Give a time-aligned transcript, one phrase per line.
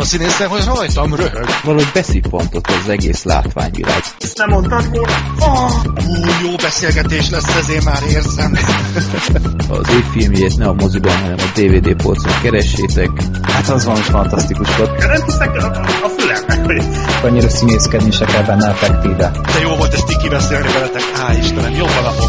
[0.00, 1.46] a színésznek, hogy rajtam röhög.
[1.64, 4.02] Valahogy beszippantott az egész látványvilág.
[4.18, 5.12] Ezt nem mondtad volna?
[5.38, 6.14] Oh, ú,
[6.44, 8.56] jó beszélgetés lesz, ezért már érzem.
[9.68, 13.10] Az ő filmjét ne a moziban, hanem a DVD polcon keressétek.
[13.42, 14.98] Hát az valami fantasztikus volt.
[14.98, 15.66] Nem hiszek a,
[16.02, 16.84] a fülemnek, hogy
[17.22, 19.30] Annyira színészkedni se kell benne effektíve.
[19.54, 21.02] De jó volt ezt így kibeszélni veletek.
[21.14, 22.28] Á, Istenem, jobb napom.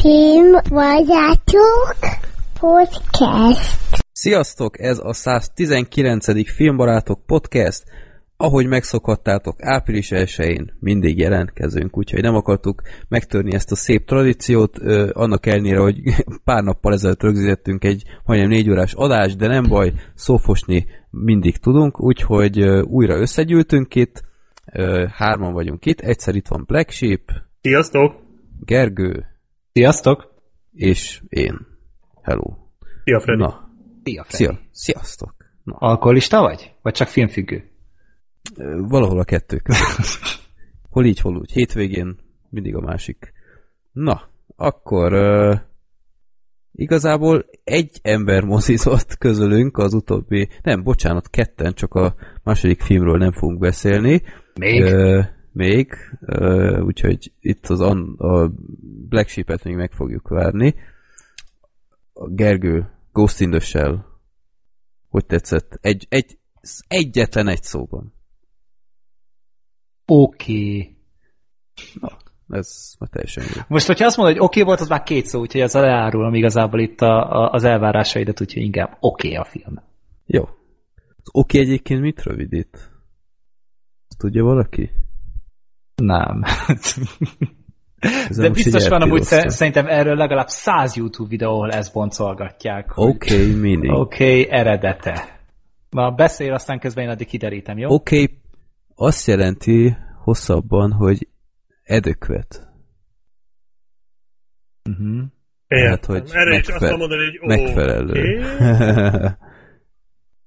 [0.00, 1.96] Filmbarátok
[2.60, 4.01] podcast.
[4.22, 6.50] Sziasztok, ez a 119.
[6.50, 7.82] Filmbarátok podcast.
[8.36, 15.10] Ahogy megszokhattátok, április 1-én mindig jelentkezünk, úgyhogy nem akartuk megtörni ezt a szép tradíciót, ö,
[15.12, 16.00] annak ellenére, hogy
[16.44, 22.00] pár nappal ezelőtt rögzítettünk egy majdnem négy órás adást, de nem baj, szófosni mindig tudunk,
[22.00, 24.22] úgyhogy ö, újra összegyűltünk itt,
[24.72, 27.30] ö, hárman vagyunk itt, egyszer itt van Black Sheep,
[27.60, 28.14] Sziasztok!
[28.60, 29.24] Gergő
[29.72, 30.34] Sziasztok!
[30.72, 31.66] és én.
[32.22, 32.54] Hello.
[33.04, 33.42] Szia, Freddy.
[33.42, 33.61] Na,
[34.04, 34.44] Szia, Freddy.
[34.44, 35.34] szia, sziasztok.
[35.64, 36.74] Na, Alkoholista vagy?
[36.82, 37.70] Vagy csak filmfüggő?
[38.76, 40.40] Valahol a kettő között.
[40.90, 41.52] Hol így, hol úgy.
[41.52, 42.16] Hétvégén
[42.48, 43.32] mindig a másik.
[43.92, 45.58] Na, akkor uh,
[46.72, 53.32] igazából egy ember mozizott közülünk az utóbbi, nem, bocsánat, ketten, csak a második filmről nem
[53.32, 54.22] fogunk beszélni.
[54.54, 54.82] Még?
[54.82, 55.20] Ö,
[55.52, 58.52] még, ö, úgyhogy itt az an, a
[59.08, 60.74] Black Sheep-et még meg fogjuk várni.
[62.12, 64.04] A Gergő, Ghost in the Shell,
[65.08, 65.78] hogy tetszett?
[65.80, 66.38] Egy, egy,
[66.88, 68.14] egyetlen egy szóban.
[70.06, 70.96] Oké.
[72.48, 73.62] Ez már teljesen jó.
[73.68, 76.80] Most, hogyha azt mondod, hogy oké volt, az már két szó, úgyhogy az elárulom igazából
[76.80, 79.82] itt a, a, az elvárásaidat, úgyhogy inkább oké a film.
[80.26, 80.42] Jó.
[80.94, 82.90] Az oké egyébként mit rövidít?
[84.18, 84.90] Tudja valaki?
[85.94, 86.42] Nem.
[88.36, 92.92] De biztos van amúgy szerintem erről legalább száz YouTube videó, ahol ezt boncolgatják.
[92.94, 93.88] Oké, okay, mini.
[93.88, 95.40] Oké, Oké, okay, eredete.
[95.90, 97.88] Na, beszél, aztán közben én addig kiderítem, jó?
[97.88, 98.40] okay,
[98.94, 101.28] azt jelenti hosszabban, hogy
[101.82, 102.68] edökvet.
[104.90, 105.22] Uh-huh.
[105.66, 108.10] Tehát, hogy Erre is azt megfe- mondani, hogy ó, megfelelő.
[108.10, 108.40] oké.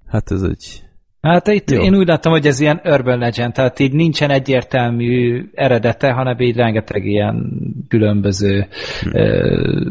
[0.12, 0.85] hát ez egy...
[1.26, 1.82] Hát itt Jó.
[1.82, 6.56] én úgy láttam, hogy ez ilyen urban legend, tehát így nincsen egyértelmű eredete, hanem így
[6.56, 8.66] rengeteg ilyen különböző
[9.02, 9.16] Hm.
[9.16, 9.90] ö,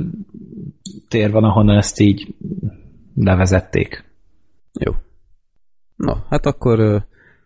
[1.07, 2.35] tér van, ahonnan ezt így
[3.15, 4.05] levezették.
[4.79, 4.91] Jó.
[5.95, 6.97] Na, hát akkor ö,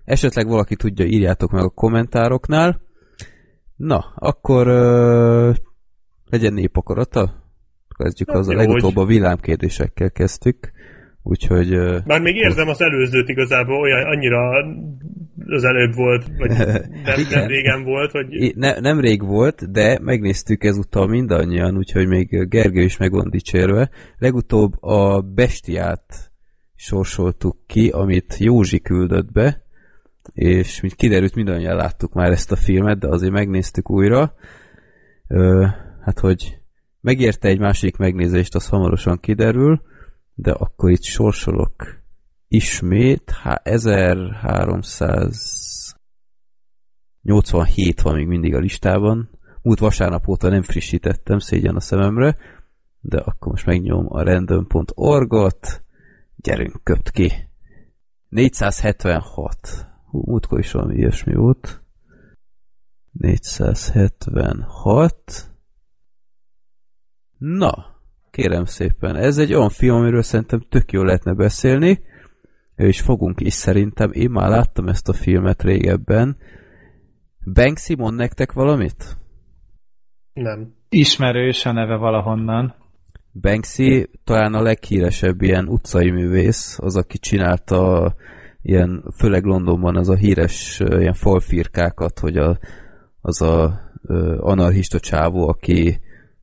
[0.06, 2.82] esetleg valaki tudja, írjátok meg a kommentároknál.
[3.76, 5.52] Na, akkor ö,
[6.30, 7.48] legyen népakarata.
[7.98, 10.72] Kezdjük Hát az a legutóbb a villámkérdésekkel kezdtük.
[11.24, 11.70] Úgyhogy
[12.06, 14.66] Már még érzem az előzőt igazából, olyan annyira
[15.46, 16.50] az előbb volt, vagy
[17.06, 22.08] nem, nem régen volt, hogy I- ne, nem rég volt, de megnéztük ezúttal mindannyian, úgyhogy
[22.08, 23.90] még Gergő is meg van dicsérve.
[24.18, 26.32] Legutóbb a Bestiát
[26.76, 29.64] sorsoltuk ki, amit Józsi küldött be,
[30.34, 34.34] és mint kiderült, mindannyian láttuk már ezt a filmet, de azért megnéztük újra.
[35.28, 35.66] Ö,
[36.02, 36.58] hát, hogy
[37.02, 39.82] megérte egy másik megnézést, az hamarosan kiderül,
[40.42, 42.02] de akkor itt sorsolok
[42.48, 45.98] ismét, há, 1300
[47.22, 49.30] 87 van még mindig a listában.
[49.62, 52.38] Múlt vasárnap óta nem frissítettem, szégyen a szememre,
[53.00, 55.84] de akkor most megnyom a random.org-ot.
[56.36, 57.32] Gyerünk, köpt ki.
[58.30, 59.88] 476.
[60.06, 61.84] Hú, múltkor is valami ilyesmi volt.
[63.12, 65.54] 476.
[67.38, 67.99] Na,
[68.40, 72.02] kérem szépen, ez egy olyan film, amiről szerintem tök jól lehetne beszélni,
[72.76, 74.12] és fogunk is szerintem.
[74.12, 76.38] Én már láttam ezt a filmet régebben,
[77.54, 79.18] Banksy mond nektek valamit?
[80.34, 80.74] nem.
[80.90, 82.76] Ismerős a neve valahonnan.
[83.42, 88.14] Banksy talán a leghíresebb ilyen utcai művész, az, aki csinálta
[88.62, 92.60] ilyen, főleg Londonban az a híres ilyen falfirkákat, hogy a,
[93.22, 96.00] az a ö, anarchista csávó, aki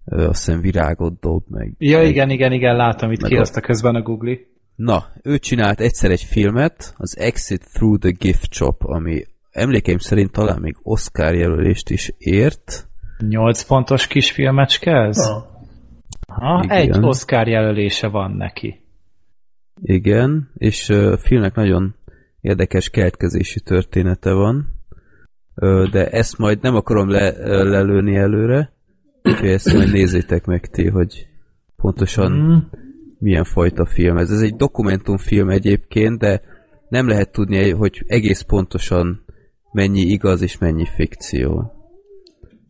[0.07, 1.75] azt hiszem virágot dob meg.
[1.79, 4.37] Ja, meg, igen, igen, igen, látom itt meg ki a- azt a közben a Google.
[4.75, 10.33] Na, ő csinált egyszer egy filmet, az Exit Through the Gift Shop, ami emlékeim szerint
[10.33, 12.89] talán még Oscar jelölést is ért.
[13.29, 15.19] 8 pontos kisfilmecske ez?
[15.19, 15.43] Ah.
[16.27, 16.77] Ha, Igen.
[16.77, 18.81] egy Oscar jelölése van neki.
[19.83, 21.95] Igen, és a filmnek nagyon
[22.41, 24.69] érdekes keletkezési története van,
[25.91, 27.31] de ezt majd nem akarom le,
[27.63, 28.73] lelőni előre,
[29.27, 31.27] úgyhogy ezt majd nézzétek meg ti, hogy
[31.77, 32.57] pontosan Mm.
[33.19, 34.31] milyen fajta film ez.
[34.31, 36.41] Ez egy dokumentumfilm egyébként, de
[36.89, 39.25] nem lehet tudni, hogy egész pontosan
[39.73, 41.71] mennyi igaz és mennyi fikció.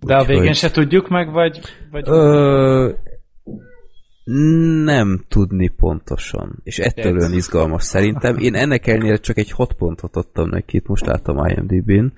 [0.01, 1.61] De a Úgyhogy- végén se tudjuk meg, vagy...
[1.91, 2.09] vagy...
[2.09, 2.91] Ö,
[4.85, 8.37] Nem tudni pontosan, és ettől olyan izgalmas szerintem.
[8.39, 12.13] Én ennek ellenére csak egy 6 pontot adtam neki, itt most láttam IMDb-n,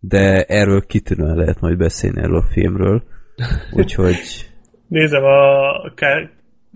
[0.00, 3.02] de erről kitűnően lehet majd beszélni erről a filmről,
[3.72, 4.16] úgyhogy
[4.90, 5.70] Nézem a,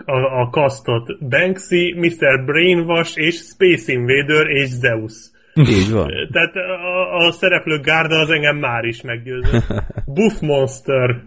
[0.05, 1.29] a, a kasztot.
[1.29, 2.45] Banksy, Mr.
[2.45, 5.31] Brainwash és Space Invader és Zeus.
[5.55, 6.11] így van.
[6.33, 9.65] Tehát a, a szereplő gárda az engem már is meggyőzött.
[10.15, 11.25] Buff Monster.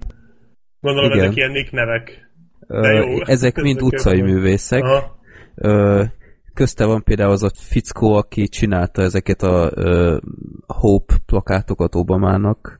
[0.79, 1.23] Gondolom Igen.
[1.23, 2.29] ezek ilyen nick nevek.
[2.67, 3.23] De jó.
[3.25, 4.83] Ezek mind utcai művészek.
[4.83, 5.17] Aha.
[5.55, 6.03] Ö,
[6.53, 10.17] Közte van például az a fickó, aki csinálta ezeket a ö,
[10.67, 12.79] Hope plakátokat Obamának,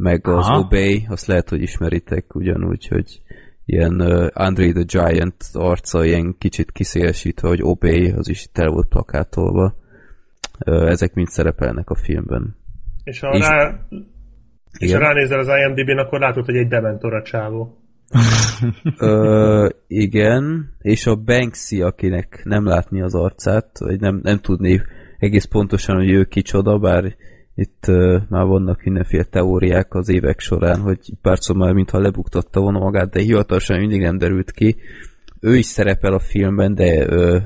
[0.00, 0.58] meg az Aha.
[0.58, 3.22] Obey, azt lehet, hogy ismeritek ugyanúgy, hogy
[3.64, 8.88] ilyen uh, Andre the Giant arca ilyen kicsit kiszélesítve, hogy Obey, az is tele volt
[8.88, 9.74] plakátolva.
[10.64, 12.56] Ö, ezek mind szerepelnek a filmben.
[13.04, 13.86] És ha, És- rá,
[14.78, 15.00] és Igen.
[15.00, 17.78] ha ránézel az IMDb-n, akkor látod, hogy egy dementor a csávó.
[18.98, 24.82] Ö, igen, és a Banksy, akinek nem látni az arcát, vagy nem, nem tudni
[25.18, 27.14] egész pontosan, hogy ő kicsoda, bár
[27.60, 32.78] itt uh, már vannak mindenféle teóriák az évek során, hogy párszor már mintha lebuktatta volna
[32.78, 34.76] magát, de hivatalosan mindig nem derült ki.
[35.40, 37.42] Ő is szerepel a filmben, de uh,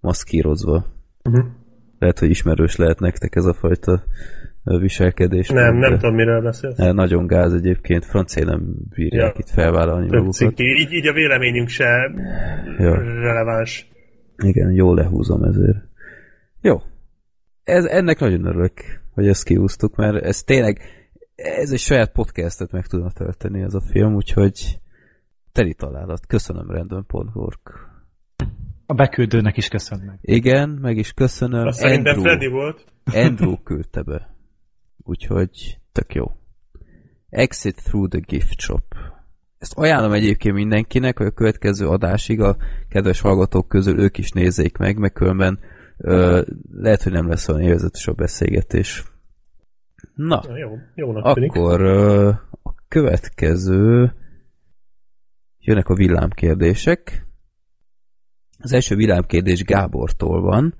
[0.00, 0.86] maszkírozva.
[1.24, 1.44] Uh-huh.
[1.98, 4.02] Lehet, hogy ismerős lehet nektek ez a fajta
[4.64, 5.48] viselkedés.
[5.48, 6.76] Nem, de- nem tudom, miről beszélsz.
[6.76, 8.62] Ne, Nagyon gáz egyébként, francia nem
[8.94, 9.40] bírják Ja.
[9.40, 10.34] itt felvállalni Több magukat.
[10.34, 12.10] cikk, így, így a véleményünk se
[12.78, 12.94] Ja.
[13.20, 13.88] releváns.
[14.44, 15.78] Igen, jól lehúzom ezért.
[16.60, 16.82] Jó.
[17.64, 18.72] Ez, ennek nagyon örülök,
[19.18, 20.80] hogy ezt kiúztuk, mert ez tényleg,
[21.34, 24.78] ez egy saját podcastet meg tudna tölteni ez a film, úgyhogy
[25.52, 26.26] teli találat.
[26.26, 27.60] Köszönöm random.org.
[28.86, 30.18] A beküldőnek is köszönöm meg.
[30.20, 31.66] Igen, meg is köszönöm.
[31.66, 32.84] Azt szerintem Andrew, Freddy volt.
[33.04, 34.34] Andrew küldte be.
[34.96, 36.24] Úgyhogy tök jó.
[37.28, 38.94] Exit through the gift shop.
[39.58, 42.56] Ezt ajánlom egyébként mindenkinek, hogy a következő adásig a
[42.88, 45.58] kedves hallgatók közül ők is nézzék meg, meg különben
[45.98, 46.42] ö,
[46.72, 49.04] lehet, hogy nem lesz olyan élvezetes a beszélgetés.
[50.14, 52.28] Na, Na, jó, jónak akkor ö,
[52.62, 54.12] a következő
[55.58, 57.26] jönnek a villámkérdések.
[58.58, 60.74] Az első villámkérdés Gábortól van.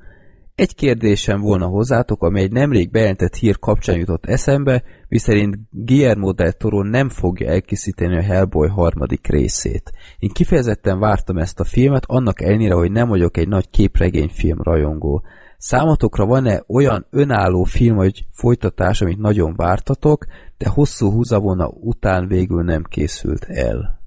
[0.58, 6.52] Egy kérdésem volna hozzátok, ami egy nemrég bejelentett hír kapcsán jutott eszembe, miszerint Guillermo del
[6.52, 9.93] Toro nem fogja elkészíteni a Hellboy harmadik részét.
[10.19, 15.22] Én kifejezetten vártam ezt a filmet, annak ellenére, hogy nem vagyok egy nagy képregényfilm rajongó.
[15.58, 20.26] Számotokra van-e olyan önálló film vagy folytatás, amit nagyon vártatok,
[20.56, 23.98] de hosszú húzavona után végül nem készült el?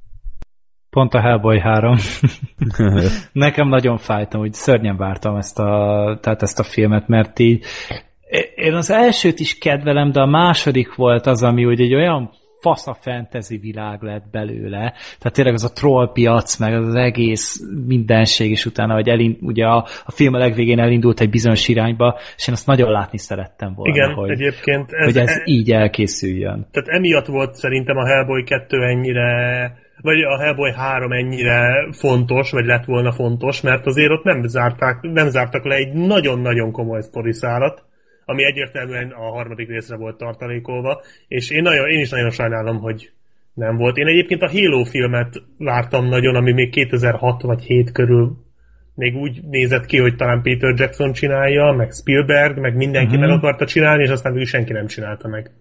[0.92, 1.96] Pont a Hellboy 3.
[3.32, 7.66] Nekem nagyon fájtam, hogy szörnyen vártam ezt a, tehát ezt a filmet, mert így
[8.56, 12.30] én az elsőt is kedvelem, de a második volt az, ami úgy egy olyan
[12.62, 14.80] fasz a fantasy világ lett belőle.
[15.20, 19.66] Tehát tényleg az a troll piac, meg az egész mindenség, és utána, hogy elind, ugye
[19.66, 23.74] a, a film a legvégén elindult egy bizonyos irányba, és én azt nagyon látni szerettem
[23.76, 26.68] volna, Igen, hogy, egyébként ez, hogy ez e, így elkészüljön.
[26.72, 32.66] tehát emiatt volt szerintem a Hellboy 2 ennyire vagy a Hellboy 3 ennyire fontos, vagy
[32.66, 37.84] lett volna fontos, mert azért ott nem, zárták, nem zártak le egy nagyon-nagyon komoly sztoriszálat,
[38.26, 43.12] ami egyértelműen a harmadik részre volt tartalékolva, és én, nagyon, én is nagyon sajnálom, hogy
[43.54, 43.98] nem volt.
[43.98, 48.38] Én egyébként a Halo filmet vártam nagyon, ami még 2006 vagy 7 körül
[48.96, 53.20] még úgy nézett ki, hogy talán Peter Jackson csinálja, meg Spielberg, meg mindenki Mhm.
[53.26, 55.52] meg akarta csinálni, és aztán végül senki nem csinálta meg.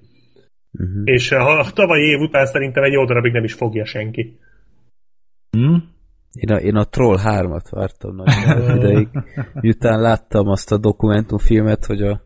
[0.71, 1.03] Mhm.
[1.05, 4.39] És a, a tavalyi év után szerintem egy jó darabig nem is fogja senki.
[5.51, 5.75] Hm?
[6.33, 9.09] Én a, én a Troll 3-at vártam nagyon ideig.
[9.55, 12.23] Miután láttam azt a dokumentumfilmet, hogy a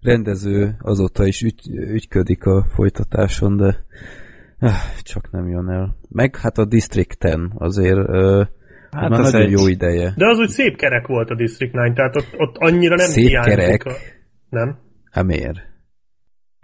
[0.00, 3.84] rendező azóta is ügy, ügyködik a folytatáson, de
[4.58, 4.72] ah,
[5.02, 5.96] csak nem jön el.
[6.08, 8.46] Meg hát a District 10 azért uh,
[8.90, 10.14] hát már az nagyon egy- jó ideje.
[10.16, 13.26] De az úgy szép kerek volt a District 9, tehát ott, ott annyira nem Szép
[13.28, 13.84] hiányzik kerek?
[13.84, 13.92] A...
[14.48, 14.78] Nem?
[15.10, 15.72] Hát miért?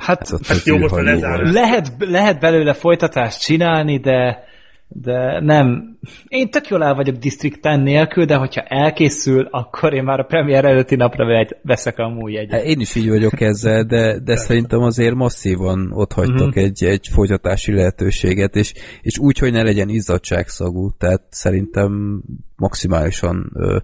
[0.00, 1.40] Hát a Hát jó, most a lezárás.
[1.40, 1.52] volt.
[1.52, 4.48] lehet, lehet belőle folytatást csinálni, de
[4.92, 5.96] de nem.
[6.28, 10.24] Én tök jól el vagyok District 10 nélkül, de hogyha elkészül, akkor én már a
[10.24, 12.64] premier előtti napra veszek amúgy Hát egyet.
[12.64, 16.58] én is így vagyok ezzel, de, de szerintem azért masszívan ott hagytak Mhm.
[16.58, 22.22] egy, egy folytatási lehetőséget, és, és úgy, hogy ne legyen izzadságszagú, tehát szerintem
[22.56, 23.76] maximálisan ö,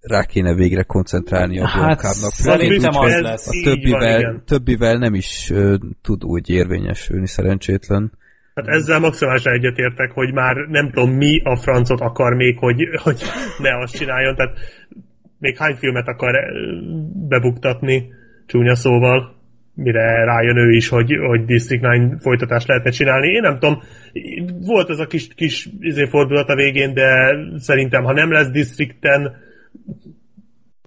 [0.00, 3.48] rá kéne végre koncentrálni a Hát szerintem az hogy lesz.
[3.48, 8.12] A Így van, többivel, többivel nem is ö, tud úgy érvényesülni szerencsétlen.
[8.54, 13.22] Hát ezzel maximálisan egyetértek, hogy már nem tudom mi a francot akar még, hogy, hogy
[13.58, 14.58] ne azt csináljon, tehát
[15.38, 16.34] még hány filmet akar
[17.28, 18.12] bebuktatni,
[18.46, 19.38] csúnya szóval.
[19.74, 23.28] mire rájön ő is, hogy, hogy District 9 folytatást lehetne csinálni.
[23.28, 23.82] Én nem tudom,
[24.66, 28.96] volt ez a kis, kis izé fordulat a végén, de szerintem, ha nem lesz District
[29.00, 29.10] 10,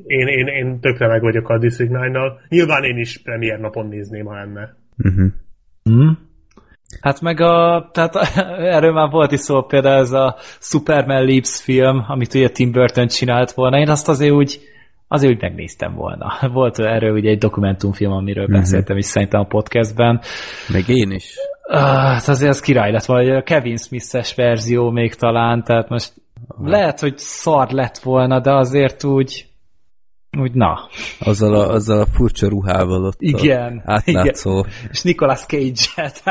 [0.06, 2.32] én, én, én tökre meg vagyok a District 9-nal.
[2.50, 4.76] Nyilván én is premier napon nézném, ha lenne.
[4.98, 5.32] Uh-huh.
[5.90, 6.12] Mm.
[7.02, 8.16] Hát meg a, tehát
[8.76, 13.08] erről már volt is szó például ez a Superman Leaps film, amit ugye Tim Burton
[13.08, 14.60] csinált volna, én azt azért úgy,
[15.08, 16.34] azért úgy megnéztem volna.
[16.54, 18.60] Volt erről ugye egy dokumentumfilm, amiről uh-huh.
[18.60, 20.22] beszéltem is szerintem a podcastben.
[20.72, 21.36] Meg én is.
[21.70, 26.14] Uh, hát azért az király lett, vagy a Kevin Smith-es verzió még talán, tehát most
[26.48, 26.70] uh-huh.
[26.70, 29.46] lehet, hogy szar lett volna, de azért úgy
[30.40, 30.80] úgy na.
[31.20, 34.60] Azzal a, azzal a furcsa ruhával ott igen, átlátszó.
[34.60, 34.72] Igen.
[34.92, 36.22] És Nicolas Cage-et.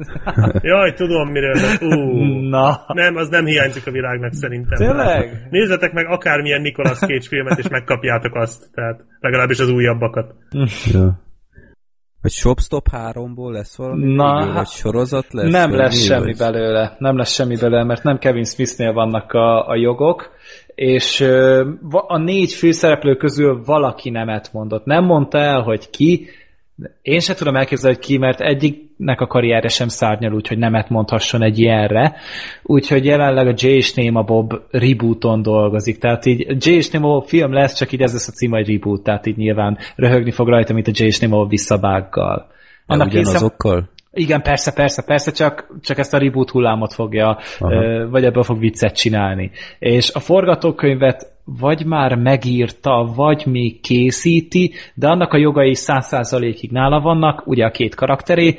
[0.62, 1.54] Jaj, tudom miről.
[1.80, 2.84] Ú, na.
[2.86, 4.78] Nem, az nem hiányzik a világnak szerintem.
[4.78, 5.46] Tényleg?
[5.50, 8.70] Nézzetek meg akármilyen Nicolas Cage filmet, és megkapjátok azt.
[8.74, 10.34] Tehát legalábbis az újabbakat.
[10.92, 11.26] ja.
[12.22, 14.14] Vagy Shopstop 3-ból lesz valami?
[14.14, 15.50] Na, végül, vagy sorozat lesz?
[15.50, 16.36] Nem lesz mi semmi vagy?
[16.36, 16.96] belőle.
[16.98, 20.30] Nem lesz semmi belőle, mert nem Kevin Smithnél vannak a, a jogok,
[20.78, 21.20] és
[21.90, 24.84] a négy főszereplő közül valaki nemet mondott.
[24.84, 26.26] Nem mondta el, hogy ki,
[27.02, 30.88] én sem tudom elképzelni, hogy ki, mert egyiknek a karrierje sem szárnyal úgy, hogy nemet
[30.88, 32.16] mondhasson egy ilyenre.
[32.62, 35.98] Úgyhogy jelenleg a Jay és Néma Bob rebooton dolgozik.
[35.98, 38.68] Tehát így Jay és Néma Bob film lesz, csak így ez lesz a cím, hogy
[38.68, 39.02] reboot.
[39.02, 42.46] Tehát így nyilván röhögni fog rajta, mint a Jay és Néma Bob visszabággal.
[42.86, 43.88] Annak ugyanazokkal?
[44.18, 48.08] Igen, persze, persze, persze, csak, csak ezt a reboot hullámot fogja, Aha.
[48.08, 49.50] vagy ebből fog viccet csinálni.
[49.78, 56.70] És a forgatókönyvet vagy már megírta, vagy még készíti, de annak a jogai száz százalékig
[56.70, 58.58] nála vannak, ugye a két karakteré,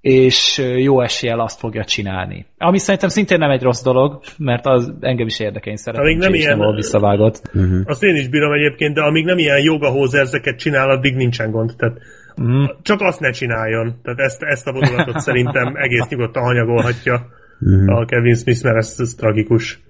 [0.00, 2.46] és jó eséllyel azt fogja csinálni.
[2.58, 6.18] Ami szerintem szintén nem egy rossz dolog, mert az engem is érdekel, én szeretem, amíg
[6.18, 7.40] nem ilyen, nem visszavágott.
[7.54, 7.80] Uh-huh.
[7.84, 11.72] Azt én is bírom egyébként, de amíg nem ilyen jogahózerzeket csinál, addig nincsen gond.
[11.76, 11.98] Tehát
[12.42, 12.64] Mm.
[12.82, 14.00] Csak azt ne csináljon.
[14.02, 17.26] Tehát ezt, ezt a vonulatot szerintem egész nyugodtan hanyagolhatja
[17.58, 17.88] Mhm.
[17.88, 19.80] a Kevin Smith, mert ez, ez tragikus.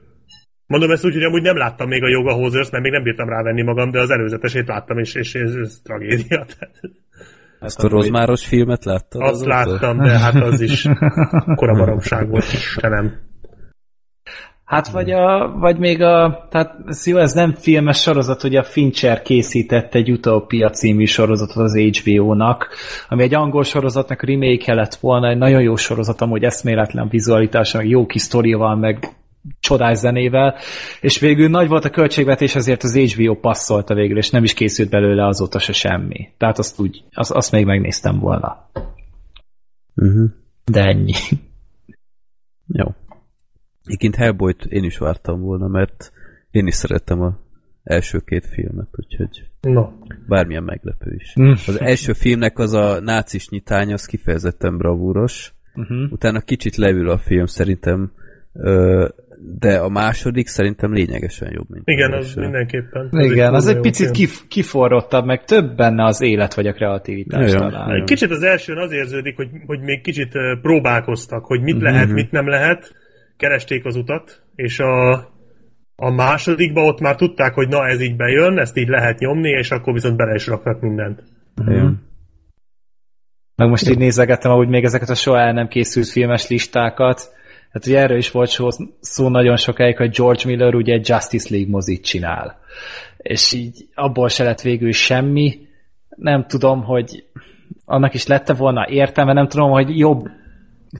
[0.66, 3.28] Mondom ezt úgy, hogy amúgy nem láttam még a Yoga Hosers, mert még nem bírtam
[3.28, 6.26] rávenni magam, de az előzetesét láttam, és, és ez, ez tragédia.
[6.58, 6.80] Tehát
[7.60, 9.20] Azt a rozmáros filmet láttad?
[9.22, 9.48] azt azóta?
[9.48, 10.88] láttam, de hát az is
[11.60, 13.12] korabaromság volt, Istenem.
[14.66, 18.64] Hát vagy, a, vagy még a, tehát ez jó, ez nem filmes sorozat, ugye a
[18.64, 22.68] Fincher készített egy Utopia című sorozatot az HBO-nak,
[23.08, 27.88] ami egy angol sorozatnak remake lett volna, egy nagyon jó sorozat, amúgy eszméletlen vizualitása, meg
[27.88, 29.16] jó kis sztorival, meg
[29.60, 30.54] csodás zenével,
[31.00, 34.90] és végül nagy volt a költségvetés, ezért az HBO passzolta végül, és nem is készült
[34.90, 36.28] belőle azóta se semmi.
[36.38, 38.70] Tehát azt úgy, azt, azt még megnéztem volna.
[39.94, 40.30] Uh-huh.
[40.64, 41.12] De ennyi.
[42.66, 42.86] Jó.
[43.86, 46.12] Egyébként Hellboyt én is vártam volna, mert
[46.50, 47.38] én is szerettem a
[47.84, 49.88] első két filmet, úgyhogy No.
[50.28, 51.34] bármilyen meglepő is.
[51.40, 51.50] Mm.
[51.50, 56.12] Az első filmnek az a nácis nyitány, az kifejezetten bravúros, Uh-huh.
[56.12, 58.12] utána kicsit levül a film szerintem,
[59.58, 63.08] de a második szerintem lényegesen jobb, mint Igen, az az mindenképpen.
[63.12, 64.12] Igen, az egy picit film.
[64.12, 67.90] kif- kiforrottabb, meg több benne az élet vagy a kreativitás talán.
[67.90, 72.30] Egy Kicsit az elsőn az érződik, hogy, hogy még kicsit próbálkoztak, hogy mit lehet, mit
[72.30, 72.94] nem lehet,
[73.36, 75.12] keresték az utat, és a,
[75.96, 79.70] a másodikba ott már tudták, hogy na ez így bejön, ezt így lehet nyomni, és
[79.70, 81.22] akkor viszont bele is raknak mindent.
[81.66, 82.04] Igen.
[83.56, 87.34] Meg most így nézegettem, ahogy még ezeket a soha el nem készült filmes listákat.
[87.70, 88.68] Hát ugye erről is volt szó,
[89.00, 92.58] szó nagyon sokáig, hogy George Miller ugye egy Justice League mozit csinál.
[93.16, 95.58] És így abból se lett végül semmi.
[96.08, 97.24] Nem tudom, hogy
[97.84, 100.28] annak is lette volna értelme, nem tudom, hogy jobb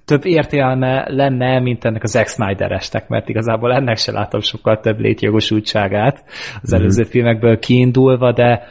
[0.04, 4.98] több értelme lenne, mint ennek az Zack Snyder-esnek, mert igazából ennek se látom sokkal több
[4.98, 6.24] létjogosultságát
[6.62, 8.66] az előző filmekből kiindulva, de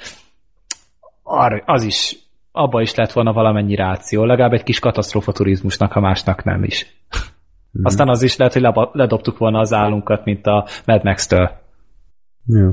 [1.66, 2.16] az is,
[2.52, 6.96] abba is lett volna valamennyi ráció, legalább egy kis katasztrófa turizmusnak, ha másnak nem is.
[7.84, 11.52] Aztán az is lehet, hogy leba- ledobtuk volna az állunkat, mint a Mad Max-től.
[12.46, 12.72] Jó.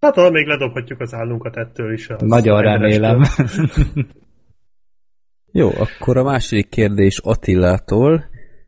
[0.00, 2.08] Hát ha még ledobhatjuk az állunkat ettől is.
[2.08, 3.22] Az Nagyon remélem.
[5.56, 8.24] Jó, akkor a második kérdés Attilától.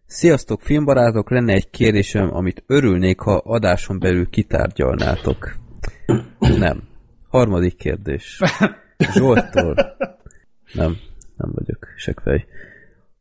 [0.07, 5.57] Sziasztok, filmbarátok, lenne egy kérdésem, amit örülnék, ha adáson belül kitárgyalnátok.
[6.39, 6.83] Nem.
[7.29, 8.39] Harmadik kérdés.
[9.13, 9.75] Zsolttól.
[10.73, 10.97] Nem,
[11.37, 12.47] nem vagyok sekfej.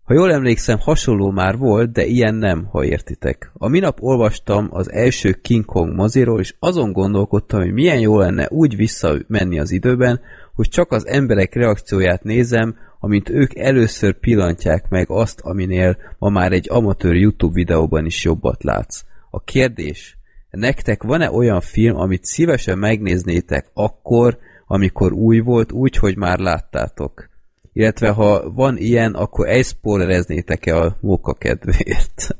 [0.03, 3.51] Ha jól emlékszem, hasonló már volt, de ilyen nem, ha értitek.
[3.53, 8.47] A minap olvastam az első King Kong moziról, és azon gondolkodtam, hogy milyen jó lenne
[8.49, 10.19] úgy visszamenni az időben,
[10.53, 16.51] hogy csak az emberek reakcióját nézem, amint ők először pillantják meg azt, aminél ma már
[16.51, 19.03] egy amatőr YouTube videóban is jobbat látsz.
[19.29, 20.17] A kérdés,
[20.49, 24.37] nektek van-e olyan film, amit szívesen megnéznétek akkor,
[24.67, 27.29] amikor új volt, úgy, hogy már láttátok?
[27.77, 32.27] illetve ha van ilyen, akkor elszpoilereznétek-e a móka kedvéért?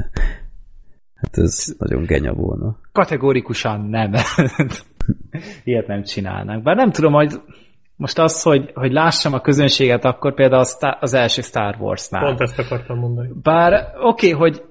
[1.22, 2.78] Hát ez nagyon genya volna.
[2.92, 4.14] Kategórikusan nem.
[5.64, 6.64] Ilyet nem csinálnánk.
[6.64, 7.42] Bár nem tudom, hogy
[7.98, 12.26] most az, hogy, hogy lássam a közönséget, akkor például az, az első Star Wars-nál.
[12.26, 13.30] Pont ezt akartam mondani.
[13.44, 14.64] Bár oké, okay, hogy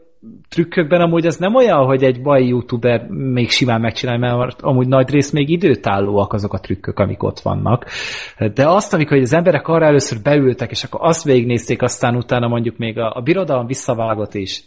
[0.49, 5.11] trükkökben amúgy ez nem olyan, hogy egy baj youtuber még simán megcsinálja, mert amúgy nagy
[5.11, 7.87] rész még időtállóak azok a trükkök, amik ott vannak.
[8.54, 12.76] De azt, amikor az emberek arra először beültek, és akkor azt végignézték, aztán utána mondjuk
[12.76, 14.62] még a, a birodalom visszavágott is,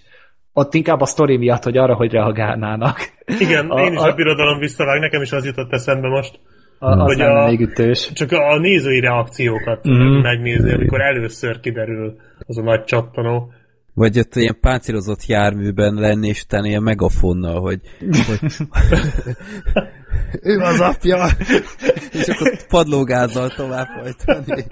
[0.53, 2.97] ott inkább a sztori miatt, hogy arra, hogy reagálnának.
[3.39, 6.39] Igen, a, én is a, a birodalom visszavág, nekem is az jutott eszembe most.
[6.79, 8.11] A, az hogy a, még ütős.
[8.13, 10.21] Csak a nézői reakciókat mm.
[10.21, 12.15] megnézni, amikor először kiderül
[12.47, 13.51] az a nagy csattanó.
[13.93, 17.79] Vagy ott ilyen páncélozott járműben lenni, és utána ilyen megafonnal, hogy,
[18.27, 18.39] hogy
[20.41, 21.25] ő az apja,
[22.11, 24.65] és akkor padlógázzal tovább folytani.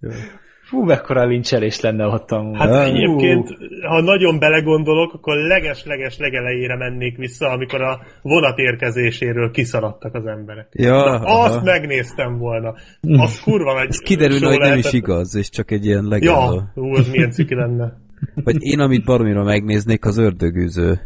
[0.74, 2.56] Fú, mekkora lincselés lenne ott amúgy.
[2.58, 3.48] Hát egyébként,
[3.88, 10.68] ha nagyon belegondolok, akkor leges-leges legelejére mennék vissza, amikor a vonat érkezéséről kiszaladtak az emberek.
[10.72, 12.74] Ja, Na, azt megnéztem volna.
[13.00, 16.70] Az kurva nagy Ez kiderül, hogy nem is igaz, és csak egy ilyen legenda.
[16.74, 17.92] Ja, ú, az milyen ciki lenne.
[18.44, 21.00] Vagy én, amit baromira megnéznék, az ördögűző.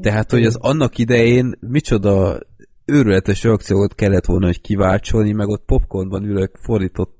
[0.00, 2.38] Tehát, hogy az annak idején micsoda
[2.88, 7.16] őrületes reakciót kellett volna, hogy kiváltsolni, meg ott popcornban ülök fordított,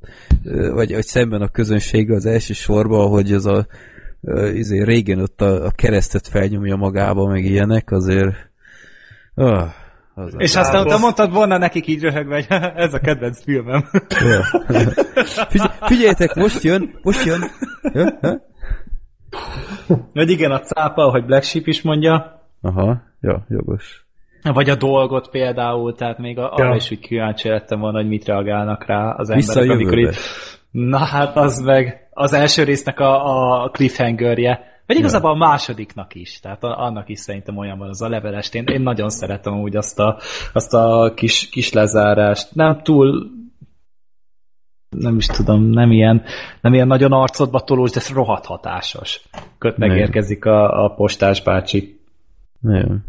[0.74, 3.66] vagy, vagy szemben a közönséggel az első sorban, hogy az a
[4.54, 8.34] izé, régen ott a, a keresztet felnyomja magába, meg ilyenek, azért
[9.34, 9.68] oh,
[10.14, 12.46] az És az aztán utána mondtad volna nekik így röhögve, hogy
[12.84, 13.84] ez a kedvenc filmem.
[15.48, 17.40] Figy figyeljetek, most jön, most jön.
[20.14, 22.42] Vagy igen, a cápa, ahogy Black Sheep is mondja.
[22.60, 24.07] Aha, ja, jogos.
[24.42, 26.74] Vagy a dolgot például, tehát még arra ja.
[26.74, 30.16] is úgy kíváncsi lettem volna, hogy mit reagálnak rá az emberek, amikor itt...
[30.70, 35.36] Na hát az meg az első résznek a, a cliffhangerje, vagy igazából ja.
[35.36, 38.54] a másodiknak is, tehát a, annak is szerintem olyan van az a levelest.
[38.54, 40.18] Én, én nagyon szeretem úgy azt a,
[40.52, 42.54] azt a kis, kis lezárást.
[42.54, 43.36] Nem túl
[44.88, 46.22] nem is tudom, nem ilyen,
[46.60, 49.20] nem ilyen nagyon arcodba tolós, de ez rohadt hatásos.
[49.58, 52.00] Köt megérkezik a, a postás bácsi.
[52.60, 53.04] Nem.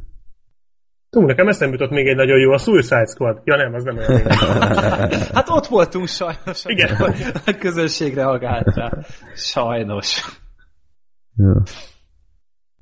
[1.10, 3.42] Tú, nekem eszembe jutott még egy nagyon jó, a Suicide Squad.
[3.44, 4.22] Ja nem, az nem olyan
[5.36, 6.64] Hát ott voltunk sajnos.
[6.66, 6.96] Igen.
[7.46, 8.92] A közönség reagált rá.
[9.34, 10.40] Sajnos.
[11.36, 11.64] Ja.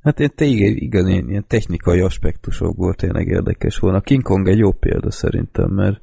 [0.02, 4.02] Hát én tényleg igaz, ilyen technikai aspektusokból tényleg érdekes volna.
[4.02, 6.00] King Kong egy jó példa szerintem, mert,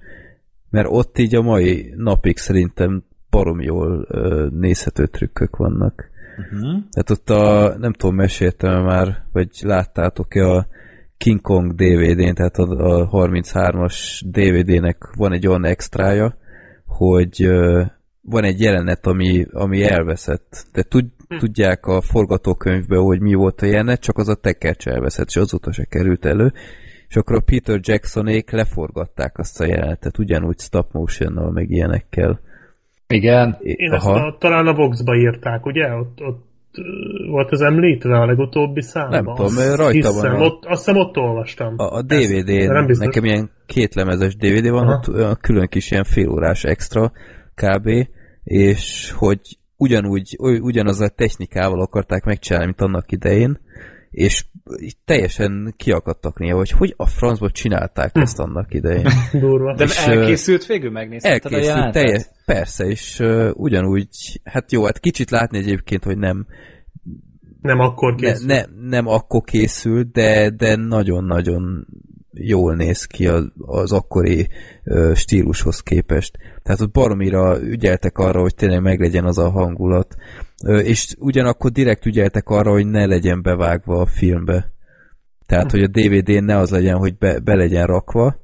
[0.70, 6.10] mert ott így a mai napig szerintem barom jól uh, nézhető trükkök vannak.
[6.38, 6.82] Uh-huh.
[6.90, 10.66] Tehát ott a, nem tudom, meséltem már, vagy láttátok-e a
[11.24, 16.36] King Kong DVD-n, tehát a, a 33-as DVD-nek van egy olyan extrája,
[16.86, 17.86] hogy uh,
[18.20, 20.64] van egy jelenet, ami, ami elveszett.
[20.72, 21.36] De tud, hm.
[21.36, 25.72] tudják a forgatókönyvben, hogy mi volt a jelenet, csak az a tekercs elveszett, és azóta
[25.72, 26.52] se került elő.
[27.08, 32.40] És akkor a Peter Jacksonék leforgatták azt a jelenetet, ugyanúgy stop motion meg ilyenekkel.
[33.06, 33.56] Igen.
[33.60, 35.94] Én ezt a, talán a Vox-ba írták, ugye?
[35.94, 36.53] Ott, ott
[37.30, 39.24] volt az említve a legutóbbi számban?
[39.24, 40.40] Nem tudom, mert rajta hiszem, van.
[40.40, 40.44] A...
[40.44, 41.74] Ott, azt hiszem ott olvastam.
[41.76, 44.94] A, a DVD-n, nekem ilyen kétlemezes DVD van, Aha.
[44.94, 47.12] ott olyan külön kis ilyen félórás extra
[47.54, 47.88] kb.
[48.44, 49.40] És hogy
[49.76, 53.58] ugyanúgy, ugyanaz a technikával akarták megcsinálni, mint annak idején,
[54.14, 54.44] és
[55.04, 58.20] teljesen kiakadtak néha, hogy hogy a francba csinálták hm.
[58.20, 59.06] ezt annak idején.
[59.32, 59.74] Durva.
[59.74, 64.98] De és, elkészült végül megnézted elkészült, a teljes, Persze, és uh, ugyanúgy, hát jó, hát
[64.98, 66.46] kicsit látni egyébként, hogy nem
[67.60, 68.46] nem akkor készült.
[68.46, 71.86] Ne, ne, nem akkor készült, de, de nagyon-nagyon
[72.34, 74.48] jól néz ki az, az akkori
[74.84, 76.38] uh, stílushoz képest.
[76.62, 80.16] Tehát ott baromira ügyeltek arra, hogy tényleg meglegyen az a hangulat.
[80.64, 84.72] Uh, és ugyanakkor direkt ügyeltek arra, hogy ne legyen bevágva a filmbe.
[85.46, 88.36] Tehát, hogy a DVD-n ne az legyen, hogy be, be legyen rakva,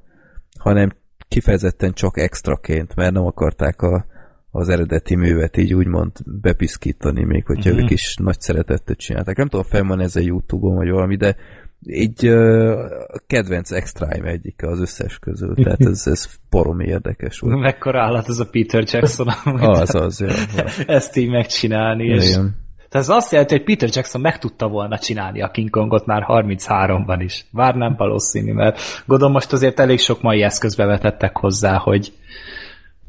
[0.59, 0.91] hanem
[1.27, 4.05] kifejezetten csak extraként, mert nem akarták a,
[4.51, 7.83] az eredeti művet így úgymond bepiszkítani, még hogyha uh-huh.
[7.83, 9.37] ők is nagy szeretettet csinálták.
[9.37, 11.35] Nem tudom, fenn van ez a Youtube-on, vagy valami, de
[11.85, 12.89] így uh,
[13.27, 17.59] kedvenc extraim egyik az összes közül, tehát ez, ez poromi érdekes volt.
[17.59, 19.27] Mekkora állat ez a Peter Jackson.
[19.59, 20.27] az, az, jó.
[20.95, 22.59] Ezt így megcsinálni, és Igen.
[22.89, 26.25] Tehát ez azt jelenti, hogy Peter Jackson meg tudta volna csinálni a King Kongot már
[26.27, 27.45] 33-ban is.
[27.51, 32.13] Bár nem valószínű, mert gondolom most azért elég sok mai eszközbe vetettek hozzá, hogy,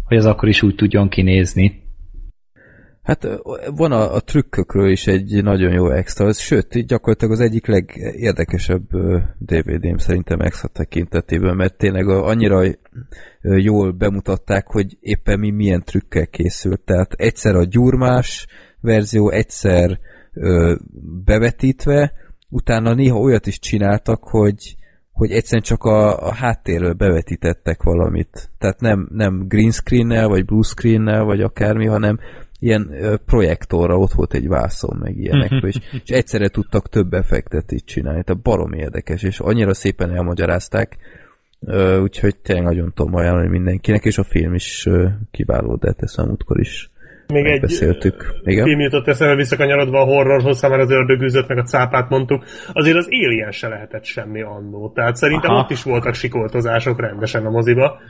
[0.04, 1.81] hogy az akkor is úgy tudjon kinézni.
[3.02, 3.28] Hát
[3.74, 8.82] van a, a trükkökről is egy nagyon jó extra, sőt, gyakorlatilag az egyik legérdekesebb
[9.38, 12.62] DVD-m szerintem extra tekintetében, mert tényleg annyira
[13.40, 16.80] jól bemutatták, hogy éppen mi milyen trükkel készült.
[16.80, 18.46] Tehát egyszer a gyurmás
[18.80, 19.98] verzió, egyszer
[20.32, 20.74] ö,
[21.24, 22.12] bevetítve,
[22.48, 24.76] utána néha olyat is csináltak, hogy
[25.12, 28.50] hogy egyszerűen csak a, a háttérről bevetítettek valamit.
[28.58, 32.18] Tehát nem, nem green screen-nel, vagy blue screen-nel, vagy akármi, hanem
[32.62, 32.90] ilyen
[33.26, 38.22] projektorra ott volt egy vászon, meg ilyenekről, és, és egyszerre tudtak több effektet így csinálni.
[38.22, 40.96] Tehát barom érdekes, és annyira szépen elmagyarázták,
[42.02, 44.88] úgyhogy tényleg nagyon tudom ajánlani mindenkinek, és a film is
[45.30, 46.90] kiváló, de ezt a múltkor is
[47.26, 48.34] Még egy megbeszéltük.
[48.42, 48.64] Igen?
[48.64, 52.96] film jutott eszembe visszakanyarodva a horrorhoz, ha már az ördögűzött, meg a cápát mondtuk, azért
[52.96, 54.92] az Alien se lehetett semmi annó.
[54.94, 55.62] Tehát szerintem Aha.
[55.62, 58.00] ott is voltak sikoltozások rendesen a moziba.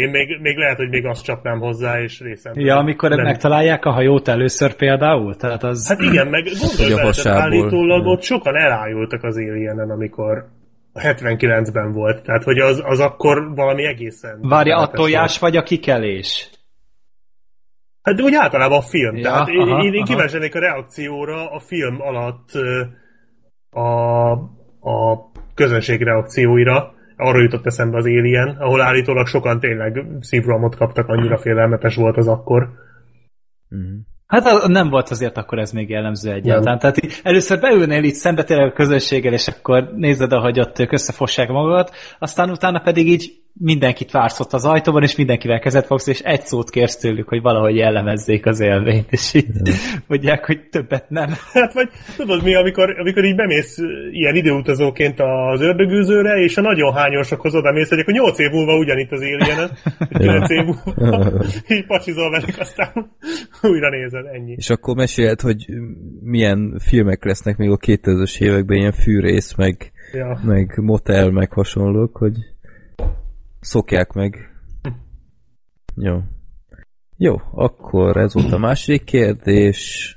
[0.00, 2.52] Én még, még lehet, hogy még azt csapnám hozzá, és részem.
[2.56, 3.24] Ja, amikor nem.
[3.24, 5.36] megtalálják a hajót először például?
[5.36, 5.88] Tehát az...
[5.88, 10.48] Hát igen, meg gondolj bele, állítólag ott sokan elájultak az Alienen, amikor
[10.94, 12.22] 79-ben volt.
[12.22, 14.38] Tehát, hogy az, az akkor valami egészen...
[14.42, 15.52] Várja, a tojás volt.
[15.52, 16.50] vagy a kikelés?
[18.02, 19.16] Hát úgy általában a film.
[19.16, 22.48] Ja, tehát én, aha, én, én kíváncsi a reakcióra a film alatt
[23.70, 24.30] a,
[24.90, 26.93] a közönség reakcióira.
[27.16, 32.28] Arra jutott eszembe az Alien, ahol állítólag sokan tényleg szívrohamot kaptak, annyira félelmetes volt az
[32.28, 32.68] akkor.
[33.68, 33.94] Mhm.
[34.26, 36.78] Hát nem volt azért akkor ez még jellemző egyáltalán.
[36.78, 40.92] Tehát így, először beülnél itt szembe tényleg a közönséggel, és akkor nézed, ahogy ott ők
[40.92, 46.06] összefossák magukat, aztán utána pedig így mindenkit vársz ott az ajtóban, és mindenkivel kezet fogsz,
[46.06, 49.46] és egy szót kérsz tőlük, hogy valahogy jellemezzék az élményt, és így
[50.06, 51.30] mondják, hogy többet nem.
[51.52, 53.78] Hát vagy tudod mi, amikor, amikor így bemész
[54.10, 58.76] ilyen időutazóként az ördögűzőre, és a nagyon hányosokhoz oda mész, hogy akkor 8 év múlva
[58.76, 59.70] ugyanitt az Alien-en,
[60.18, 61.32] 9 év múlva,
[61.74, 63.10] így pacsizol velük, aztán
[63.62, 64.54] újra nézed, ennyi.
[64.56, 65.66] És akkor meséled, hogy
[66.22, 70.40] milyen filmek lesznek még a 2000-es években, ilyen fűrész, meg, Ja.
[70.44, 72.32] meg motel, meg hasonlók, hogy
[73.64, 74.48] szokják meg.
[75.96, 76.20] Jó.
[77.16, 80.08] Jó, akkor ez volt a második kérdés.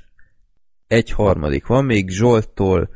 [0.86, 2.88] Egy harmadik van még Zsolttól.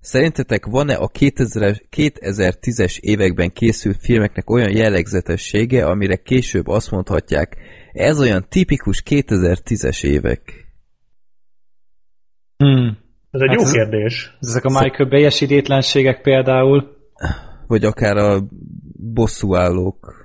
[0.00, 7.56] Szerintetek van-e a 2000 2010-es években készült filmeknek olyan jellegzetessége, amire később azt mondhatják,
[7.92, 10.66] ez olyan tipikus 2010-es évek?
[12.56, 12.98] Hmm.
[13.30, 14.36] Ez egy Hát jó ez- kérdés.
[14.40, 16.96] Ezek a Michael Bay-es idétlenségek például.
[17.66, 18.48] Vagy akár a
[19.12, 20.24] bosszúállók.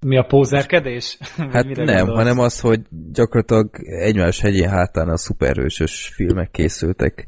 [0.00, 1.18] Mi a pózerkedés?
[1.52, 2.16] Hát nem, gondolsz?
[2.16, 2.80] hanem az, hogy
[3.12, 7.26] gyakorlatilag egymás hegyén hátán a szuperhősös filmek készültek.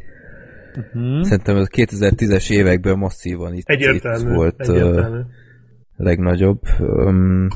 [0.93, 1.21] Mhm.
[1.23, 4.31] Szerintem ez a 2010-es években masszívan itt, Egyértelmű.
[4.31, 5.21] itt volt egyértelmű.
[5.97, 6.61] legnagyobb.
[6.79, 7.49] Um,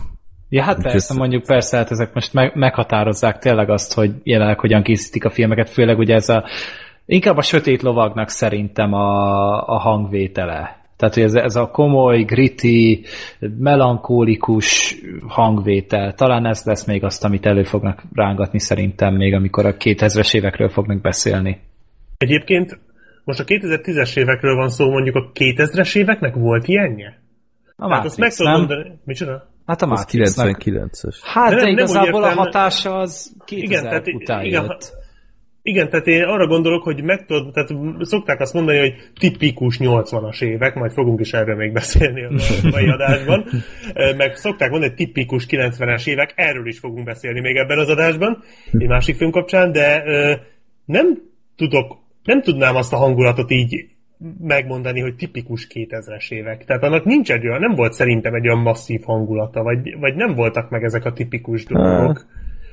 [0.49, 4.59] Ja, hát persze, ez- mondjuk persze, hát ezek most meg, meghatározzák tényleg azt, hogy jelenleg
[4.61, 6.45] hogyan készítik a filmeket, főleg ugye ez a
[7.07, 10.77] inkább a sötét lovagnak szerintem a, a hangvétele.
[10.97, 13.01] Tehát, hogy ez, ez a komoly, gritty,
[13.59, 14.97] melankólikus
[15.29, 16.15] hangvétel.
[16.15, 20.69] Talán ez lesz még azt, amit elő fognak rángatni szerintem még, amikor a 2000-es évekről
[20.69, 21.61] fognak beszélni.
[22.19, 22.79] Egyébként
[23.25, 27.23] most a 2010-es évekről van szó, mondjuk a 2000-es éveknek volt ilyenje?
[27.77, 28.61] A Hát azt meg Matrix, tudom nem?
[28.61, 28.99] mondani.
[29.05, 29.49] Micsoda?
[29.67, 30.63] Hát a az Matrixnak.
[30.65, 31.17] 99-es.
[31.23, 34.63] Hát De de, nem- nem igazából a értem- hatása az 2000 Igen, tehát, után igen,
[34.63, 34.93] jött.
[35.67, 40.43] Igen, tehát én arra gondolok, hogy meg tudod, tehát szokták azt mondani, hogy tipikus 80-as
[40.43, 42.31] évek, majd fogunk is erről még beszélni a
[42.71, 43.45] mai adásban,
[44.17, 48.43] meg szokták mondani, hogy tipikus 90-es évek, erről is fogunk beszélni még ebben az adásban,
[48.73, 50.05] egy másik film kapcsán, de
[50.85, 51.19] nem
[51.57, 53.87] tudok, nem tudnám azt a hangulatot így
[54.41, 56.65] megmondani, hogy tipikus 2000-es évek.
[56.65, 60.35] Tehát annak nincs egy olyan, nem volt szerintem egy olyan masszív hangulata, vagy, vagy nem
[60.35, 62.27] voltak meg ezek a tipikus dolgok.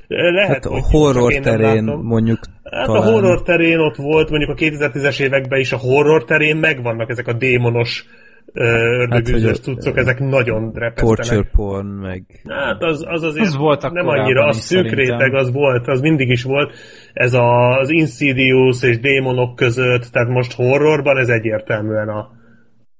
[0.08, 2.38] Lehet, Hát a horror terén mondjuk
[2.70, 3.02] Hát talán...
[3.02, 7.26] a horror terén ott volt, mondjuk a 2010-es években is a horror terén megvannak ezek
[7.28, 8.04] a démonos
[8.52, 11.50] ördögűzős a- cuccok, ezek nagyon torture repesztenek.
[11.56, 12.24] porn, meg...
[12.48, 15.18] Hát az, az azért Az voltak nem annyira, az szűk szerintem.
[15.18, 16.72] réteg, az volt, az mindig is volt.
[17.12, 22.30] Ez a, az Insidious és démonok között, tehát most horrorban ez egyértelműen a,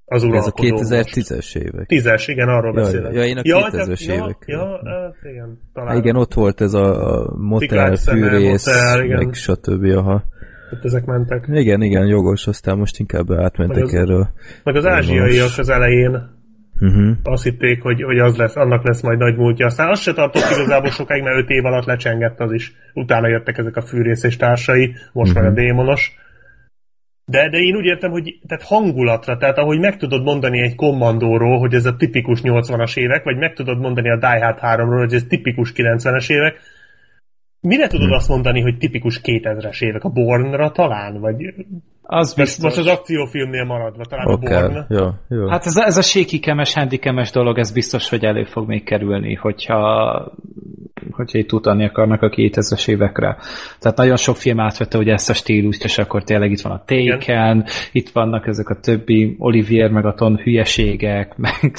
[0.05, 0.91] az Ez a uralkodó most.
[0.91, 1.87] 2010-es évek.
[1.87, 3.13] Tízes, igen, arról Ja, beszélek.
[3.15, 4.37] ja, én a Ja, 2000-es ja, évek.
[4.47, 5.89] Ja, hát igen, talán.
[5.89, 9.17] Hát igen, ott volt ez a, a motel, fűrész, motel, igen.
[9.25, 9.85] meg stb.
[9.85, 10.23] Aha.
[10.73, 11.45] Ott ezek mentek.
[11.53, 14.29] Igen, igen, jogos, aztán most inkább átmentek Meg az- erről.
[14.65, 16.41] Meg az ázsiaiak az elején
[16.81, 17.17] Uh-huh.
[17.23, 19.67] azt hitték, hogy, hogy az lesz, annak lesz majd nagy múltja.
[19.67, 22.73] Aztán az se tartott igazából sokáig, mert öt év alatt lecsengett az is.
[22.95, 26.13] Utána jöttek ezek a fűrész és társai, most meg a démonos.
[27.33, 31.59] De, de én úgy értem, hogy tehát hangulatra, tehát ahogy meg tudod mondani egy kommandóról,
[31.59, 35.15] hogy ez a tipikus 80-as évek, vagy meg tudod mondani a Die Hard 3-ról, hogy
[35.15, 36.61] ez tipikus 90-es évek,
[37.61, 40.05] Mire tudod azt mondani, hogy tipikus 2000-es évek?
[40.05, 41.21] A Bornra talán?
[41.21, 41.55] Vagy
[42.03, 42.65] Az most, biztos.
[42.65, 44.87] most az akciófilmnél maradva, talán Oké, a Born.
[44.89, 45.49] jó, jó.
[45.49, 49.35] Hát ez a, ez a sékikemes, handikemes dolog, ez biztos, hogy elő fog még kerülni,
[49.35, 50.33] hogyha,
[51.11, 53.37] hogyha itt utalni akarnak a 2000-es évekre.
[53.79, 56.85] Tehát nagyon sok film átvette ugye ezt a stílust, és akkor tényleg itt van a
[56.85, 61.73] Taken, itt vannak ezek a többi Olivier Megaton hülyeségek, meg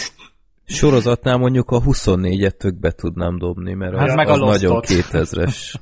[0.65, 4.73] Sorozatnál mondjuk a 24-et tök be tudnám dobni, mert Hát az, meg a az nagyon
[4.73, 5.11] Lost-ot.
[5.11, 5.73] 2000-es.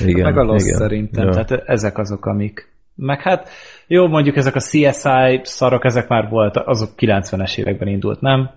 [0.00, 0.78] Igen, meg a Lost igen.
[0.78, 1.26] szerintem.
[1.26, 1.32] Ja.
[1.32, 2.74] Tehát ezek azok, amik...
[2.96, 3.48] Meg hát
[3.86, 8.50] jó, mondjuk ezek a CSI szarok, ezek már volt, azok 90-es években indult, nem?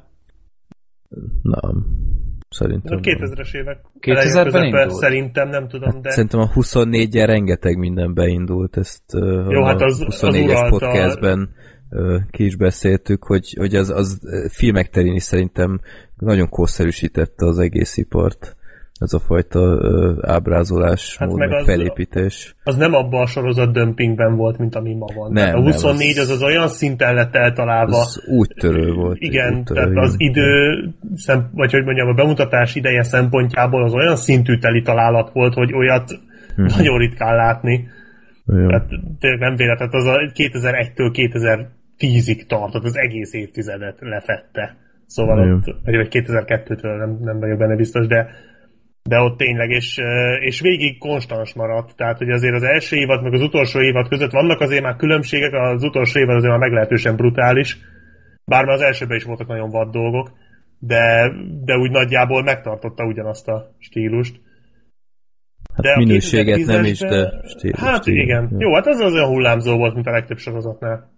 [1.42, 1.86] Nem.
[2.50, 3.16] Szerintem A nem.
[3.18, 4.92] 2000-es évek 2000-ben eleje, közepe, indult?
[4.94, 6.10] Szerintem, nem tudom, de...
[6.10, 9.04] Szerintem a 24-en rengeteg minden beindult, ezt
[9.50, 11.50] Jó, a hát az- az 24-es uralta- podcastben
[11.90, 14.20] uh, ki is beszéltük, hogy, hogy az, az
[14.52, 15.80] filmek terén is szerintem
[16.18, 18.56] nagyon korszerűsítette az egész ipart.
[19.00, 22.56] Ez a fajta uh, ábrázolás, Hát mód, meg az- felépítés.
[22.64, 25.32] az nem abban a sorozat dömpingben volt, mint ami ma van.
[25.32, 27.98] Nem, tehát a nem, 24 az- az, az olyan szinten lett eltalálva.
[28.00, 29.18] Az úttörő volt.
[29.20, 30.04] igen, úttörő, tehát igen.
[30.04, 30.84] az idő,
[31.16, 35.74] szem, vagy hogy mondjam, a bemutatás ideje szempontjából az olyan szintű teli találat volt, hogy
[35.74, 36.20] olyat
[36.56, 36.68] Mhm.
[36.78, 37.88] nagyon ritkán látni.
[38.46, 38.68] Jó.
[38.68, 38.88] Tehát
[39.20, 41.12] tényleg nem véletlen, az a 2001-től
[42.00, 44.76] 2010-ig tartott, az egész évtizedet lefette.
[45.06, 45.54] Szóval Jó.
[45.56, 48.30] ott, vagy 2002-től nem, nem vagyok benne biztos, de
[49.04, 50.00] de ott tényleg, és,
[50.40, 54.32] és végig konstans maradt, tehát hogy azért az első évad, meg az utolsó évad között
[54.32, 57.78] vannak azért már különbségek, az utolsó évad azért már meglehetősen brutális,
[58.46, 60.32] bár már az elsőben is voltak nagyon vad dolgok,
[60.80, 61.32] de,
[61.64, 64.42] de úgy nagyjából megtartotta ugyanazt a stílust.
[65.74, 67.80] Hát de a minőséget nem is, 2010-esben de stílus.
[67.80, 68.56] Hát igen.
[68.58, 71.12] Jó, hát az az olyan hullámzó volt, mint a legtöbb sorozatnál.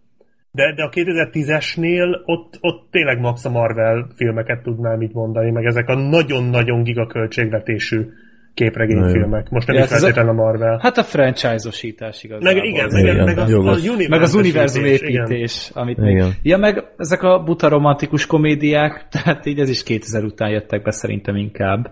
[0.51, 5.65] De, de a 2010-esnél ott, ott tényleg max a Marvel filmeket tudnám így mondani, meg
[5.65, 8.07] ezek a nagyon-nagyon gigaköltségvetésű
[8.53, 9.49] képregényfilmek.
[9.49, 10.79] Most nem Ja, is hát feltétlenül a Marvel.
[10.81, 12.53] Hát a franchise-osítás igazából.
[12.53, 13.75] meg igen, Az- meg, igen, meg, az, jogos.
[13.75, 15.83] az univerzum meg az univerzum építés, igen.
[15.83, 16.13] amit Igen.
[16.27, 16.33] még...
[16.41, 20.91] Ja, meg ezek a buta romantikus komédiák, tehát így ez is 2000 után jöttek be
[20.91, 21.91] szerintem inkább.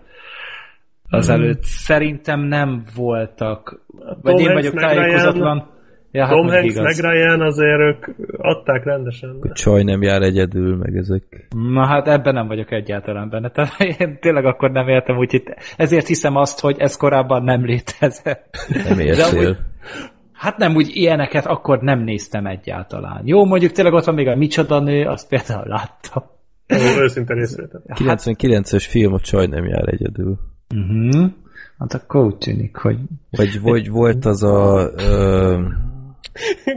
[1.10, 3.82] Az előtt szerintem nem voltak,
[4.22, 5.78] vagy Tom én vagyok tájékozatlan.
[6.12, 6.84] Ja, hát Tom Hanks, igaz.
[7.02, 8.06] meg Ryan azért ők
[8.38, 9.38] adták rendesen.
[9.42, 11.48] A csaj nem jár egyedül, meg ezek.
[11.72, 13.50] Na hát ebben nem vagyok egyáltalán benne.
[13.50, 15.44] Tehát én tényleg akkor nem értem, úgyhogy
[15.78, 18.56] ezért hiszem azt, hogy ez korábban nem létezett.
[18.90, 19.24] Nem értél.
[19.24, 19.58] amúgy-
[20.34, 23.22] Hát nem, úgy ilyeneket akkor nem néztem egyáltalán.
[23.26, 26.24] Jó, mondjuk tényleg ott van még a Micsoda nő, azt például láttam.
[27.00, 27.82] Őszinte részvétel.
[27.88, 30.38] 99-es film a csaj nem jár egyedül.
[30.76, 31.32] Uh-huh.
[31.80, 32.98] Hát akkor úgy tűnik, hogy...
[33.32, 34.90] Vagy, vagy volt az a...
[34.98, 35.58] Ö,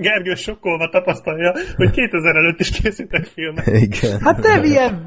[0.01, 3.67] Gergő sokkolva tapasztalja, hogy 2000 előtt is készültek filmek.
[3.67, 4.21] igen.
[4.21, 5.07] Hát nem ilyen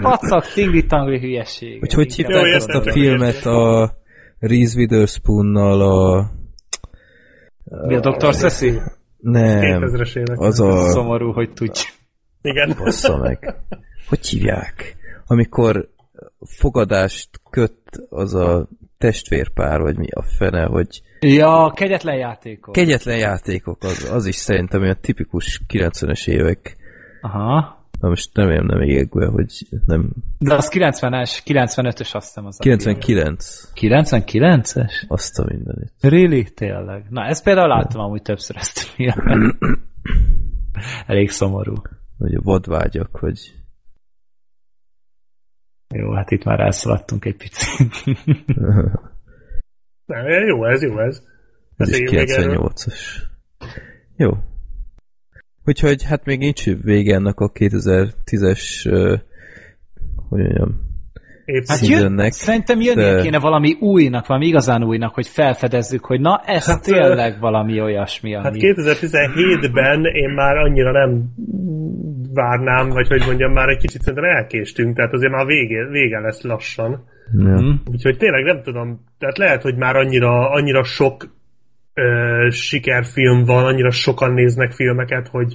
[0.00, 1.80] vacak, tingli-tangli hülyeség.
[1.80, 3.92] Hogy hogy hívták azt a filmet a
[4.38, 6.30] Reese Witherspoon-nal a...
[7.86, 8.34] Mi a Dr.
[8.34, 8.80] Ceci?
[9.16, 10.40] Nem, 2000-es évek.
[10.40, 10.90] az a...
[10.90, 11.80] Szomorú, hogy tudj.
[12.42, 12.74] Igen.
[12.78, 13.54] Bassza meg.
[14.08, 14.96] Hogy hívják?
[15.26, 15.88] Amikor
[16.38, 22.74] fogadást köt az a testvérpár, vagy mi a fene, hogy Ja, kegyetlen játékok.
[22.74, 26.76] kegyetlen játékok, az, az is szerintem olyan tipikus 90-es évek.
[27.20, 27.82] Aha.
[28.00, 29.52] Na most nem nem égek be, hogy
[29.86, 30.10] nem...
[30.38, 32.56] De az 90-es, 95-ös azt hiszem az.
[32.58, 33.70] a 99.
[33.74, 33.92] film.
[34.02, 34.92] 99-es?
[35.08, 35.92] Azt a mindenit.
[36.00, 36.42] Really?
[36.42, 37.04] Tényleg.
[37.10, 38.94] Na, ezt például láttam amúgy többször ezt.
[41.06, 41.74] Elég szomorú.
[42.18, 43.54] Vagy a vadvágyak, hogy...
[45.96, 48.04] Jó, hát itt már elszaladtunk egy picit.
[50.06, 51.22] Nem, jó ez, jó ez.
[51.76, 52.72] Ez is még erről.
[52.72, 52.94] 98-as.
[54.16, 54.30] Jó.
[55.64, 59.20] Úgyhogy hát még nincs vége ennek a 2010-es uh,
[60.28, 60.93] hogy mondjam,
[61.44, 65.26] Épp Hát szín- Seasonnek, jön, szerintem jönni de- kéne valami újnak, valami igazán újnak, hogy
[65.26, 68.44] felfedezzük, hogy na, ez Hát, hát, tényleg valami olyasmi, ami...
[68.44, 71.24] Hát 2017-ben én már annyira nem
[72.34, 76.42] várnám, vagy hogy mondjam, már egy kicsit szerintem elkéstünk, tehát azért már vége, vége lesz
[76.42, 77.04] lassan.
[77.38, 77.58] ja.
[77.58, 77.70] Hm?
[77.92, 81.36] Úgyhogy tényleg nem tudom, tehát lehet, hogy már annyira, annyira sok
[81.94, 85.54] ö, sikerfilm van, annyira sokan néznek filmeket, hogy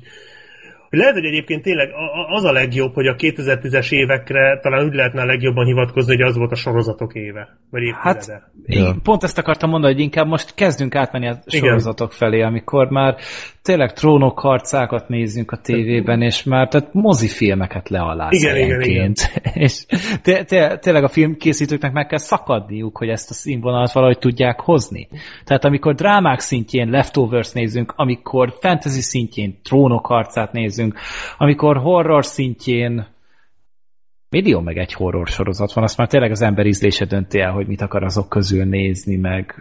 [0.89, 1.89] lehet, hogy egyébként tényleg
[2.28, 6.36] az a legjobb, hogy a 2010-es évekre talán úgy lehetne a legjobban hivatkozni, hogy az
[6.36, 8.34] volt a sorozatok éve, vagy évtizede.
[8.34, 8.88] Hát, Ja.
[8.88, 11.67] én pont ezt akartam mondani, hogy inkább most kezdünk átmenni a Igen.
[11.67, 13.15] sorozatok felé, amikor már
[13.62, 19.32] tényleg trónok harcákat nézzünk a tévében, és már tehát mozifilmeket lealáz Igen, igen, helyenként.
[19.54, 19.86] És
[20.21, 25.08] té- té- tényleg a filmkészítőknek meg kell szakadniuk, hogy ezt a színvonalat valahogy tudják hozni.
[25.43, 31.00] Tehát amikor drámák szintjén Leftovers nézzünk, amikor fantasy szintjén trónok harcát nézzünk,
[31.38, 33.08] amikor horror szintjén
[34.30, 37.68] millió meg egy horror sorozat van, azt már tényleg az ember ízlése dönti el, hogy
[37.68, 39.56] mit akar azok közül nézni, meg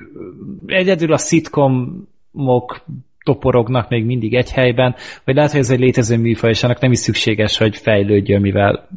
[0.67, 2.85] egyedül a szitkomok
[3.25, 6.93] toporognak még mindig egy helyben, vagy lehet, hogy ez egy létező műfaj, és annak nem
[6.93, 8.89] is szükséges, hogy fejlődjön, mivel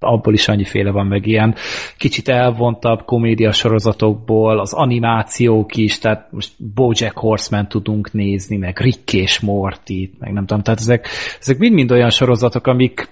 [0.00, 1.54] abból is annyiféle van meg ilyen
[1.96, 9.12] kicsit elvontabb komédia sorozatokból, az animációk is, tehát most Bojack Horseman tudunk nézni, meg Rick
[9.12, 11.08] és morty meg nem tudom, tehát ezek,
[11.40, 13.08] ezek mind-mind olyan sorozatok, amik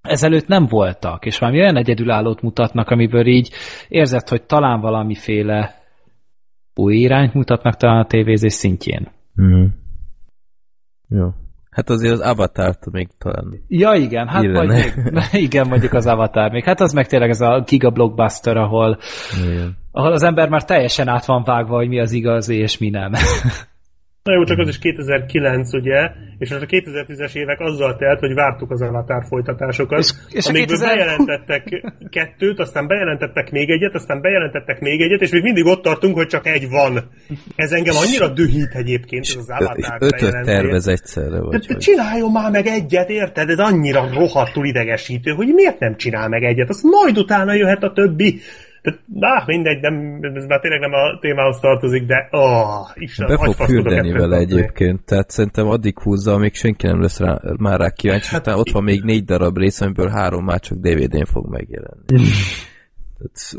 [0.00, 3.50] ezelőtt nem voltak, és valami olyan egyedülállót mutatnak, amiből így
[3.88, 5.74] érzett, hogy talán valamiféle
[6.74, 9.08] új irányt mutatnak talán a tévézés szintjén.
[9.42, 9.64] Mm.
[11.08, 11.28] Jó.
[11.70, 13.64] Hát azért az avatar még talán...
[13.68, 14.94] Ja, igen, hát vagy még,
[15.46, 16.64] igen, mondjuk az Avatar még.
[16.64, 18.98] Hát az meg tényleg ez a giga blockbuster, ahol,
[19.46, 19.76] igen.
[19.92, 23.12] ahol az ember már teljesen át van vágva, hogy mi az igazi és mi nem.
[24.22, 28.34] Na jó, csak az is 2009, ugye, és most a 2010-es évek azzal telt, hogy
[28.34, 30.96] vártuk az Avatar folytatásokat, és, és amikből 2000...
[30.96, 36.14] bejelentettek kettőt, aztán bejelentettek még egyet, aztán bejelentettek még egyet, és még mindig ott tartunk,
[36.14, 37.10] hogy csak egy van.
[37.56, 41.40] Ez engem annyira dühít egyébként, ez az Avatar Ötöt tervez egyszerre.
[41.40, 43.48] Vagy, De, csináljon már meg egyet, érted?
[43.48, 47.92] Ez annyira rohadtul idegesítő, hogy miért nem csinál meg egyet, azt majd utána jöhet a
[47.92, 48.40] többi.
[48.82, 53.36] Tehát, na, mindegy, nem, ez már tényleg nem a témához tartozik, de oh, Isten, Be
[53.36, 57.90] fog fürdeni vele egyébként, tehát szerintem addig húzza, amíg senki nem lesz rá, már rá
[57.90, 62.04] kíváncsi, hát, ott van még négy darab rész, amiből három már csak DVD-n fog megjelenni.
[63.18, 63.54] tehát,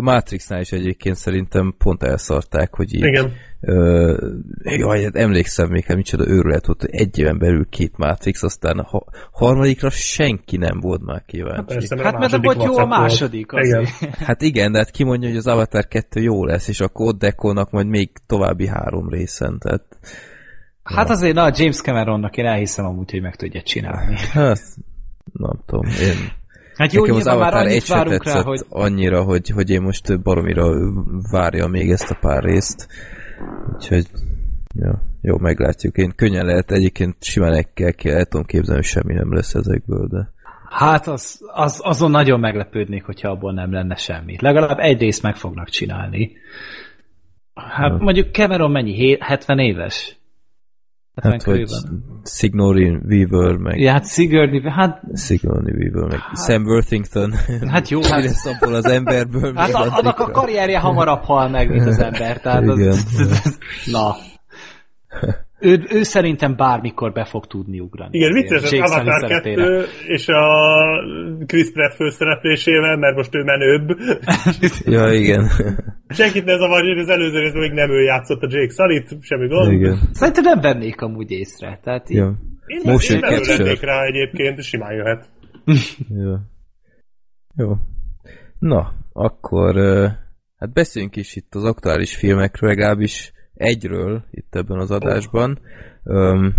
[0.00, 3.04] Matrixnál is egyébként szerintem pont elszarták, hogy így...
[3.04, 3.32] Igen.
[3.60, 4.30] Ö,
[4.62, 8.78] jaj, hát emlékszem még, hát micsoda őrület volt, hogy egy éven belül két Matrix, aztán
[8.78, 11.86] a harmadikra senki nem volt már kíváncsi.
[11.88, 13.86] Hát, hát mert volt jó a második igen.
[14.26, 17.18] Hát igen, de hát ki mondja, hogy az Avatar 2 jó lesz, és akkor ott
[17.18, 19.82] dekolnak majd még további három részen, tehát...
[20.82, 21.14] Hát na.
[21.14, 24.16] azért, na, James Cameronnak én elhiszem amúgy, hogy meg tudja csinálni.
[24.32, 24.60] Hát,
[25.32, 26.42] nem tudom, én
[26.74, 28.60] Hát jó, Nekem az Avatar egy várunk rá, hogy...
[28.68, 30.66] annyira, hogy, hogy én most baromira
[31.30, 32.88] várja még ezt a pár részt.
[33.74, 34.06] Úgyhogy
[34.74, 35.96] ja, jó, meglátjuk.
[35.96, 40.06] Én könnyen lehet, egyébként simán el, kell, el tudom képzelni, hogy semmi nem lesz ezekből,
[40.06, 40.32] de...
[40.68, 44.36] Hát az, az, azon nagyon meglepődnék, hogyha abból nem lenne semmi.
[44.40, 46.32] Legalább egy részt meg fognak csinálni.
[47.54, 47.96] Hát ja.
[48.00, 49.16] mondjuk Cameron mennyi?
[49.20, 50.16] 70 éves?
[51.22, 51.64] Hát, vagy
[52.24, 53.80] Sigourney Weaver, meg...
[53.80, 55.00] Ja, hát Sigourney, hát...
[55.14, 57.32] Sigourney Weaver, meg hát, Sam Worthington.
[57.68, 58.00] Hát jó.
[58.10, 59.54] Hát lesz abból az emberből.
[59.54, 62.40] Hát a, annak a karrierje hamarabb hal meg, mint az ember.
[62.40, 62.88] Tehát Igen.
[62.88, 63.58] Az,
[63.92, 64.16] na.
[65.64, 68.18] Ő, ő szerintem bármikor be fog tudni ugrani.
[68.18, 70.42] Igen, vicces az Avatar 2 és a
[71.46, 73.98] Chris Pratt főszereplésével, mert most ő menőbb.
[74.94, 75.50] ja, igen.
[76.08, 79.46] Senkit ne zavarja, hogy az előző részben még nem ő játszott a Jake Sully-t, semmi
[79.46, 79.72] gond.
[79.72, 79.98] Igen.
[80.12, 81.78] Szerintem nem vennék amúgy észre.
[81.82, 82.16] Tehát így...
[82.16, 82.38] ja.
[82.66, 85.28] Én, Motion én nem rá egyébként, simán jöhet.
[86.24, 86.34] Jó.
[87.56, 87.76] Jó.
[88.58, 89.74] Na, akkor
[90.56, 95.58] hát beszéljünk is itt az aktuális filmekről, legalábbis egyről itt ebben az adásban.
[96.02, 96.54] Um,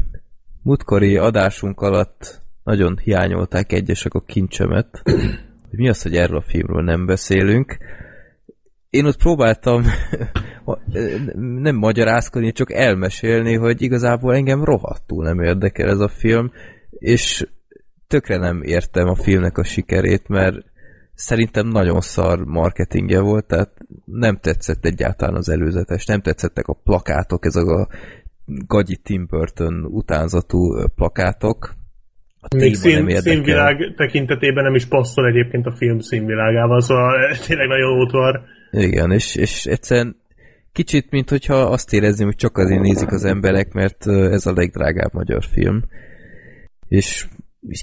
[0.62, 5.02] mutkori adásunk alatt nagyon hiányolták egyesek a kincsemet,
[5.70, 7.78] mi az, hogy erről a filmről nem beszélünk.
[8.90, 9.84] Én ott próbáltam
[11.62, 16.52] nem magyarázkodni, csak elmesélni, hogy igazából engem rohadtul nem érdekel ez a film,
[16.90, 17.48] és
[18.08, 20.58] tökre nem értem a filmnek a sikerét, mert
[21.16, 23.72] szerintem nagyon szar marketingje volt, tehát
[24.06, 27.88] nem tetszett egyáltalán az előzetes, nem tetszettek a plakátok, ezek a
[28.46, 31.74] gagyi Tim Burton utánzatú plakátok.
[32.40, 37.14] A Még szín, nem színvilág tekintetében nem is passzol egyébként a film színvilágával, szóval
[37.48, 38.42] tényleg nagyon útvar.
[38.72, 40.16] Igen, és, és egyszerűen
[40.72, 45.14] kicsit, mint hogyha azt érezném, hogy csak azért nézik az emberek, mert ez a legdrágább
[45.14, 45.84] magyar film.
[46.88, 47.28] És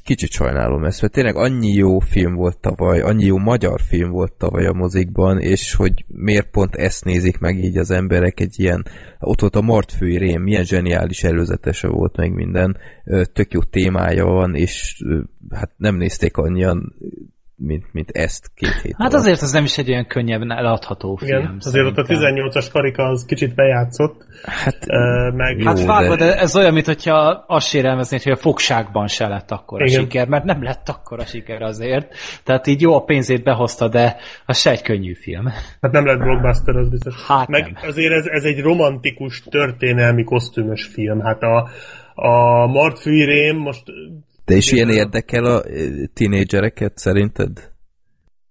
[0.05, 4.33] kicsit sajnálom ezt, mert tényleg annyi jó film volt tavaly, annyi jó magyar film volt
[4.33, 8.85] tavaly a mozikban, és hogy miért pont ezt nézik meg így az emberek egy ilyen,
[9.19, 12.77] ott volt a Martfői Rém, milyen zseniális előzetese volt meg minden,
[13.33, 15.05] tök jó témája van, és
[15.51, 16.95] hát nem nézték annyian
[17.67, 19.23] mint, mint ezt két hét Hát alatt.
[19.25, 21.41] azért az nem is egy olyan könnyebben eladható film.
[21.41, 24.25] Igen, azért ott a 18-as karika az kicsit bejátszott.
[24.43, 25.59] Hát, uh, meg...
[25.59, 26.39] Jó, hát vágod, de...
[26.39, 30.45] ez olyan, mint hogyha azt sérelmeznéd, hogy a fogságban se lett akkor a siker, mert
[30.45, 32.15] nem lett akkor a siker azért.
[32.45, 35.47] Tehát így jó a pénzét behozta, de az se egy könnyű film.
[35.81, 37.27] Hát nem lett blockbuster, az biztos.
[37.27, 37.89] Hát meg nem.
[37.89, 41.21] azért ez, ez egy romantikus, történelmi, kosztümös film.
[41.21, 41.69] Hát a,
[42.15, 43.83] a Mart Rém most
[44.53, 45.63] de is ilyen érdekel a
[46.15, 47.71] tínédzsereket szerinted?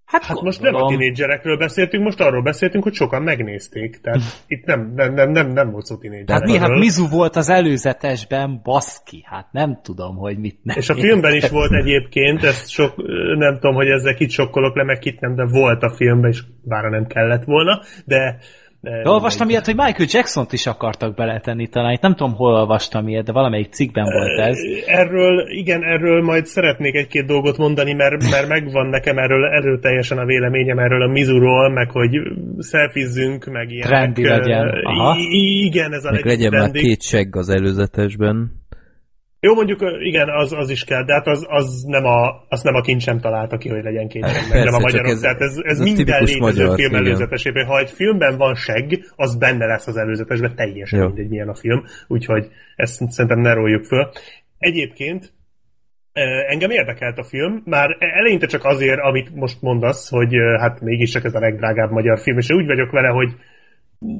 [0.05, 3.99] Hát, Hát most nem a tinédzserekről beszéltünk, most arról beszéltünk, hogy sokan megnézték.
[4.01, 6.57] Tehát itt nem, nem, nem, nem, nem volt szó tinédzserekről.
[6.57, 10.77] Hát mi, hát Mizu volt az előzetesben, baszki, hát nem tudom, hogy mit nem.
[10.77, 12.93] És a filmben is volt egyébként, ezt sok,
[13.37, 16.43] nem tudom, hogy ezzel kit sokkolok le, meg kit nem, de volt a filmben, és
[16.63, 18.37] bár nem kellett volna, de
[18.81, 21.91] de olvastam ilyet, hogy Michael Jackson-t is akartak beletenni talán.
[21.91, 24.57] Itt nem tudom, hol olvastam ilyet, de valamelyik cikkben volt ez.
[24.85, 30.25] Erről, igen, erről majd szeretnék egy-két dolgot mondani, mert, mert megvan nekem erről erőteljesen a
[30.25, 32.19] véleményem erről a Mizuról, meg hogy
[32.57, 33.87] szelfizzünk, meg ilyen.
[33.87, 34.67] Trendi legyen.
[34.83, 35.15] Aha.
[35.65, 38.60] Igen, ez a meg legyen már két segg az előzetesben.
[39.43, 42.75] Jó, mondjuk igen, az, az is kell, de hát az, az nem a, azt nem
[42.75, 45.11] a kincsem találta ki, hogy legyen két segg, nem a magyarok.
[45.11, 47.65] Ez, Tehát ez, ez, ez minden létező magyar, film előzetesében.
[47.65, 51.05] Ha egy filmben van segg, az benne lesz az előzetesben, teljesen Jó.
[51.05, 51.83] mindegy, milyen a film.
[52.07, 54.11] Úgyhogy ezt szerintem ne róljuk föl.
[54.57, 55.33] Egyébként
[56.47, 61.35] Engem érdekelt a film, már eleinte csak azért, amit most mondasz, hogy hát mégiscsak ez
[61.35, 63.29] a legdrágább magyar film, és úgy vagyok vele, hogy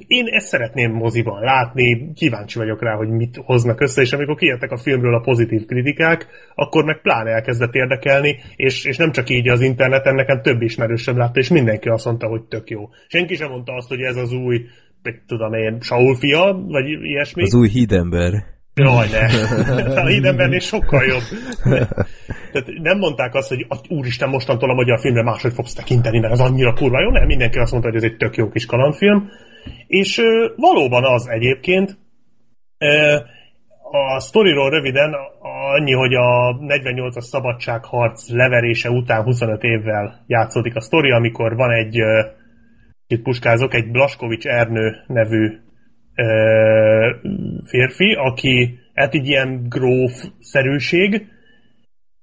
[0.08, 4.72] én ezt szeretném moziban látni, kíváncsi vagyok rá, hogy mit hoznak össze, és amikor kijöttek
[4.72, 9.50] a filmről a pozitív kritikák, akkor meg pláne elkezdett érdekelni, és, és nem csak így
[9.50, 12.90] az interneten, nekem több ismerősöm látta, és mindenki azt mondta, hogy tök jó.
[13.08, 14.66] Senki sem mondta azt, hogy ez az új,
[15.04, 17.44] mit tudom én, Saul fia, vagy ilyesmi.
[17.44, 18.34] Az új hídember.
[18.74, 19.26] Jaj, ne.
[20.02, 21.22] A hídembernél sokkal jobb.
[22.52, 26.40] Tehát nem mondták azt, hogy úristen, mostantól a magyar filmre máshogy fogsz tekinteni, mert az
[26.40, 27.10] annyira kurva jó.
[27.10, 29.30] Nem, mindenki azt mondta, hogy ez egy tök jó kis kalandfilm
[29.92, 30.22] és
[30.56, 31.98] valóban az egyébként.
[33.92, 35.16] A sztoriról röviden
[35.76, 41.98] annyi, hogy a 48-as szabadságharc leverése után 25 évvel játszódik a sztori, amikor van egy,
[43.08, 45.58] itt puskázok, egy Blaskovics Ernő nevű
[47.66, 51.28] férfi, aki hát egy ilyen gróf-szerűség,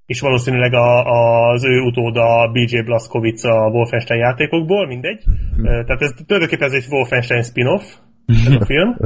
[0.09, 1.05] és valószínűleg a,
[1.51, 5.23] az ő utóda BJ Blazkowicz a Wolfenstein játékokból, mindegy.
[5.57, 5.63] Hm.
[5.63, 7.83] Tehát ez tulajdonképpen ez egy Wolfenstein spin-off,
[8.47, 8.97] ez a film.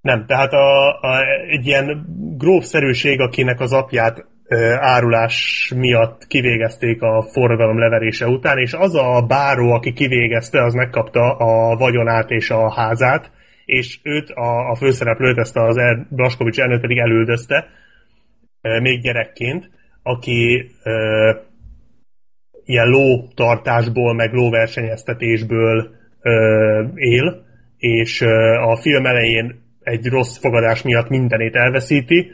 [0.00, 2.06] Nem, tehát a, a, egy ilyen
[2.36, 9.24] grófszerűség, akinek az apját ö, árulás miatt kivégezték a forradalom leverése után, és az a
[9.28, 13.30] báró, aki kivégezte, az megkapta a vagyonát és a házát,
[13.64, 17.66] és őt, a, a főszereplőt, ezt az er, Blaskovics elnök pedig elüldözte,
[18.60, 19.70] ö, még gyerekként,
[20.06, 21.30] aki ö,
[22.64, 25.90] ilyen lótartásból, meg lóversenyeztetésből
[26.22, 27.44] ö, él,
[27.78, 32.30] és ö, a film elején egy rossz fogadás miatt mindenét elveszíti,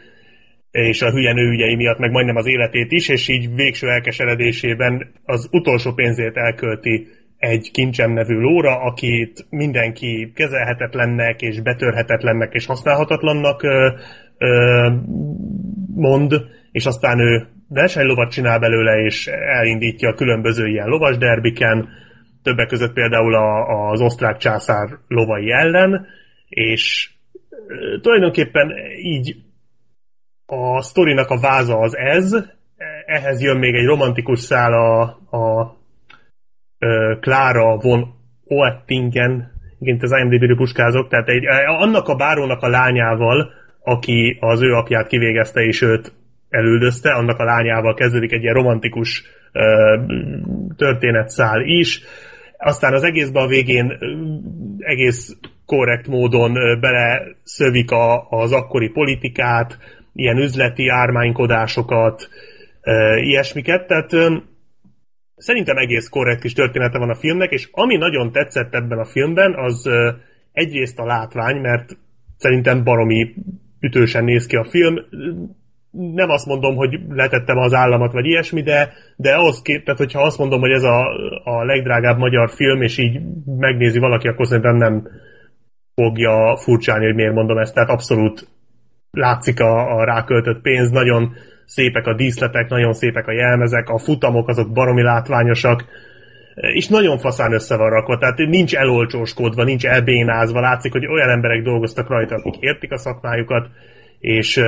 [0.71, 5.49] és a hülye nőügyei miatt meg majdnem az életét is, és így végső elkeseredésében az
[5.51, 7.07] utolsó pénzét elkölti
[7.39, 13.91] egy kincsem nevű lóra, akit mindenki kezelhetetlennek, és betörhetetlennek, és használhatatlannak ö,
[14.39, 14.89] ö,
[15.95, 16.33] mond,
[16.73, 21.89] és aztán ő versenylovat csinál belőle, és elindítja a különböző ilyen lovas derbiken,
[22.43, 26.07] többek között például a, az osztrák császár lovai ellen,
[26.49, 27.11] és
[28.01, 29.37] tulajdonképpen így
[30.47, 32.37] a sztorinak a váza az ez,
[33.07, 35.01] ehhez jön még egy romantikus szál a,
[35.37, 35.79] a,
[37.21, 38.15] Klára von
[38.45, 43.51] Oettingen, igen, az IMDb-ről puskázok, tehát egy, annak a bárónak a lányával,
[43.83, 46.13] aki az ő apját kivégezte, és őt
[46.51, 50.07] elüldözte, annak a lányával kezdődik egy ilyen romantikus uh,
[50.77, 52.03] történetszál is.
[52.57, 53.99] Aztán az egészben a végén
[54.79, 55.37] egész
[55.67, 59.79] korrekt módon beleszövik a, az akkori politikát,
[60.15, 62.29] ilyen üzleti ármánykodásokat,
[62.83, 64.45] uh, ilyesmiket, tehát um,
[65.37, 69.55] szerintem egész korrekt is története van a filmnek, és ami nagyon tetszett ebben a filmben,
[69.55, 70.15] az uh,
[70.53, 71.97] egyrészt a látvány, mert
[72.37, 73.35] szerintem baromi
[73.81, 74.95] ütősen néz ki a film,
[75.91, 80.23] nem azt mondom, hogy letettem az államat, vagy ilyesmi, de, de ahhoz kép, tehát hogyha
[80.23, 81.07] azt mondom, hogy ez a,
[81.45, 85.09] a legdrágább magyar film, és így megnézi valaki, akkor szerintem nem
[85.95, 87.75] fogja furcsálni, hogy miért mondom ezt.
[87.75, 88.49] Tehát abszolút
[89.11, 91.33] látszik a, a ráköltött pénz, nagyon
[91.65, 95.85] szépek a díszletek, nagyon szépek a jelmezek, a futamok azok baromi látványosak,
[96.55, 101.63] és nagyon faszán össze van rakva, tehát nincs elolcsóskodva, nincs elbénázva, látszik, hogy olyan emberek
[101.63, 103.69] dolgoztak rajta, akik értik a szakmájukat,
[104.19, 104.61] és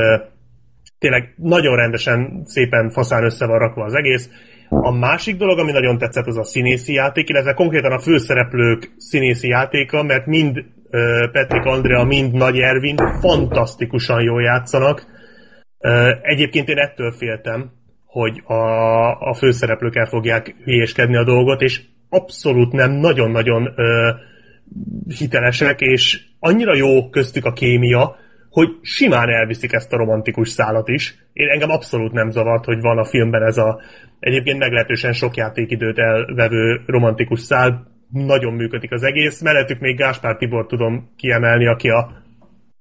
[1.02, 4.30] tényleg nagyon rendesen, szépen faszán össze van rakva az egész.
[4.68, 9.48] A másik dolog, ami nagyon tetszett, az a színészi játék, illetve konkrétan a főszereplők színészi
[9.48, 10.64] játéka, mert mind
[11.32, 15.06] Patrick Andrea, mind Nagy Ervin fantasztikusan jól játszanak.
[16.22, 17.70] Egyébként én ettől féltem,
[18.06, 18.54] hogy a,
[19.30, 23.74] a főszereplők el fogják hülyéskedni a dolgot, és abszolút nem, nagyon-nagyon
[25.18, 28.16] hitelesek, és annyira jó köztük a kémia,
[28.52, 31.16] hogy simán elviszik ezt a romantikus szálat is.
[31.32, 33.80] Én engem abszolút nem zavart, hogy van a filmben ez a
[34.20, 37.86] egyébként meglehetősen sok játékidőt elvevő romantikus szál.
[38.10, 39.40] Nagyon működik az egész.
[39.40, 42.10] Mellettük még Gáspár Tibor tudom kiemelni, aki a,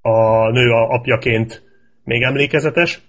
[0.01, 1.63] a nő a apjaként
[2.03, 3.01] még emlékezetes.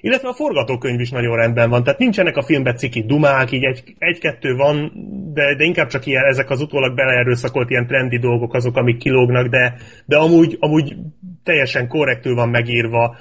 [0.00, 3.82] Illetve a forgatókönyv is nagyon rendben van, tehát nincsenek a filmben ciki dumák, így egy,
[3.98, 4.92] egy-kettő van,
[5.34, 9.46] de, de inkább csak ilyen, ezek az utólag beleerőszakolt ilyen trendi dolgok azok, amik kilógnak,
[9.46, 9.74] de,
[10.06, 10.96] de amúgy, amúgy
[11.44, 13.16] teljesen korrektül van megírva,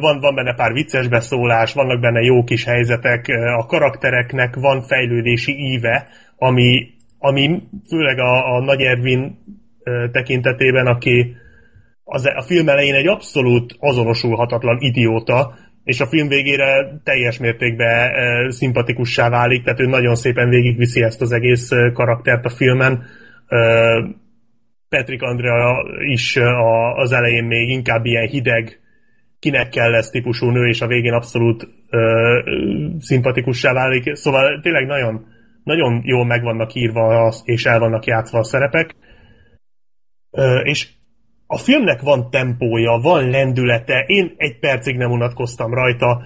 [0.00, 3.26] van, van benne pár vicces beszólás, vannak benne jó kis helyzetek,
[3.58, 6.86] a karaktereknek van fejlődési íve, ami,
[7.18, 9.38] ami főleg a, a Nagy Ervin
[10.12, 11.36] tekintetében, aki
[12.12, 15.54] az, a film elején egy abszolút azonosulhatatlan idióta,
[15.84, 21.20] és a film végére teljes mértékben e, szimpatikussá válik, tehát ő nagyon szépen végigviszi ezt
[21.20, 23.02] az egész e, karaktert a filmen.
[23.46, 23.58] E,
[24.88, 28.80] Patrick Andrea is a, az elején még inkább ilyen hideg,
[29.38, 31.98] kinek kell lesz típusú nő, és a végén abszolút e,
[32.98, 34.14] szimpatikussá válik.
[34.14, 35.26] Szóval tényleg nagyon,
[35.64, 38.94] nagyon jól meg vannak írva, és el vannak játszva a szerepek.
[40.30, 40.98] E, és
[41.52, 46.22] a filmnek van tempója, van lendülete, én egy percig nem unatkoztam rajta.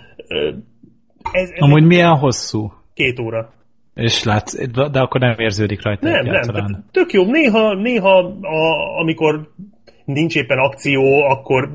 [1.33, 1.87] Ez, ez Amúgy egy...
[1.87, 2.73] milyen hosszú?
[2.95, 3.53] Két óra.
[3.95, 7.25] És látsz, de akkor nem érződik rajta Nem, nem, tök jó.
[7.25, 9.49] Néha, néha a, amikor
[10.05, 11.71] nincs éppen akció, akkor,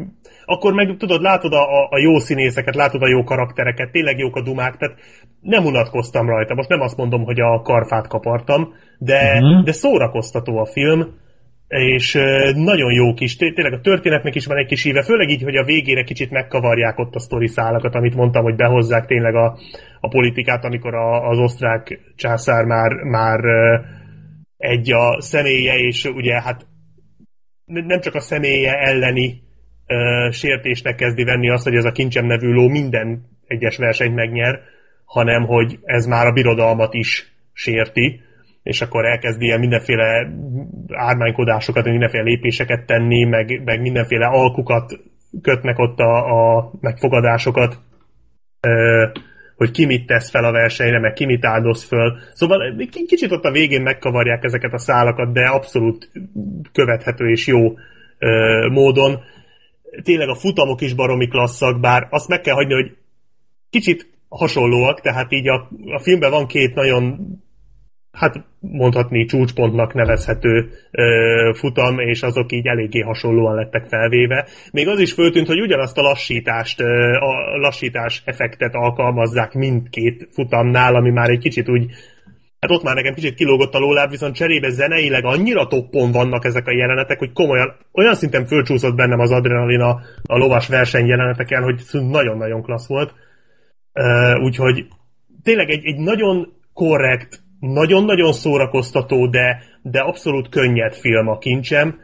[0.46, 4.42] akkor meg tudod, látod a, a jó színészeket, látod a jó karaktereket, tényleg jók a
[4.42, 4.96] dumák, tehát
[5.42, 6.56] nem unatkoztam rajta.
[6.56, 9.64] Most nem azt mondom, hogy a karfát kapartam, de, uh-huh.
[9.64, 11.08] de szórakoztató a film
[11.70, 12.14] és
[12.54, 15.64] nagyon jó kis, tényleg a történetnek is van egy kis íve, főleg így, hogy a
[15.64, 19.58] végére kicsit megkavarják ott a sztori szálakat, amit mondtam, hogy behozzák tényleg a,
[20.00, 23.40] a politikát, amikor a, az osztrák császár már, már
[24.58, 26.68] egy a személye, és ugye hát
[27.66, 29.42] nem csak a személye elleni
[29.88, 34.60] uh, sértésnek kezdi venni azt, hogy ez a kincsem nevű ló minden egyes versenyt megnyer,
[35.06, 38.22] hanem hogy ez már a birodalmat is sérti,
[38.70, 40.32] és akkor elkezd ilyen mindenféle
[40.88, 45.00] ármánykodásokat, mindenféle lépéseket tenni, meg, meg mindenféle alkukat
[45.42, 47.78] kötnek ott a, a megfogadásokat,
[48.60, 49.06] ö,
[49.56, 52.18] hogy ki mit tesz fel a versenyre, meg ki mit áldoz föl.
[52.34, 52.76] Szóval
[53.08, 56.12] kicsit ott a végén megkavarják ezeket a szálakat, de abszolút
[56.72, 57.74] követhető és jó
[58.18, 59.20] ö, módon.
[60.04, 62.98] Tényleg a futamok is baromi klasszak, bár azt meg kell hagyni, hogy
[63.70, 67.18] kicsit hasonlóak, tehát így a, a filmben van két nagyon
[68.12, 74.48] hát mondhatni csúcspontnak nevezhető ö, futam, és azok így eléggé hasonlóan lettek felvéve.
[74.72, 80.96] Még az is föltűnt, hogy ugyanazt a lassítást, ö, a lassítás effektet alkalmazzák mindkét futamnál,
[80.96, 81.92] ami már egy kicsit úgy
[82.60, 86.68] Hát ott már nekem kicsit kilógott a lóláb, viszont cserébe zeneileg annyira toppon vannak ezek
[86.68, 91.64] a jelenetek, hogy komolyan, olyan szinten fölcsúszott bennem az adrenalin a, a lovas verseny jeleneteken,
[91.64, 93.14] hogy nagyon-nagyon klassz volt.
[93.94, 94.86] Uh, úgyhogy
[95.44, 102.00] tényleg egy, egy nagyon korrekt, nagyon-nagyon szórakoztató, de, de abszolút könnyed film a kincsem,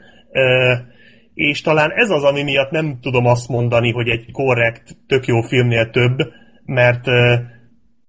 [1.34, 5.42] és talán ez az, ami miatt nem tudom azt mondani, hogy egy korrekt, tök jó
[5.42, 6.18] filmnél több,
[6.66, 7.08] mert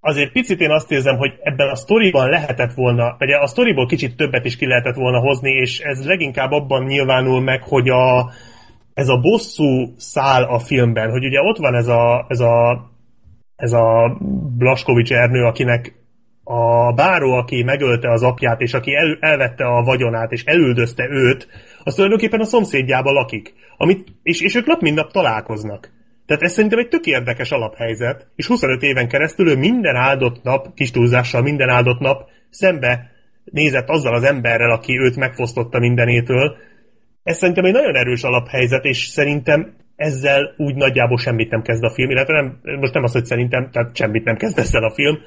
[0.00, 4.16] azért picit én azt érzem, hogy ebben a sztoriban lehetett volna, vagy a sztoriból kicsit
[4.16, 8.30] többet is ki lehetett volna hozni, és ez leginkább abban nyilvánul meg, hogy a,
[8.94, 12.86] ez a bosszú szál a filmben, hogy ugye ott van ez a, ez a,
[13.56, 14.18] ez a
[14.56, 16.05] Blaskovics Ernő, akinek
[16.48, 21.48] a báró, aki megölte az apját, és aki el, elvette a vagyonát, és elüldözte őt,
[21.84, 23.54] az tulajdonképpen a szomszédjában lakik.
[23.76, 25.90] Amit, és, és ők nap mint nap találkoznak.
[26.26, 30.74] Tehát ez szerintem egy tök érdekes alaphelyzet, és 25 éven keresztül ő minden áldott nap,
[30.74, 33.10] kis túlzással minden áldott nap szembe
[33.44, 36.56] nézett azzal az emberrel, aki őt megfosztotta mindenétől.
[37.22, 41.90] Ez szerintem egy nagyon erős alaphelyzet, és szerintem ezzel úgy nagyjából semmit nem kezd a
[41.94, 45.18] film, illetve nem, most nem az, hogy szerintem, tehát semmit nem kezd ezzel a film,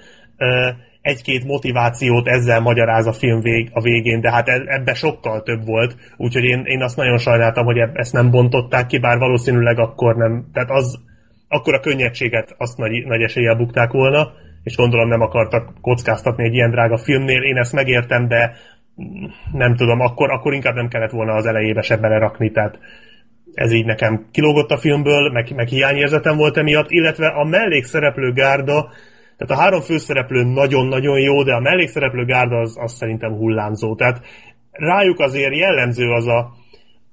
[1.02, 5.66] egy-két motivációt ezzel magyaráz a film vég, a végén, de hát e, ebbe sokkal több
[5.66, 10.16] volt, úgyhogy én, én azt nagyon sajnáltam, hogy ezt nem bontották ki, bár valószínűleg akkor
[10.16, 11.00] nem, tehát az,
[11.48, 14.32] akkor a könnyedséget azt nagy, nagy eséllyel bukták volna,
[14.64, 18.56] és gondolom nem akartak kockáztatni egy ilyen drága filmnél, én ezt megértem, de
[19.52, 22.80] nem tudom, akkor, akkor inkább nem kellett volna az elejébe se belerakni, tehát
[23.54, 28.90] ez így nekem kilógott a filmből, meg, meg hiányérzetem volt emiatt, illetve a mellékszereplő gárda
[29.40, 33.96] tehát a három főszereplő nagyon-nagyon jó, de a mellékszereplő gárda az, az szerintem hullámzó.
[33.96, 34.22] Tehát
[34.72, 36.52] rájuk azért jellemző az a,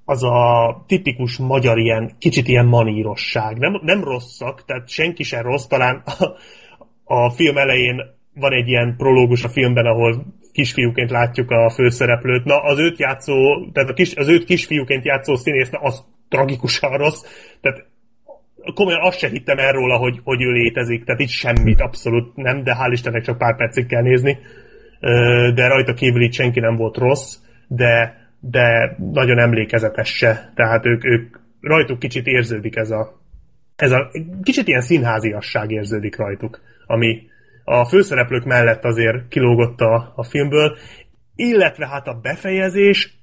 [0.05, 3.59] az a tipikus magyar ilyen, kicsit ilyen manírosság.
[3.59, 8.03] Nem, nem rosszak, tehát senki sem rossz, talán a, a film elején
[8.35, 12.45] van egy ilyen prológus a filmben, ahol kisfiúként látjuk a főszereplőt.
[12.45, 13.35] Na, az őt játszó,
[13.73, 17.23] tehát a kis, az őt kisfiúként játszó színész, na, az tragikusan rossz.
[17.61, 17.87] Tehát
[18.75, 22.77] komolyan azt se hittem el hogy, hogy ő létezik, tehát itt semmit, abszolút nem, de
[22.79, 24.39] hál' Istennek csak pár percig kell nézni.
[25.55, 27.37] De rajta kívül itt senki nem volt rossz,
[27.69, 30.53] de, de nagyon emlékezetes se.
[30.55, 33.21] Tehát ők, ők rajtuk kicsit érződik ez a,
[33.77, 34.11] ez a
[34.43, 37.23] kicsit ilyen színháziasság érződik rajtuk, ami
[37.65, 40.77] a főszereplők mellett azért kilógott a, a filmből,
[41.35, 43.16] illetve hát a befejezés,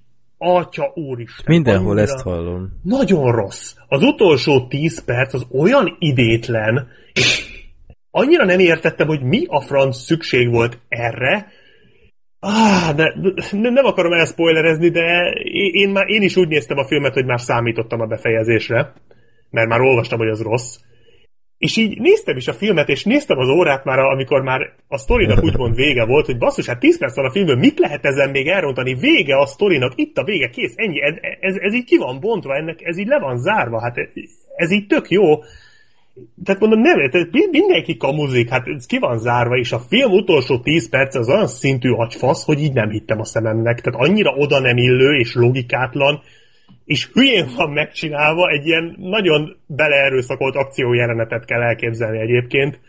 [0.44, 1.46] atya úristen.
[1.48, 2.80] Mindenhol annyira, ezt hallom.
[2.84, 3.74] Nagyon rossz.
[3.88, 7.46] Az utolsó tíz perc az olyan idétlen, és
[8.12, 11.52] annyira nem értettem, hogy mi a franc szükség volt erre,
[12.46, 13.14] Ah, de,
[13.52, 15.32] de nem akarom elspoilerezni, de
[15.72, 18.94] én, már, én is úgy néztem a filmet, hogy már számítottam a befejezésre,
[19.50, 20.78] mert már olvastam, hogy az rossz.
[21.64, 25.44] És így néztem is a filmet, és néztem az órát már, amikor már a sztorinak
[25.48, 28.48] úgymond vége volt, hogy basszus, hát 10 perc van a filmből, mit lehet ezen még
[28.48, 28.94] elrontani?
[28.94, 32.56] Vége a sztorinak, itt a vége, kész, ennyi, ez, ez, ez így ki van bontva,
[32.56, 33.98] ennek ez így le van zárva, hát
[34.56, 35.24] ez így tök jó.
[36.44, 40.60] Tehát mondom, nem, tehát mindenki kamuzik, hát ez ki van zárva, és a film utolsó
[40.60, 43.82] 10 perc az olyan szintű agyfasz, hogy így nem hittem a szememnek.
[43.82, 46.22] Tehát annyira oda nem illő és logikátlan,
[46.86, 52.80] és hülyén van megcsinálva, egy ilyen nagyon beleerőszakolt akciójelenetet kell elképzelni egyébként.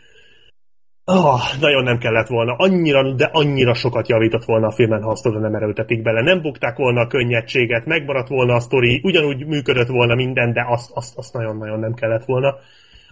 [1.05, 2.55] Oh, nagyon nem kellett volna.
[2.57, 6.21] Annyira, de annyira sokat javított volna a filmen, ha azt oda nem erőltetik bele.
[6.21, 10.91] Nem bukták volna a könnyedséget, megmaradt volna a sztori, ugyanúgy működött volna minden, de azt,
[10.93, 12.55] azt, azt nagyon-nagyon nem kellett volna.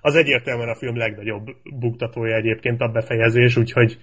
[0.02, 1.46] Az egyértelműen a film legnagyobb
[1.80, 3.98] buktatója egyébként a befejezés, úgyhogy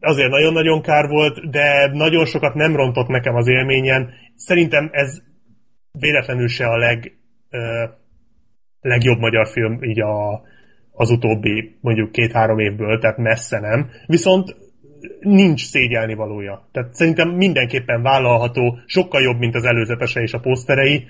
[0.00, 4.10] azért nagyon-nagyon kár volt, de nagyon sokat nem rontott nekem az élményen.
[4.34, 5.22] Szerintem ez
[5.98, 7.16] véletlenül se a leg,
[7.50, 7.84] ö,
[8.80, 10.42] legjobb magyar film így a,
[10.92, 13.90] az utóbbi mondjuk két-három évből, tehát messze nem.
[14.06, 14.56] Viszont
[15.20, 16.68] nincs szégyelni valója.
[16.72, 21.06] Tehát szerintem mindenképpen vállalható, sokkal jobb, mint az előzetese és a poszterei.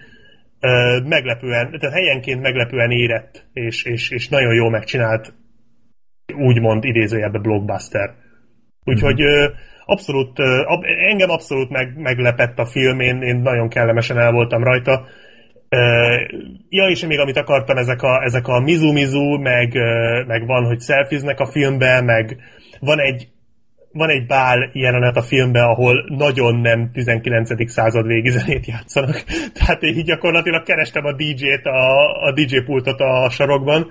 [0.60, 5.34] Ö, meglepően, tehát helyenként meglepően érett, és, és, és nagyon jól megcsinált,
[6.34, 8.14] úgymond idézőjelben blockbuster.
[8.84, 10.38] Úgyhogy mm-hmm abszolút,
[11.10, 15.06] engem abszolút meg, meglepett a film, én, én nagyon kellemesen el voltam rajta.
[16.68, 19.74] Ja, és még amit akartam, ezek a, ezek a mizu-mizu, meg,
[20.26, 22.36] meg van, hogy szelfiznek a filmbe, meg
[22.80, 23.28] van egy,
[23.92, 27.70] van egy bál jelenet a filmben, ahol nagyon nem 19.
[27.70, 29.24] század végi zenét játszanak.
[29.58, 33.90] Tehát én így gyakorlatilag kerestem a DJ-t, a, a DJ pultot a sarokban.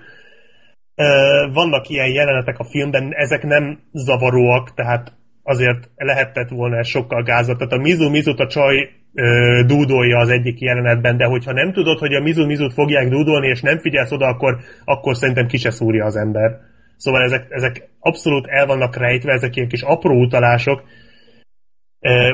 [1.54, 5.14] Vannak ilyen jelenetek a filmben, ezek nem zavaróak, tehát
[5.48, 7.58] azért lehetett volna sokkal gázat.
[7.58, 12.00] Tehát a Mizu Mizut a csaj ö, dúdolja az egyik jelenetben, de hogyha nem tudod,
[12.00, 15.70] hogy a Mizu Mizut fogják dúdolni, és nem figyelsz oda, akkor, akkor szerintem ki se
[15.70, 16.60] szúrja az ember.
[16.98, 20.84] Szóval ezek, ezek abszolút el vannak rejtve, ezek ilyen kis apró utalások.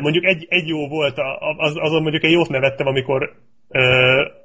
[0.01, 1.18] Mondjuk egy, egy jó volt,
[1.57, 3.34] az, azon mondjuk egy jót nevettem, amikor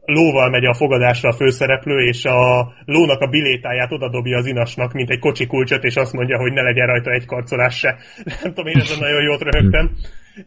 [0.04, 5.10] lóval megy a fogadásra a főszereplő, és a lónak a bilétáját odadobja az inasnak, mint
[5.10, 7.96] egy kocsi kulcsot, és azt mondja, hogy ne legyen rajta egy karcolás se.
[8.42, 9.90] Nem tudom, én ezen nagyon jót röhögtem.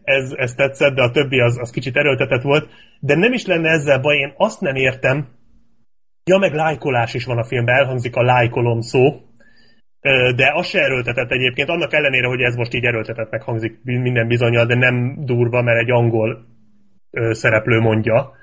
[0.04, 2.70] Ez, ez tetszett, de a többi az, az kicsit erőltetett volt.
[3.00, 5.28] De nem is lenne ezzel baj, én azt nem értem,
[6.24, 9.22] ja, meg lájkolás is van a filmben, elhangzik a lájkolom szó,
[10.36, 14.66] de az se erőltetett egyébként, annak ellenére, hogy ez most így erőltetettnek hangzik minden bizonyal,
[14.66, 16.46] de nem durva, mert egy angol
[17.32, 18.38] szereplő mondja,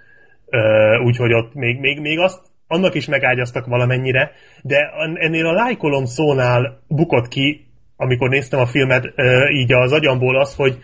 [1.05, 4.33] úgyhogy ott még, még, még azt annak is megágyaztak valamennyire,
[4.63, 7.67] de ennél a lájkolom szónál bukott ki,
[7.97, 9.13] amikor néztem a filmet,
[9.53, 10.79] így az agyamból az, hogy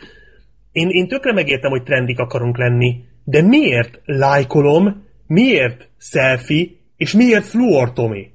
[0.72, 7.44] én, én tökre megértem, hogy trendik akarunk lenni, de miért lájkolom, miért selfie, és miért
[7.44, 8.30] fluortomi?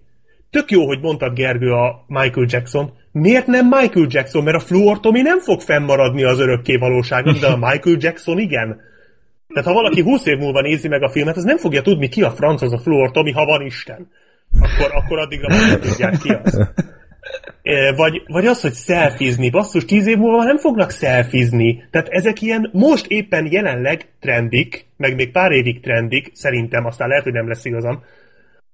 [0.50, 4.44] Tök jó, hogy mondtad Gergő a Michael Jackson, miért nem Michael Jackson?
[4.44, 8.80] Mert a fluortomi nem fog fennmaradni az örökké valóságban, de a Michael Jackson igen.
[9.54, 12.24] Tehát ha valaki 20 év múlva nézi meg a filmet, az nem fogja tudni, ki
[12.24, 14.08] a franc az a Fluor Tomi, ha van Isten.
[14.60, 16.60] Akkor, akkor addigra már tudják ki az.
[17.96, 19.50] Vagy, vagy az, hogy szelfizni.
[19.50, 21.84] Basszus, tíz év múlva nem fognak szelfizni.
[21.92, 27.24] Tehát ezek ilyen most éppen jelenleg trendik, meg még pár évig trendik, szerintem, aztán lehet,
[27.24, 28.04] hogy nem lesz igazam.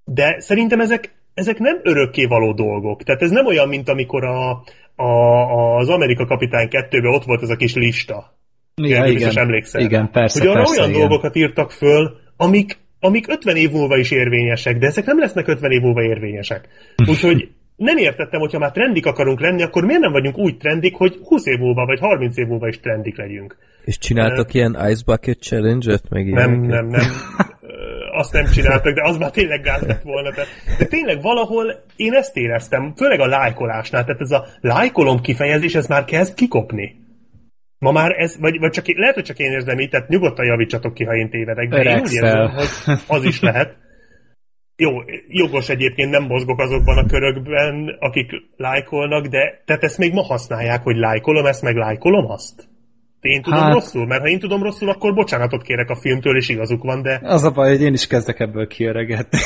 [0.04, 3.04] De szerintem ezek, ezek nem örökké való dolgok.
[3.04, 4.64] Tehát ez nem olyan, mint amikor a,
[4.96, 8.34] a, az Amerika Kapitány 2-ben ott volt ez a kis lista
[8.76, 9.82] Ja, igen, biztos emlékszel.
[9.82, 11.02] Igen, persze, Hogy arra persze, olyan igen.
[11.02, 15.72] dolgokat írtak föl, amik, amik 50 év múlva is érvényesek, de ezek nem lesznek 50
[15.72, 16.68] év múlva érvényesek.
[17.10, 21.20] Úgyhogy nem értettem, hogyha már trendik akarunk lenni, akkor miért nem vagyunk úgy trendik, hogy
[21.24, 23.58] 20 év múlva vagy 30 év múlva is trendik legyünk.
[23.86, 26.10] És csináltak uh, ilyen Ice Bucket Challenge-et?
[26.10, 27.02] Meg nem, nem, nem.
[28.12, 30.30] Azt nem csináltak, de az már tényleg gáz lett volna.
[30.30, 35.76] Tehát, de tényleg valahol én ezt éreztem, főleg a lájkolásnál, tehát ez a lájkolom kifejezés,
[35.76, 37.03] ez már kezd kikopni.
[37.84, 40.94] Ma már ez, vagy, vagy csak, lehet, hogy csak én érzem így, tehát nyugodtan javítsatok
[40.94, 43.78] ki, ha én tévedek, de én úgy érzem, hogy az is lehet.
[44.76, 44.90] Jó,
[45.28, 50.84] jogos egyébként nem mozgok azokban a körökben, akik lájkolnak, de tehát ezt még ma használják,
[50.84, 52.68] hogy lájkolom, ezt meg lájkolom azt?
[53.20, 56.50] Én tudom Hát- rosszul, mert ha én tudom rosszul, akkor bocsánatot kérek a filmtől, és
[56.50, 59.40] igazuk van, de Az a baj, hogy én is kezdek ebből kiöregetni.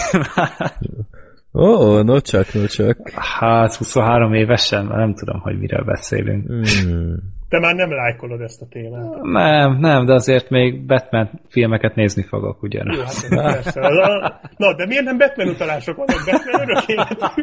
[1.53, 3.09] Ó, oh, no csak, no csak.
[3.15, 6.47] hát 23 évesen, már nem tudom, hogy miről beszélünk.
[6.47, 7.35] Hmm.
[7.49, 9.21] Te már nem lájkolod ezt a témát.
[9.21, 12.87] Nem, nem, de azért még Batman filmeket nézni fogok Jó, ugyan.
[12.87, 13.81] hát ez persze.
[13.81, 16.25] A- Na, de miért nem Batman utalások vannak?
[16.25, 17.41] Batman örök életű.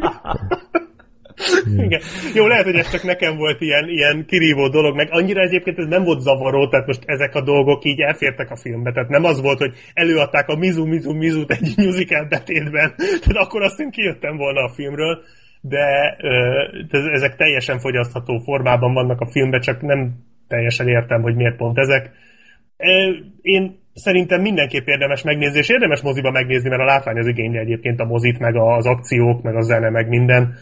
[1.77, 2.01] Igen.
[2.35, 5.87] Jó, lehet, hogy ez csak nekem volt ilyen, ilyen kirívó dolog, meg annyira egyébként ez
[5.87, 9.41] nem volt zavaró, tehát most ezek a dolgok így elfértek a filmbe, tehát nem az
[9.41, 14.37] volt, hogy előadták a Mizu Mizu Mizut egy musical betétben, tehát akkor azt én kijöttem
[14.37, 15.23] volna a filmről,
[15.69, 16.17] de
[17.13, 20.15] ezek teljesen fogyasztható formában vannak a filmben, csak nem
[20.49, 22.11] teljesen értem, hogy miért pont ezek.
[23.41, 28.01] Én szerintem mindenképp érdemes megnézni, és érdemes moziba megnézni, mert a látvány az igényli egyébként
[28.01, 30.55] a mozit, meg az akciók, meg a zene, meg minden.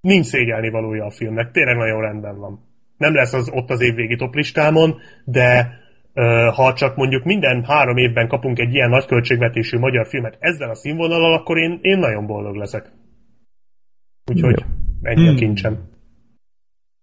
[0.00, 2.60] Nincs szégyelni valója a filmnek, tényleg nagyon rendben van.
[2.96, 5.80] Nem lesz az ott az évvégi toplistámon, de
[6.54, 10.74] ha csak mondjuk minden három évben kapunk egy ilyen nagy költségvetésű magyar filmet ezzel a
[10.74, 12.90] színvonalal, akkor én, én nagyon boldog leszek.
[14.26, 14.66] Úgyhogy Jó.
[15.02, 15.36] ennyi a Hmm.
[15.36, 15.78] kincsem.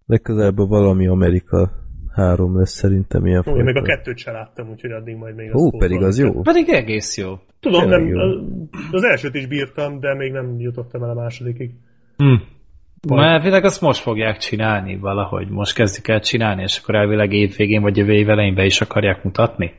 [0.05, 1.72] Legközelebb a valami Amerika
[2.15, 3.95] 3 lesz szerintem ilyen Ó, én meg a fajta.
[3.95, 6.41] kettőt se láttam, úgyhogy addig majd még Ó, azt pedig az jó.
[6.41, 7.36] Pedig egész jó.
[7.59, 8.20] Tudom, Tényleg nem, jó.
[8.91, 11.72] az elsőt is bírtam, de még nem jutottam el a másodikig.
[12.17, 12.34] Hm.
[13.07, 15.49] Mert elvileg azt most fogják csinálni valahogy.
[15.49, 19.24] Most kezdik el csinálni, és akkor elvileg évvégén vagy jövő év elején be is akarják
[19.24, 19.72] mutatni.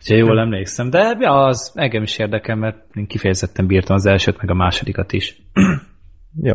[0.00, 0.90] Úgyhogy jól emlékszem.
[0.90, 5.42] De az engem is érdekel, mert én kifejezetten bírtam az elsőt, meg a másodikat is.
[6.40, 6.54] Jó.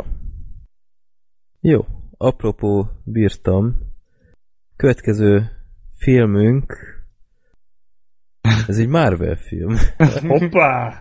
[1.59, 1.85] Jó.
[2.17, 3.75] Apropó, bírtam.
[4.75, 5.51] Következő
[5.95, 6.97] filmünk
[8.67, 9.75] ez egy Marvel film.
[10.27, 10.99] Hoppá!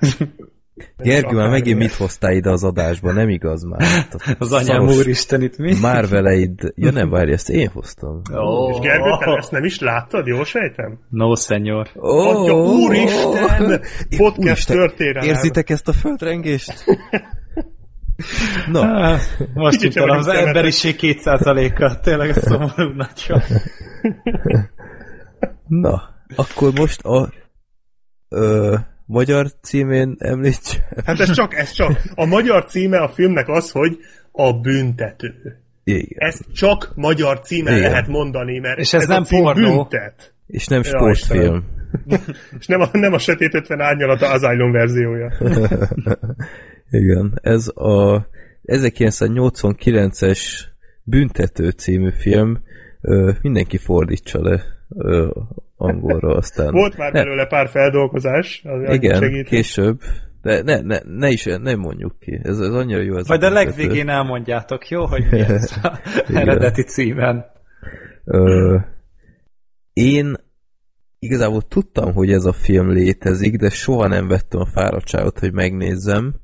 [0.96, 1.82] Gergő, már megint mi.
[1.82, 3.12] mit hoztál ide az adásba?
[3.12, 4.06] Nem igaz már.
[4.38, 5.74] Az anyám úristen itt mi?
[5.80, 6.72] Marveleid...
[6.74, 8.20] Ja nem, várj, ezt én hoztam.
[8.32, 10.26] Ó, És Gergő, te ezt nem is láttad?
[10.26, 10.98] Jól sejtem?
[11.08, 11.88] No, senyor.
[11.96, 13.80] Ó, Atya, úristen!
[14.16, 15.28] Podcast Úristen, történelem.
[15.28, 16.84] Érzitek ezt a földrengést?
[18.72, 19.20] Na, Ah,
[19.54, 22.00] Most jutom az emberiség 2%-a.
[22.00, 23.42] Tényleg ez szomorú nagyon.
[25.84, 26.02] na,
[26.36, 27.32] akkor most a
[28.28, 30.78] ö, magyar címén említs.
[31.04, 32.00] Hát ez csak, ez csak.
[32.14, 33.98] A magyar címe a filmnek az, hogy
[34.32, 35.60] a büntető.
[35.84, 36.28] Igen.
[36.28, 37.90] Ezt csak magyar címen Igen.
[37.90, 39.74] lehet mondani, mert És ez a nem cím pornó.
[39.76, 40.34] Büntet.
[40.46, 41.64] És nem Ja, sportfilm.
[42.58, 45.32] És nem a, nem a Sötét 50 árnyalata az Asylum verziója.
[46.90, 48.26] Igen, ez a
[48.64, 50.40] 1989-es
[51.02, 52.62] Büntető című film,
[53.00, 54.62] ö, mindenki fordítsa le
[54.96, 55.28] ö,
[55.76, 56.72] angolra aztán.
[56.72, 58.62] Volt már Ne, belőle pár feldolgozás.
[58.64, 59.46] Az Igen, segít.
[59.46, 60.00] később.
[60.42, 62.40] De ne, ne, ne is, nem mondjuk ki.
[62.42, 63.16] Ez, ez annyira jó.
[63.16, 63.66] Ez Majd a Büntető.
[63.66, 65.98] legvégén elmondjátok, jó, hogy mi ez a
[66.34, 67.44] eredeti címen.
[68.24, 68.76] Ö,
[69.92, 70.36] én
[71.26, 76.34] igazából tudtam, hogy ez a film létezik, de soha nem vettem a fáradtságot, hogy megnézzem.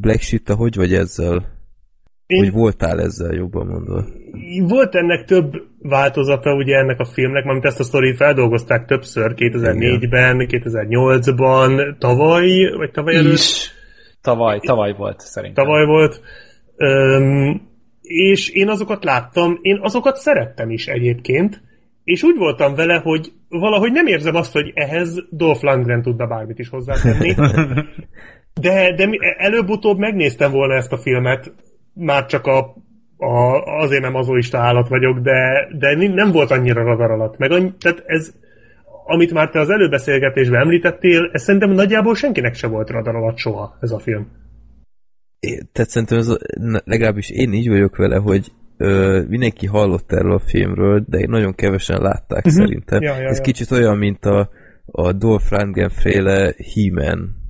[0.00, 1.54] Black Sheep, te hogy vagy ezzel?
[2.26, 4.04] Én- Hogy voltál ezzel jobban mondva?
[4.68, 10.36] Volt ennek több változata ugye ennek a filmnek, mert ezt a sztorit feldolgozták többször, 2004-ben,
[10.48, 13.32] 2008-ban, tavaly, vagy tavaly előtt?
[13.32, 13.70] Is.
[14.20, 15.64] Tavaly, tavaly volt szerintem.
[15.64, 16.20] Tavaly volt.
[16.76, 17.60] Öm,
[18.02, 21.62] és én azokat láttam, én azokat szerettem is egyébként,
[22.04, 26.58] és úgy voltam vele, hogy valahogy nem érzem azt, hogy ehhez Dolph Lundgren tudna bármit
[26.58, 27.34] is hozzátenni.
[28.60, 31.52] De, de előbb-utóbb megnéztem volna ezt a filmet,
[31.94, 32.58] már csak a,
[33.16, 37.38] a, azért nem azoista állat vagyok, de, de nem volt annyira radar alatt.
[37.38, 38.34] Meg annyi, tehát ez,
[39.06, 43.76] amit már te az előbeszélgetésben említettél, ez szerintem nagyjából senkinek se volt radar alatt soha
[43.80, 44.28] ez a film.
[45.40, 46.38] É, Tehát szerintem ez, a-
[46.84, 52.00] legalábbis én így vagyok vele, hogy ö, mindenki hallott erről a filmről, de nagyon kevesen
[52.00, 52.52] látták uh-huh.
[52.52, 53.02] szerintem.
[53.02, 53.42] Ja, ja, ez ja.
[53.42, 54.50] kicsit olyan, mint a,
[54.86, 57.44] a Dolph Lundgren féle He-Man.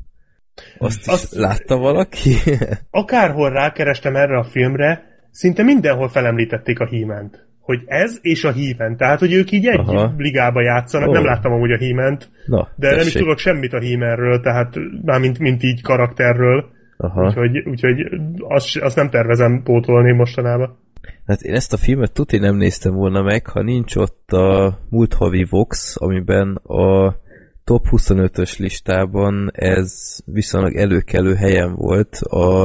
[0.78, 2.34] Azt is Azt- látta valaki?
[2.90, 7.44] akárhol rákerestem erre a filmre, szinte mindenhol felemlítették a híment.
[7.60, 8.96] Hogy ez és a hímen.
[8.96, 10.14] Tehát, hogy ők így egy Aha.
[10.16, 11.08] Ligába játszanak.
[11.08, 11.12] Ó.
[11.12, 12.30] Nem láttam amúgy a híment,
[12.76, 13.22] de nem is tessék.
[13.22, 14.74] tudok semmit a hímenről, tehát
[15.04, 16.64] már mint, mint így karakterről.
[16.96, 17.24] Aha.
[17.24, 18.06] Úgyhogy, úgyhogy
[18.38, 20.78] azt, azt nem tervezem pótolni mostanában.
[21.26, 25.14] Hát én ezt a filmet tuti nem néztem volna meg, ha nincs ott a múlt
[25.14, 27.16] havi Vox, amiben a
[27.64, 32.62] top 25-ös listában ez viszonylag előkelő helyen volt a,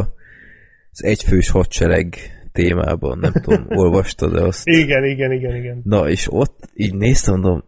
[0.91, 2.15] az egyfős hadsereg
[2.51, 4.67] témában, nem tudom, olvastad-e azt?
[4.67, 5.81] Igen, igen, igen, igen.
[5.83, 7.63] Na, és ott így néztem, mondom,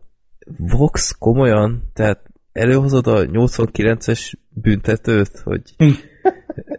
[0.57, 5.61] Vox komolyan, tehát előhozod a 89-es büntetőt, hogy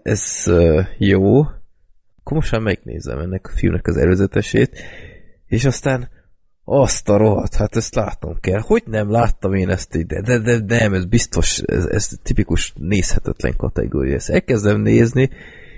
[0.03, 1.43] ez uh, jó,
[2.25, 4.83] akkor most már megnézem ennek a filmnek az előzetesét,
[5.47, 6.09] és aztán
[6.65, 8.61] azt a rohadt, hát ezt látnom kell.
[8.61, 10.21] Hogy nem láttam én ezt ide?
[10.21, 14.15] De, de, de nem, ez biztos, ez, ez tipikus nézhetetlen kategória.
[14.15, 15.31] Ezt elkezdem nézni,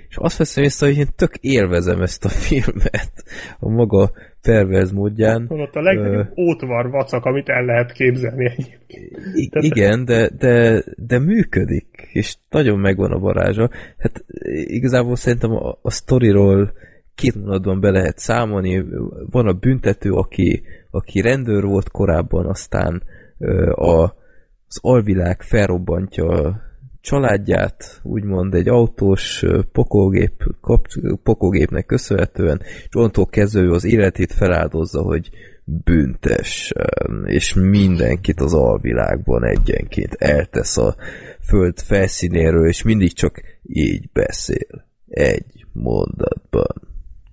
[0.09, 3.23] és azt veszem észre, hogy én tök élvezem ezt a filmet
[3.59, 4.11] a maga
[4.47, 5.45] perverz módján.
[5.49, 9.35] Ott a legnagyobb ótvar vacak, amit el lehet képzelni egyébként.
[9.35, 13.69] I- igen, de, de, de működik, és nagyon megvan a varázsa.
[13.97, 14.25] Hát
[14.63, 16.71] igazából szerintem a, a sztoriról
[17.15, 18.85] két mondatban be lehet számolni.
[19.31, 23.03] Van a büntető, aki, aki rendőr volt korábban, aztán
[23.71, 24.01] a,
[24.67, 26.61] az alvilág felrobbantja
[27.07, 30.85] családját, úgymond egy autós pokógép, kap,
[31.23, 35.29] pokógépnek köszönhetően, és onnantól kezdve az életét feláldozza, hogy
[35.63, 40.95] büntessen, és mindenkit az alvilágban egyenként eltesz a
[41.41, 44.85] föld felszínéről, és mindig csak így beszél.
[45.07, 46.87] Egy mondatban.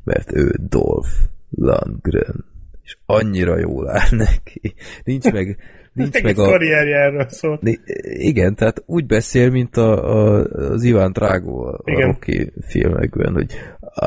[0.05, 1.09] Mert ő Dolph
[1.51, 2.45] Lundgren.
[2.83, 4.75] És annyira jól áll neki.
[5.05, 5.59] Nincs meg
[5.95, 6.45] nincs meg a...
[6.45, 7.61] karrierje erről szól.
[8.03, 13.53] Igen, tehát úgy beszél, mint a, a, az Iván Drago a, a Rocky filmekben, hogy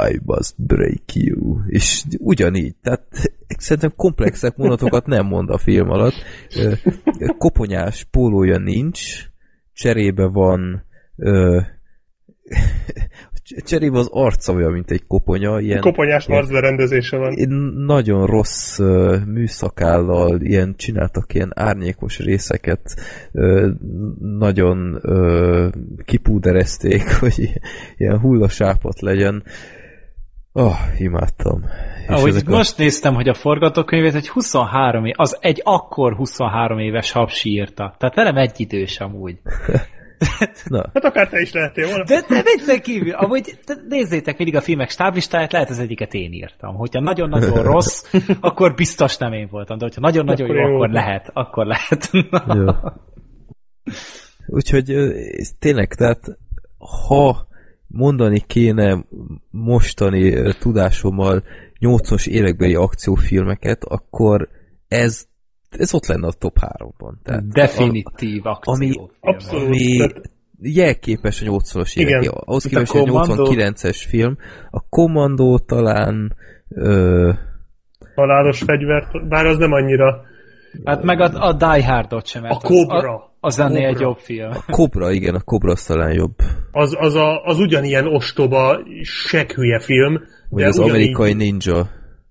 [0.10, 1.60] I must break you.
[1.68, 3.04] És ugyanígy, tehát
[3.48, 6.16] szerintem komplexebb mondatokat nem mond a film alatt.
[7.38, 9.26] Koponyás pólója nincs,
[9.74, 10.86] cserébe van
[13.66, 15.60] cserébe az arca olyan, mint egy koponya.
[15.60, 17.34] Ilyen, Koponyás ilyen, arcberendezése van.
[17.86, 22.82] Nagyon rossz uh, műszakállal ilyen csináltak ilyen árnyékos részeket,
[23.32, 23.68] uh,
[24.20, 25.68] nagyon uh,
[26.06, 27.52] kipúderezték, hogy
[27.98, 29.44] ilyen hullasápat legyen.
[30.52, 31.64] Oh, imádtam.
[32.08, 32.82] Ahogy most a...
[32.82, 37.96] néztem, hogy a forgatókönyvét egy 23 év, az egy akkor 23 éves hapsi írta.
[37.98, 39.38] Tehát velem egy idős amúgy.
[40.66, 40.90] Na.
[40.94, 42.04] Hát akár te is lehetél volna.
[42.04, 46.76] De, de viccen kívül, amúgy nézzétek mindig a filmek stáblistáját, lehet az egyiket én írtam.
[46.76, 48.04] Hogyha nagyon-nagyon rossz,
[48.40, 52.10] akkor biztos nem én voltam, de hogyha nagyon-nagyon jó, jó, akkor lehet, akkor lehet.
[52.58, 52.74] jó.
[54.48, 54.96] Úgyhogy
[55.60, 56.38] tényleg, tehát
[57.08, 57.48] ha
[57.88, 59.06] mondani kéne
[59.52, 61.44] mostani tudásommal
[61.80, 64.50] 80-as évekbeli akciófilmeket, akkor
[64.88, 65.27] ez
[65.70, 67.14] ez ott lenne a top 3-ban.
[67.24, 68.74] Tehát Definitív a, akció.
[68.74, 70.08] Ami, abszolút, ami
[70.62, 72.32] jelképes a 80-as évek.
[72.32, 74.38] Ahhoz képest egy 89-es film.
[74.72, 76.36] A Commando talán...
[76.70, 77.32] Ö...
[78.16, 80.22] Halálos fegyvert, bár az nem annyira...
[80.84, 82.44] Hát meg a, a Die Hardot sem.
[82.44, 83.16] A Cobra.
[83.40, 84.50] Az, az ennél egy jobb film.
[84.50, 86.36] A Cobra, igen, a Cobra az talán jobb.
[86.72, 90.22] Az, az, a, az ugyanilyen ostoba, seghülye film.
[90.50, 90.94] Vagy az ugyanígy...
[90.94, 91.90] amerikai ninja.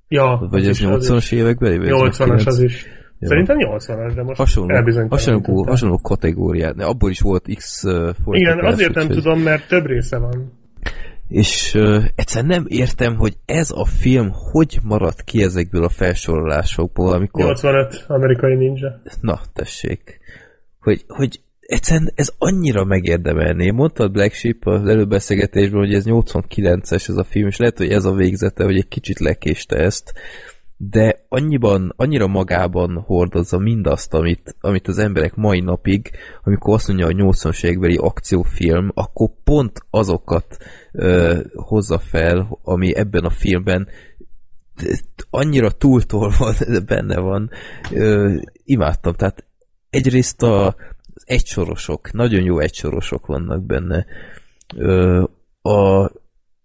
[0.08, 1.78] Ja, Vagy az, az 80-as évekbeli?
[1.80, 2.86] 80-as az is.
[3.18, 3.28] Jó.
[3.28, 6.80] Szerintem 80-as, de most hasonló, hasonló, hasonló kategóriát.
[6.80, 10.52] Abból is volt X uh, Igen, azért nem úgy, tudom, mert több része van.
[11.28, 17.12] És uh, egyszerűen nem értem, hogy ez a film hogy maradt ki ezekből a felsorolásokból,
[17.12, 17.44] amikor...
[17.44, 19.00] 85, amerikai ninja.
[19.20, 20.20] Na, tessék.
[20.80, 23.70] Hogy, hogy egyszerűen ez annyira megérdemelné.
[23.70, 28.04] Mondtad Black Sheep az előbeszélgetésben, hogy ez 89-es ez a film, és lehet, hogy ez
[28.04, 30.12] a végzete, hogy egy kicsit lekéste ezt,
[30.76, 36.10] de annyiban, annyira magában hordozza mindazt, amit, amit az emberek mai napig,
[36.44, 40.56] amikor azt mondja, hogy 80-as évekbeli akciófilm, akkor pont azokat
[40.92, 43.88] ö, hozza fel, ami ebben a filmben
[45.30, 46.54] annyira túltolva
[46.86, 47.50] benne van.
[47.92, 49.44] Ö, imádtam, tehát
[49.90, 50.66] egyrészt a,
[51.14, 54.06] az egysorosok, nagyon jó egysorosok vannak benne.
[54.76, 55.24] Ö,
[55.62, 56.04] a,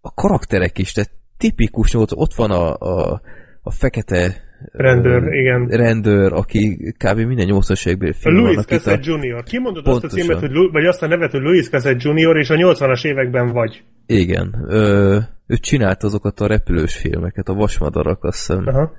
[0.01, 3.21] a karakterek is, tehát tipikus, ott van a, a
[3.63, 5.67] a fekete rendőr, uh, igen.
[5.67, 7.17] rendőr, aki kb.
[7.17, 8.65] minden 80-as évekből film Louis van.
[8.65, 9.11] Cassett a...
[9.11, 9.43] Jr.
[9.43, 12.37] Ki mondod azt a címet, hogy, vagy azt a nevet, hogy Louis Cassett Jr.
[12.37, 13.83] és a 80-as években vagy?
[14.05, 14.65] Igen.
[14.67, 18.67] Ö, ő csinált azokat a repülős filmeket, a vasmadarak, azt hiszem.
[18.67, 18.93] Aha.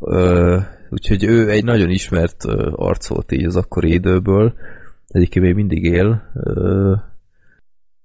[0.00, 0.58] Ö,
[0.90, 4.54] úgyhogy ő egy nagyon ismert arc volt így az akkori időből.
[5.08, 6.30] Egyébként még mindig él.
[6.34, 6.94] Ö,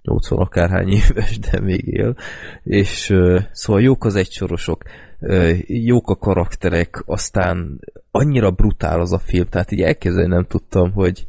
[0.06, 2.16] 80 akárhány éves, de még él.
[2.64, 3.14] És
[3.52, 4.84] szóval jók az egysorosok,
[5.68, 7.80] jók a karakterek, aztán
[8.12, 11.26] annyira brutál az a film, tehát így elkezdeni nem tudtam, hogy,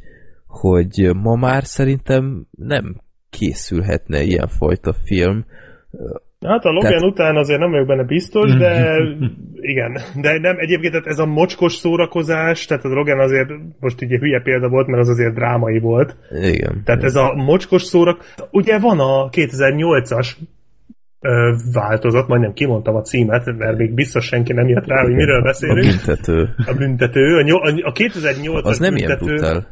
[0.47, 5.45] hogy ma már szerintem nem készülhetne ilyenfajta film.
[6.45, 7.03] Hát a Logan Tehát...
[7.05, 8.97] után azért nem vagyok benne biztos, de
[9.71, 9.97] igen.
[10.21, 14.41] De nem, egyébként tehát ez a mocskos szórakozás, tehát a Logan azért most ugye hülye
[14.41, 16.17] példa volt, mert az azért drámai volt.
[16.31, 16.81] Igen.
[16.85, 17.03] Tehát igen.
[17.03, 18.33] ez a mocskos szórak...
[18.51, 20.27] Ugye van a 2008-as
[21.19, 25.39] ö, változat, majdnem kimondtam a címet, mert még biztos senki nem jött rá, hogy miről
[25.39, 25.79] A beszélünk.
[25.95, 26.49] büntető.
[26.65, 29.67] A büntető, a, nyol- a 2008-as Az nem ilyen büntető, brutál.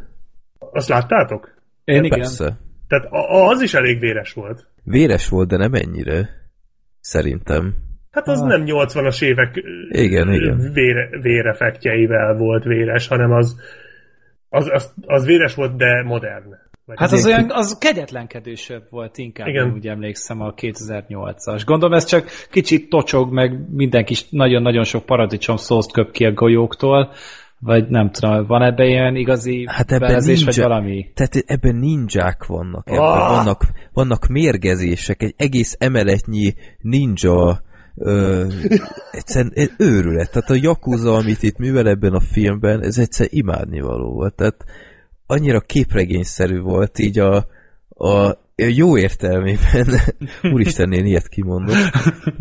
[0.71, 1.53] Azt láttátok?
[1.83, 2.19] Én igen.
[2.19, 2.57] Persze.
[2.87, 4.67] Tehát a- az is elég véres volt.
[4.83, 6.29] Véres volt, de nem ennyire.
[7.05, 7.75] Szerintem.
[8.11, 8.47] Hát az Ah.
[8.47, 10.71] nem 80-as évek Igen, igen.
[10.73, 13.59] Vére, vérefektjeivel volt véres, hanem az,
[14.49, 16.55] az, az, az véres volt, de modern.
[16.85, 19.71] Vagy Hát az olyan, az kegyetlenkedősebb volt inkább, Igen.
[19.71, 21.61] Úgy emlékszem, a 2008-as.
[21.65, 27.11] Gondolom ez csak kicsit tocsog, meg mindenki nagyon-nagyon sok paradicsom szószt köp ki a golyóktól,
[27.65, 31.11] vagy nem tudom, van ebben ilyen igazi Hát ebben belezés, vagy valami?
[31.13, 32.89] Tehát ebben ninják vannak.
[32.89, 33.35] Ebben Ah!
[33.35, 33.61] vannak,
[33.93, 37.61] vannak mérgezések, egy egész emeletnyi ninja
[37.95, 38.45] ö,
[39.11, 40.31] egyszerűen egy őrület.
[40.31, 44.35] Tehát a Yakuza, amit itt művel ebben a filmben, ez egyszer imádnivaló volt.
[44.35, 44.65] Tehát
[45.25, 47.35] annyira képregényszerű volt így a,
[47.89, 49.87] a jó értelmében,
[50.53, 51.75] úristen, én ilyet kimondok,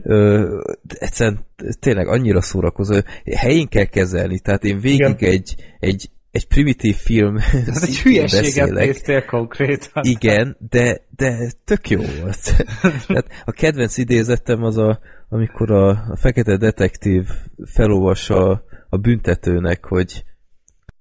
[0.03, 1.47] ö, egyszerűen
[1.81, 3.01] tényleg annyira szórakozó,
[3.37, 5.17] helyén kell kezelni, tehát én végig Igen.
[5.19, 7.43] egy, egy, egy primitív film Ez
[7.83, 10.05] egy szintjén hülyeséget néztél konkrétan.
[10.05, 12.67] Igen, de, de tök jó volt.
[13.07, 17.29] Tehát a kedvenc idézetem az, a, amikor a, a fekete detektív
[17.65, 20.25] felolvassa a büntetőnek, hogy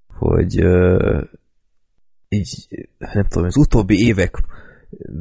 [0.08, 1.22] hogy uh,
[2.30, 4.38] így, nem tudom, az utóbbi évek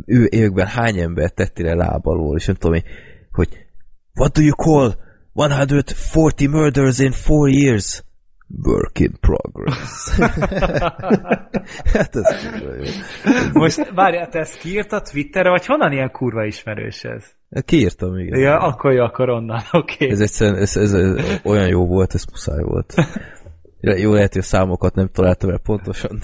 [0.07, 2.85] ő években hány ember tettél le lábalól, és nem tudom én,
[3.33, 3.49] hogy
[4.15, 4.95] what do you call
[5.35, 8.03] 140 murders in four years?
[8.65, 10.19] Work in progress.
[11.95, 12.71] hát ez jó.
[13.53, 17.25] Most várjál, te ezt kiírtad Twitterre, vagy honnan ilyen kurva ismerős ez?
[17.65, 18.41] Kiírtam, igen.
[18.41, 19.95] Ja, akkor jó, akkor onnan, oké.
[19.95, 20.11] Okay.
[20.11, 22.95] Ez egyszerűen ez, ez, ez, olyan jó volt, ez muszáj volt.
[23.85, 26.19] Jó, lehet, hogy a számokat nem találtam el pontosan,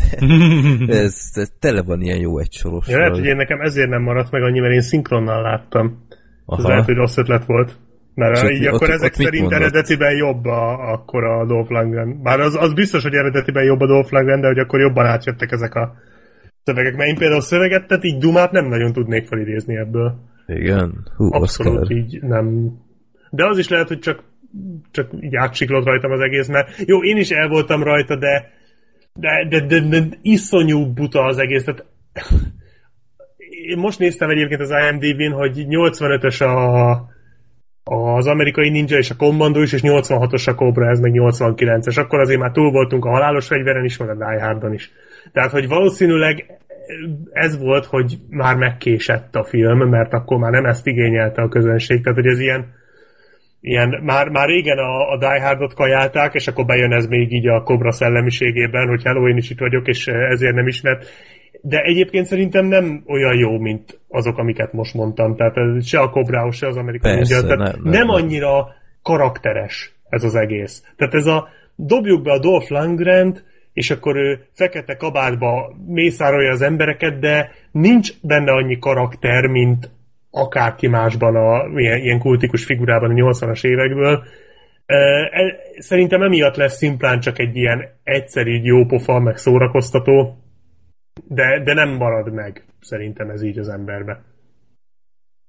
[0.86, 2.88] de ez, ez tele van ilyen jó egysoros.
[2.88, 6.06] Ja, lehet, hogy én nekem ezért nem maradt meg annyi, mert én szinkronnal láttam.
[6.46, 6.68] Ez Aha.
[6.68, 7.76] lehet, hogy rossz ötlet volt.
[8.14, 11.70] Mert ott így mi- akkor ott- ezek ott szerint eredetiben jobb a, akkor a Dolph
[11.70, 12.22] Lundgren.
[12.22, 15.52] Bár az, az biztos, hogy eredetiben jobb a Dolph Lundgren, de hogy akkor jobban átjöttek
[15.52, 15.94] ezek a
[16.62, 16.96] szövegek.
[16.96, 20.14] Mert én például szöveget, tehát így Dumát nem nagyon tudnék felidézni ebből.
[20.46, 21.96] Igen, hú, Abszolút Oscar.
[21.96, 22.72] így nem.
[23.30, 24.22] De az is lehet, hogy csak,
[24.90, 28.56] csak így átsiklott rajtam az egész, mert jó, én is el voltam rajta, de
[29.18, 31.64] de, de, de, de iszonyú buta az egész.
[31.64, 31.84] Tehát,
[33.70, 36.90] én most néztem egyébként az IMDb-n, hogy 85-ös a,
[37.94, 41.98] az amerikai ninja és a kommandó is, és 86-os a Cobra, ez meg 89-es.
[41.98, 44.90] Akkor azért már túl voltunk a halálos fegyveren is, meg a Die Hardon is.
[45.32, 46.58] Tehát, hogy valószínűleg
[47.32, 52.02] ez volt, hogy már megkésett a film, mert akkor már nem ezt igényelte a közönség.
[52.02, 52.66] Tehát, hogy ez ilyen,
[53.60, 57.46] ilyen már, már régen a, a Die Hardot kajálták, és akkor bejön ez még így
[57.48, 61.06] a Cobra szellemiségében, hogy hello, én is itt vagyok, és ezért nem ismert.
[61.60, 65.36] De egyébként szerintem nem olyan jó, mint azok, amiket most mondtam.
[65.36, 67.42] Tehát ez se a Cobra, se az amerikai Persze.
[67.42, 68.08] Tehát nem, nem nem.
[68.08, 68.68] annyira
[69.02, 70.82] karakteres ez az egész.
[70.96, 76.62] Tehát ez a dobjuk be a Dolph Lundgren-t, és akkor ő fekete kabátba mészárolja az
[76.62, 79.90] embereket, de nincs benne annyi karakter, mint
[80.38, 84.24] akárki másban a ilyen, ilyen kultikus figurában a 80-as évekből.
[84.86, 90.38] E- Szerintem emiatt lesz szimplán csak egy ilyen egyszerű jópofa, meg szórakoztató,
[91.28, 94.22] de, de nem marad meg szerintem ez így az emberbe.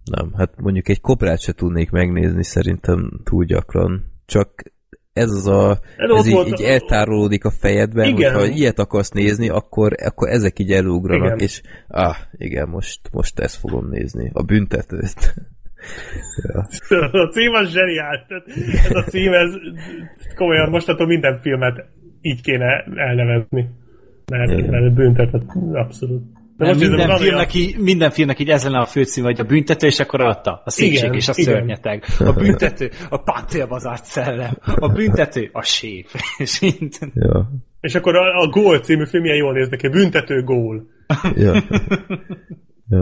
[0.04, 4.12] Nem, hát mondjuk egy kobrát se tudnék megnézni szerintem túl gyakran.
[4.26, 4.64] Csak
[5.20, 8.34] ez az a, Ez ez így, volt- így eltárolódik a fejedben, Igen.
[8.34, 11.40] hogyha ilyet akarsz nézni, akkor, akkor ezek így elugranak, Igen.
[11.40, 14.30] és ah, igen, most, most ezt fogom nézni.
[14.34, 15.34] A büntetőt.
[16.48, 16.60] ja.
[17.24, 18.22] A cím az zseniális.
[18.90, 19.52] Ez a cím, ez
[20.36, 21.86] komolyan mostantól minden filmet
[22.22, 23.70] így kéne elnevezni.
[24.32, 25.44] Mert, mert büntetett,
[25.74, 26.24] abszolút.
[26.60, 29.44] De Nem, minden, van filmnek, így, minden filmnek így ez lenne a főcím, hogy a
[29.44, 30.62] büntető, és akkor adta.
[30.66, 31.54] A szépség Igen, és a igen.
[31.54, 32.04] szörnyeteg.
[32.20, 34.58] A büntető, a páncélbazárt szellem.
[34.76, 36.08] A büntető, a sép.
[36.38, 37.12] És minden.
[37.14, 37.52] Ja.
[37.82, 40.88] És akkor a, a Gól című film milyen jól néz neki, büntető gól.
[41.36, 41.54] Ja.
[41.54, 41.62] ja.
[42.90, 42.98] De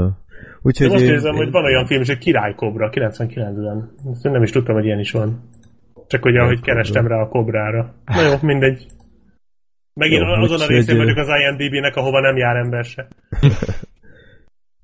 [0.62, 3.92] Úgyhogy most én- nézem, hogy van olyan film is, hogy Király Kobra 99-ben.
[4.12, 5.50] Ezt én nem is tudtam, hogy ilyen is van.
[6.08, 7.94] Csak hogy ahogy kerestem rá a Kobrára.
[8.06, 8.86] Na jó, mindegy.
[9.98, 13.08] Megint Jó, azon a részén vagyok az IMDb-nek, ahova nem jár ember se.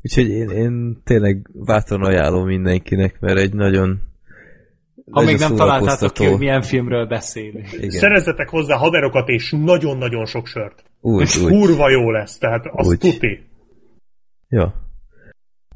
[0.02, 4.02] Úgyhogy én, én tényleg bátran ajánlom mindenkinek, mert egy nagyon
[5.12, 7.72] Ha még nem találtátok ki, hogy milyen filmről beszélünk.
[7.72, 7.90] Igen.
[7.90, 10.84] Szerezzetek hozzá haverokat és nagyon-nagyon sok sört.
[11.02, 11.52] Úgy, úgy.
[11.52, 12.98] Kurva jó lesz, tehát az Úgy.
[12.98, 13.44] tuti.
[14.50, 14.74] Ja.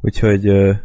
[0.02, 0.76] Úgyhogy uh,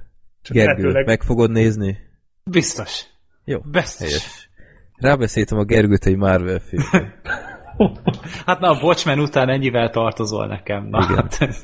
[0.43, 1.99] Csak Gergő, lehetőleg- meg fogod nézni?
[2.45, 3.05] Biztos.
[3.45, 4.07] Jó, Biztos.
[4.07, 4.51] helyes.
[4.97, 7.21] Rábeszéltem a Gergőt egy Marvel filmre.
[8.47, 10.87] Hát na, a Watchmen után ennyivel tartozol nekem.
[10.91, 11.17] Na, Igen.
[11.17, 11.61] hát,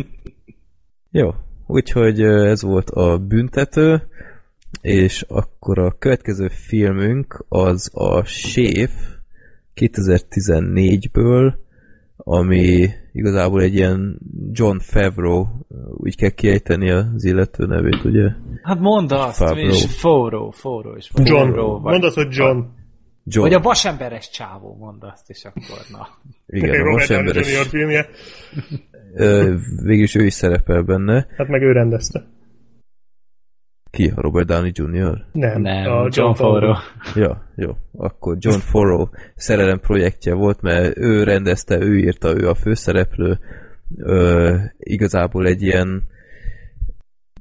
[1.10, 1.30] Jó,
[1.66, 4.02] úgyhogy ez volt a büntető.
[4.80, 8.90] és akkor a következő filmünk az a Séf
[9.74, 11.54] 2014-ből,
[12.16, 14.18] ami igazából egy ilyen
[14.52, 15.46] John Favreau,
[15.96, 18.28] úgy kell kiejteni az illető nevét, ugye?
[18.62, 19.68] Hát mondd azt, Favreau.
[19.68, 21.28] és Forró, Forró és John.
[21.46, 22.58] Favreau, vagy, Mondd azt, hogy John.
[23.28, 23.46] John.
[23.48, 26.08] vagy a vasemberes csávó, mondd azt, és akkor na.
[26.46, 27.68] Igen, a vasemberes.
[27.68, 28.08] filmje.
[29.14, 31.26] Ö, Végülis ő is szerepel benne.
[31.36, 32.26] Hát meg ő rendezte.
[33.90, 34.12] Ki?
[34.14, 35.24] A Robert Downey Jr.?
[35.32, 36.74] Nem, Nem, a John Favreau.
[37.14, 37.70] Ja, jó.
[37.92, 43.38] Akkor John Farrow szerelem projektje volt, mert ő rendezte, ő írta, ő a főszereplő.
[43.96, 46.02] Ö, igazából egy ilyen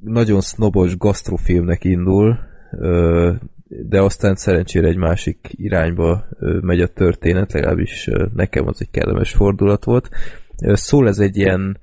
[0.00, 2.38] nagyon sznobos gasztrofilmnek indul,
[2.70, 3.32] ö,
[3.68, 6.24] de aztán szerencsére egy másik irányba
[6.60, 10.08] megy a történet, legalábbis nekem az egy kellemes fordulat volt.
[10.56, 11.80] Szól ez egy ilyen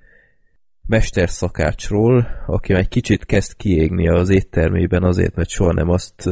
[0.88, 6.30] mesterszakácsról, aki már egy kicsit kezd kiégni az éttermében azért, mert soha nem azt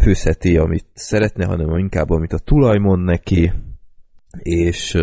[0.00, 3.52] főzheti, amit szeretne, hanem inkább amit a tulaj mond neki,
[4.38, 4.98] és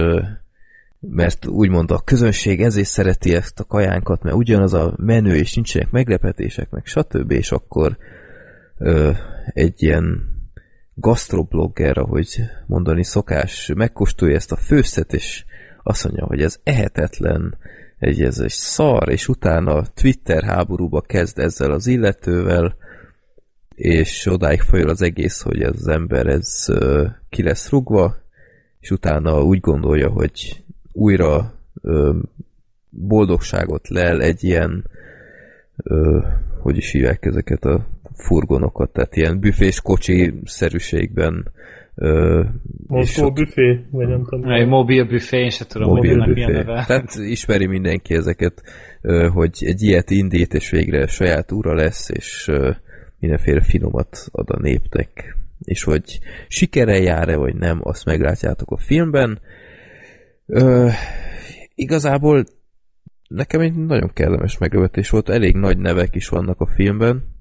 [1.00, 5.92] mert úgymond a közönség ezért szereti ezt a kajánkat, mert ugyanaz a menő, és nincsenek
[5.92, 7.32] meglepetések, meg stb.
[7.32, 7.98] És akkor
[8.78, 9.12] ö,
[9.54, 10.36] egy ilyen
[10.94, 15.46] gastroblogger, ahogy mondani szokás, megkóstolja ezt a főszet, és
[15.84, 17.58] azt mondja, hogy ez ehetetlen,
[18.00, 22.76] egy, ez egy szar, és utána Twitter háborúba kezd ezzel az illetővel,
[23.76, 28.16] és odáig folyol az egész, hogy ez az ember ez ö, ki lesz rugva,
[28.80, 32.16] és utána úgy gondolja, hogy újra ö,
[32.90, 34.90] boldogságot lel egy ilyen
[35.76, 36.20] ö,
[36.60, 41.52] hogy is hívják ezeket a furgonokat, tehát ilyen büfés kocsi szerűségben
[41.96, 42.44] ö,
[42.88, 44.52] ott büfé, vagy nem tudom.
[44.52, 46.64] Egy mobil büfé, én se tudom, mobil mobilnak milyen büfé.
[46.64, 46.84] neve.
[46.86, 48.64] Tehát ismeri mindenki ezeket,
[49.02, 52.72] ö, hogy egy ilyet indít, és végre saját ura lesz, és ö,
[53.20, 55.36] mindenféle finomat ad a népnek.
[55.60, 59.40] És hogy sikere jár-e, vagy nem, azt meglátjátok a filmben.
[60.46, 60.88] Ö,
[61.76, 62.44] igazából
[63.28, 67.36] nekem egy nagyon kellemes meglepetés volt, elég nagy nevek is vannak a filmben,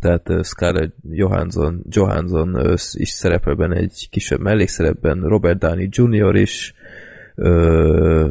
[0.00, 6.34] tehát uh, Scarlett Johansson, Johansson uh, is szerepel benne egy kisebb mellékszerepben, Robert Downey Jr.
[6.34, 6.74] is,
[7.34, 8.30] uh,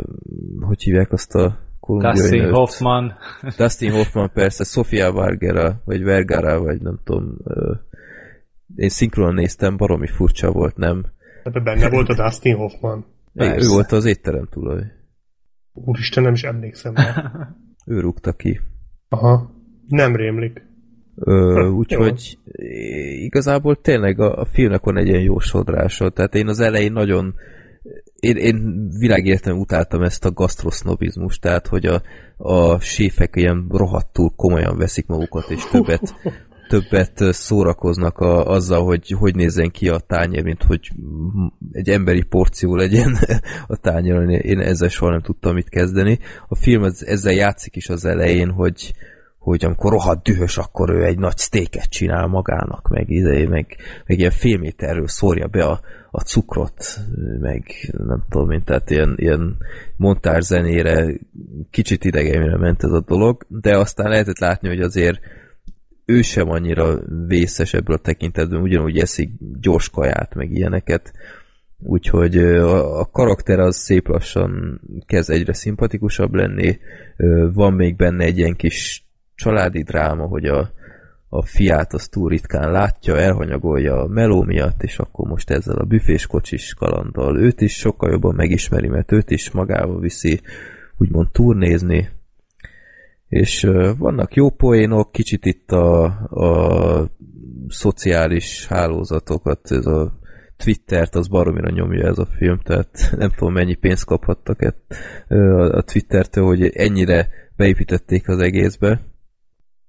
[0.60, 2.54] hogy hívják azt a kolumbiai Dustin nőt?
[2.54, 3.14] Hoffman.
[3.58, 7.78] Dustin Hoffman persze, Sofia Vergara, vagy Vergara, vagy nem tudom, uh,
[8.76, 11.06] én szinkronon néztem, baromi furcsa volt, nem?
[11.44, 13.06] Ebben benne volt a Dustin Hoffman.
[13.34, 14.97] Ő volt az étterem tulaj.
[15.86, 17.32] Úristen, nem is emlékszem rá.
[17.86, 18.60] Ő rúgta ki.
[19.10, 19.52] Aha.
[19.88, 20.66] Nem rémlik.
[21.16, 22.38] Ö, Hm, úgyhogy
[23.24, 26.10] igazából tényleg a, a filmnek van egy ilyen jó sodrása.
[26.10, 27.36] Tehát én az elején nagyon
[28.20, 32.02] én, én világéletem utáltam ezt a gasztrosznobizmust, tehát hogy a,
[32.38, 36.16] a séfek ilyen rohadtul komolyan veszik magukat, és többet,
[36.68, 40.92] többet szórakoznak a, azzal, hogy hogy nézzen ki a tányér, mint hogy
[41.72, 43.18] egy emberi porció legyen
[43.68, 44.30] a tányéron.
[44.30, 46.20] Én ezzel soha nem tudtam mit kezdeni.
[46.48, 48.94] A film ez, ezzel játszik is az elején, hogy,
[49.38, 54.20] hogy amikor rohadt dühös, akkor ő egy nagy sztéket csinál magának, meg, izé, meg, meg
[54.20, 55.80] ilyen fél méterről szórja be a,
[56.12, 57.00] a cukrot,
[57.40, 59.58] meg nem tudom én, tehát ilyen, ilyen
[59.96, 61.14] montár zenére
[61.70, 65.20] kicsit idegenre ment ez a dolog, de aztán lehetett látni, hogy azért
[66.10, 71.14] ő sem annyira vészes ebből a tekintetben, ugyanúgy eszik gyors kaját, meg ilyeneket,
[71.80, 76.80] úgyhogy a, karakter az szép lassan kezd egyre szimpatikusabb lenni,
[77.54, 79.06] van még benne egy ilyen kis
[79.36, 80.72] családi dráma, hogy a,
[81.30, 85.86] a fiát azt túl ritkán látja, elhanyagolja a meló miatt, és akkor most ezzel a
[85.86, 90.42] büfés kocsis kalanddal őt is sokkal jobban megismeri, mert őt is magával viszi
[90.98, 92.10] úgymond turnézni,
[93.28, 97.10] és vannak jó poénok, kicsit itt a, a
[97.68, 100.20] szociális hálózatokat, ez a
[100.58, 104.74] Twittert, az baromira nyomja ez a film, tehát nem tudom mennyi pénzt kaphattak
[105.28, 109.02] uh, a Twittertől, hogy ennyire beépítették az egészbe,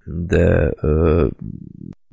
[0.05, 1.30] de uh,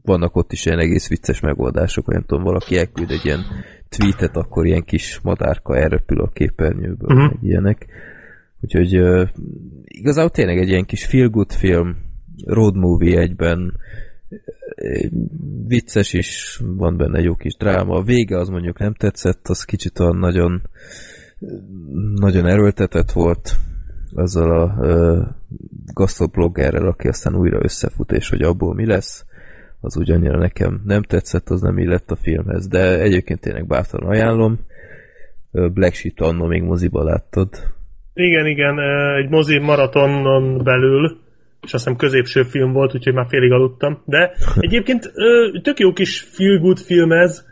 [0.02, 3.42] vannak ott is ilyen egész vicces megoldások, nem tudom, valaki elküld egy ilyen
[3.90, 7.32] tweetet, akkor ilyen kis madárka elrepül a képernyőből, uh-huh.
[7.32, 7.86] meg ilyenek.
[8.66, 9.30] Úgyhogy uh,
[9.84, 11.96] igazából tényleg egy ilyen kis feel-good film,
[12.46, 13.78] road movie egyben,
[15.68, 17.96] vicces is, van benne jó kis dráma.
[17.96, 20.62] A vége az mondjuk nem tetszett, az kicsit olyan nagyon
[22.16, 23.56] nagyon erőltetett volt
[24.14, 25.28] azzal a uh,
[25.94, 29.26] gasztrobloggerrel, aki aztán újra összefut, és hogy abból mi lesz,
[29.80, 34.60] az ugyannyira nekem nem tetszett, az nem illett a filmhez, de egyébként tényleg bátran ajánlom.
[35.52, 37.75] Black Sheep annó még moziba láttad.
[38.18, 38.80] Igen, igen,
[39.18, 41.24] egy mozi maratonon belül
[41.66, 44.02] és azt hiszem középső film volt, úgyhogy már félig aludtam.
[44.06, 44.32] De
[44.68, 45.12] egyébként
[45.62, 47.46] tök jó kis feel good film ez.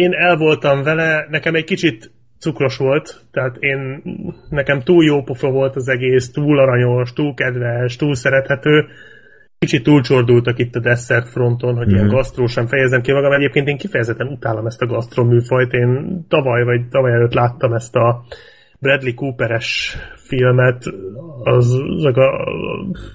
[0.00, 4.02] Én el voltam vele, nekem egy kicsit cukros volt, tehát én,
[4.50, 8.86] nekem túl jó pofa volt az egész, túl aranyos, túl kedves, túl szerethető.
[9.58, 11.94] Kicsit túlcsordultak itt a desszert fronton, hogy mm.
[11.94, 13.32] ilyen gasztró sem fejezem ki magam.
[13.32, 15.72] Egyébként én kifejezetten utálom ezt a gasztró műfajt.
[15.72, 18.24] Én tavaly vagy tavaly előtt láttam ezt a
[18.80, 19.96] Bradley Cooperes
[20.28, 20.84] filmet,
[21.44, 22.30] az, azok a,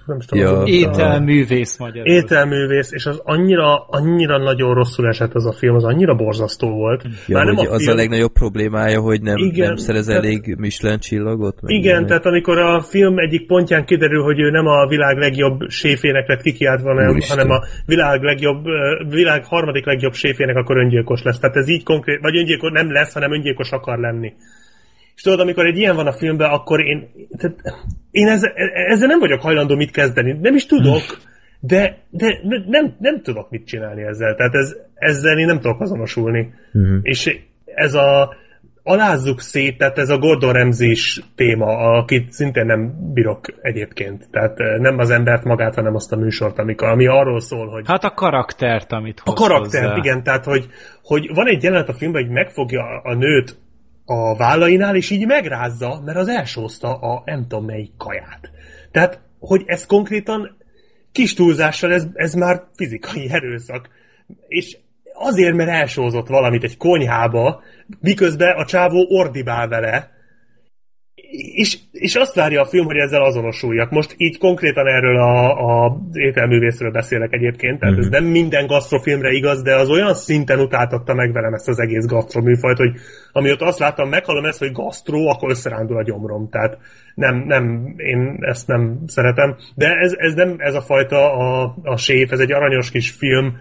[0.05, 0.49] nem is tudom, Ja.
[0.51, 2.07] azok a- Ételművész magyar.
[2.07, 7.03] ételművész, és az annyira, annyira nagyon rosszul esett az a film, az annyira borzasztó volt.
[7.27, 10.23] Ja, Már nem a az film, a legnagyobb problémája, hogy nem, Igen, nem szerez tehát-
[10.23, 11.59] elég Michelin csillagot?
[11.65, 16.27] Igen, tehát amikor a film egyik pontján kiderül, hogy ő nem a világ legjobb séfének
[16.27, 17.37] lett kikiáltva, hanem, Úristen.
[17.37, 18.63] hanem a világ legjobb,
[19.09, 21.39] világ harmadik legjobb séfének, akkor öngyilkos lesz.
[21.39, 24.33] Tehát ez így konkrét, vagy öngyilkos nem lesz, hanem öngyilkos akar lenni.
[25.21, 27.57] És tudod, amikor egy ilyen van a filmben, akkor én, tehát
[28.11, 28.51] én ezzel,
[28.89, 30.37] ezzel nem vagyok hajlandó mit kezdeni.
[30.41, 31.01] Nem is tudok,
[31.59, 34.35] de, de nem, nem tudok mit csinálni ezzel.
[34.35, 36.53] Tehát ez, ezzel én nem tudok azonosulni.
[36.71, 36.97] Mhm.
[37.01, 38.35] És ez a
[38.83, 40.95] alázzuk szét, tehát ez a Gordon ramsay
[41.35, 44.27] téma, akit szintén nem bírok egyébként.
[44.31, 47.83] Tehát eh, nem az embert magát, hanem azt a műsort, amikor, ami arról szól, hogy
[47.87, 49.95] Hát a karaktert, amit a hoz karakter, hozzá.
[49.95, 50.67] igen, tehát hogy,
[51.03, 53.59] hogy van egy jelenet a filmben, hogy megfogja a nőt
[54.11, 58.51] a vállainál, és így megrázza, mert az elsózta a nem tudom melyik kaját.
[58.91, 60.57] Tehát, hogy ez konkrétan
[61.11, 63.89] kis túlzással ez, ez már fizikai erőszak.
[64.47, 64.77] És
[65.13, 67.61] azért, mert elsózott valamit egy konyhába,
[67.99, 70.11] miközben a csávó ordibál vele,
[71.31, 73.89] és, és azt várja a film, hogy ezzel azonosuljak.
[73.89, 79.61] Most így konkrétan erről a, a ételművészről beszélek egyébként, tehát ez nem minden gasztrofilmre igaz,
[79.61, 82.91] de az olyan szinten utáltatta meg velem ezt az egész gasztroműfajt, hogy
[83.31, 86.49] amióta azt láttam, meghallom ezt, hogy gasztró, akkor összerándul a gyomrom.
[86.49, 86.77] Tehát
[87.15, 89.55] nem, nem, én ezt nem szeretem.
[89.75, 93.57] De ez, ez nem ez a fajta a, a séf, ez egy aranyos kis film,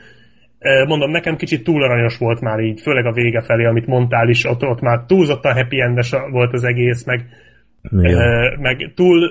[0.61, 4.29] Eh, Mondom, nekem kicsit túl aranyos volt már így, főleg a vége felé, amit mondtál
[4.29, 7.27] is, ott, ott már túlzottan happy endes volt az egész, meg,
[7.83, 8.59] Igen.
[8.61, 9.31] meg túl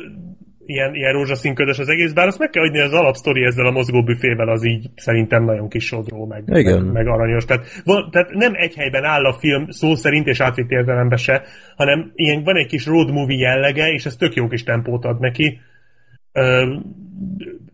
[0.69, 4.03] ilyen, ilyen rózsaszínködös az egész, bár azt meg kell adni, az alapsztori ezzel a mozgó
[4.03, 6.81] büfével az így szerintem nagyon kis sodró, meg, Igen.
[6.81, 7.45] meg, meg aranyos.
[7.45, 11.43] Tehát, van, tehát nem egy helyben áll a film szó szerint és átvitt értelembe se,
[11.75, 15.19] hanem ilyen, van egy kis road movie jellege, és ez tök jó kis tempót ad
[15.19, 15.59] neki.
[16.31, 16.75] Ö,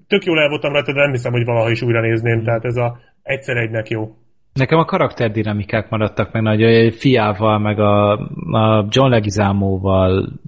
[0.08, 2.76] tök jól el voltam rajta, de nem hiszem, hogy valaha is újra nézném, tehát ez
[2.76, 4.16] a egyszer egynek jó.
[4.56, 8.12] Nekem a karakterdinamikák maradtak meg nagy, egy fiával, meg a,
[8.52, 10.40] a John Leguizamóval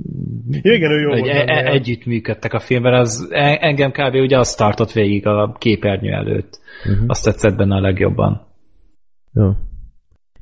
[0.61, 1.49] Ja, igen, ő jó egy, volt.
[1.49, 3.27] e, együtt működtek a filmben, az
[3.59, 4.15] engem kb.
[4.15, 6.59] ugye azt tartott végig a képernyő előtt.
[6.85, 7.03] Uh-huh.
[7.07, 8.47] Azt tetszett benne a legjobban.
[9.33, 9.51] Jó.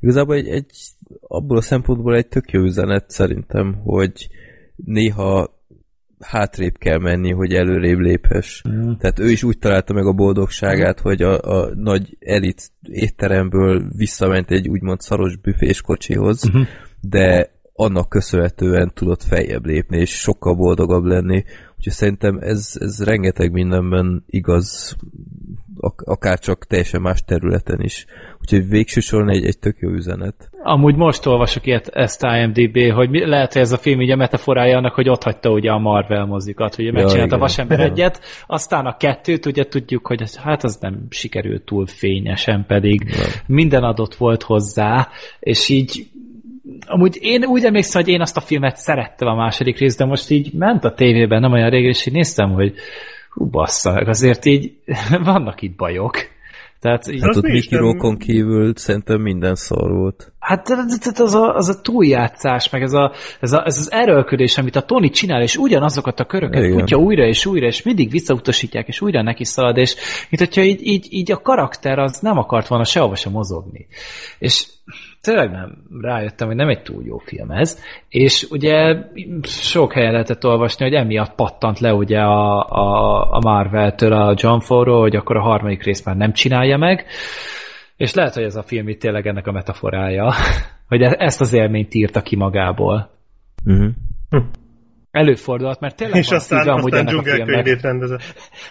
[0.00, 0.70] Igazából egy, egy,
[1.20, 4.28] abból a szempontból egy tök jó üzenet szerintem, hogy
[4.76, 5.55] néha
[6.20, 8.62] hátrébb kell menni, hogy előrébb léphess.
[8.68, 8.92] Mm.
[8.92, 14.50] Tehát ő is úgy találta meg a boldogságát, hogy a, a nagy elit étteremből visszament
[14.50, 16.62] egy úgymond szaros büfés kocsihoz, mm-hmm.
[17.00, 21.44] de annak köszönhetően tudott feljebb lépni, és sokkal boldogabb lenni.
[21.76, 24.96] Úgyhogy szerintem ez, ez rengeteg mindenben igaz,
[25.80, 28.06] ak- akár csak teljesen más területen is.
[28.40, 30.50] Úgyhogy végső soron egy, egy tök jó üzenet.
[30.62, 34.16] Amúgy most olvasok ilyet, ezt IMDB, hogy mi, lehet, hogy ez a film így a
[34.16, 37.38] metaforája annak, hogy ott hagyta ugye a Marvel mozikat, hogy megcsinálta igen.
[37.38, 42.64] a Vasember egyet, aztán a kettőt ugye tudjuk, hogy hát az nem sikerült túl fényesen,
[42.66, 43.14] pedig
[43.46, 45.08] minden adott volt hozzá,
[45.40, 46.10] és így
[46.86, 50.30] amúgy én úgy emlékszem, hogy én azt a filmet szerettem a második részt, de most
[50.30, 52.74] így ment a tévében, nem olyan régen, és így néztem, hogy
[53.30, 54.72] hú, bassza meg, azért így
[55.24, 56.16] vannak itt bajok.
[56.80, 60.32] Tehát így, Hát Azt ott Mickey kívül szerintem minden szar volt.
[60.46, 60.68] Hát
[61.18, 64.80] az a, az a túljátszás, meg ez, a, ez, a, ez az erőlködés, amit a
[64.80, 66.78] Tony csinál, és ugyanazokat a köröket Igen.
[66.78, 69.94] futja újra és újra, és mindig visszautasítják, és újra neki szalad, és
[70.30, 73.86] mint hogyha így, így, így a karakter az nem akart volna sehova sem mozogni.
[74.38, 74.66] És
[75.22, 77.78] tényleg nem rájöttem, hogy nem egy túl jó film ez,
[78.08, 78.96] és ugye
[79.42, 84.58] sok helyen lehetett olvasni, hogy emiatt pattant le ugye a, a, a Marvel-től a John
[84.58, 87.06] Favreau, hogy akkor a harmadik részt már nem csinálja meg,
[87.96, 90.32] és lehet, hogy ez a film itt tényleg ennek a metaforája,
[90.88, 93.10] hogy e- ezt az élményt írta ki magából.
[93.64, 93.88] Uh-huh.
[95.10, 97.80] Előfordulhat, mert tényleg És van aztán, szíve amúgy aztán ennek a filmnek.
[97.80, 98.20] rendezett.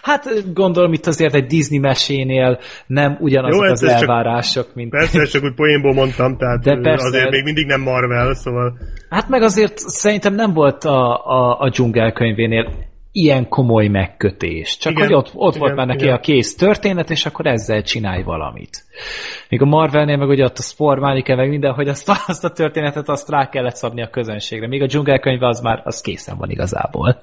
[0.02, 4.90] Hát gondolom itt azért egy Disney mesénél nem ugyanazok Jó, az csak- elvárások, mint...
[4.90, 7.06] Persze, csak úgy poénból mondtam, tehát De persze.
[7.06, 8.78] azért még mindig nem Marvel, szóval
[9.10, 12.72] Hát meg azért szerintem nem volt a, a, a dzsungelkönyvénél
[13.16, 14.76] ilyen komoly megkötés.
[14.76, 16.14] Csak Igen, hogy ott, ott igen, volt már neki igen.
[16.14, 18.84] a kész történet, és akkor ezzel csinálj valamit.
[19.48, 22.50] Míg a Marvelnél meg ugye ott a formálni kell meg minden, hogy azt, azt a
[22.50, 24.66] történetet azt rá kellett szabni a közönségre.
[24.66, 27.22] Míg a dzsungelkönyve az már az készen van igazából.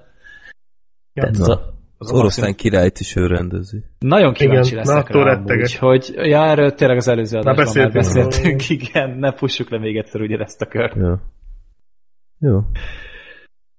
[1.14, 1.24] Ja.
[1.24, 3.84] Ez a Az oroszlán királyt is ő rendezi.
[3.99, 7.94] Nagyon kíváncsi Igen, leszek rá amúgy, hogy ja, erről tényleg az előző adásban már beszéltünk
[7.94, 10.95] beszéltünk, igen, ne pussuk le még egyszer ugye ezt a kört.
[10.95, 11.22] Ja.
[12.40, 12.60] Jó.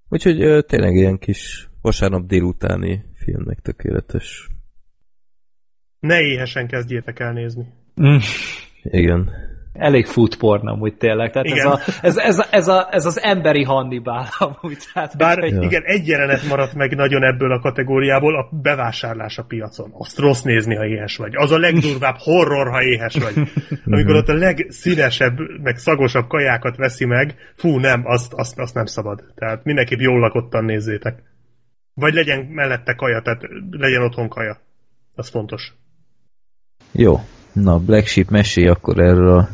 [0.09, 4.47] Úgyhogy ö, tényleg ilyen kis vasárnap délutáni filmnek tökéletes.
[5.99, 7.65] Ne éhesen kezdjétek el nézni.
[8.01, 8.17] Mm.
[8.83, 9.31] Igen.
[9.73, 11.67] Elég food porn amúgy tényleg, tehát ez, Igen.
[11.67, 14.77] a, ez, ez, ez, a, ez az emberi Hannibal amúgy.
[14.93, 19.43] Tehát, Bár hogy- igen, egy jelenet maradt meg nagyon ebből a kategóriából, a bevásárlás a
[19.43, 19.89] piacon.
[19.93, 21.35] Azt rossz nézni, ha éhes vagy.
[21.35, 23.33] Az a legdurvább horror, ha éhes vagy.
[23.93, 28.85] Amikor ott a legszínesebb, meg szagosabb kajákat veszi meg, fú, nem, azt, azt, azt nem
[28.85, 29.23] szabad.
[29.35, 31.23] Tehát mindenképp jól lakottan nézzétek.
[31.95, 33.41] Vagy legyen mellette kaja, tehát
[33.71, 34.57] legyen otthon kaja.
[35.15, 35.73] Az fontos.
[36.91, 37.19] Jó.
[37.51, 39.49] Na, Black Sheep mesélj akkor erről a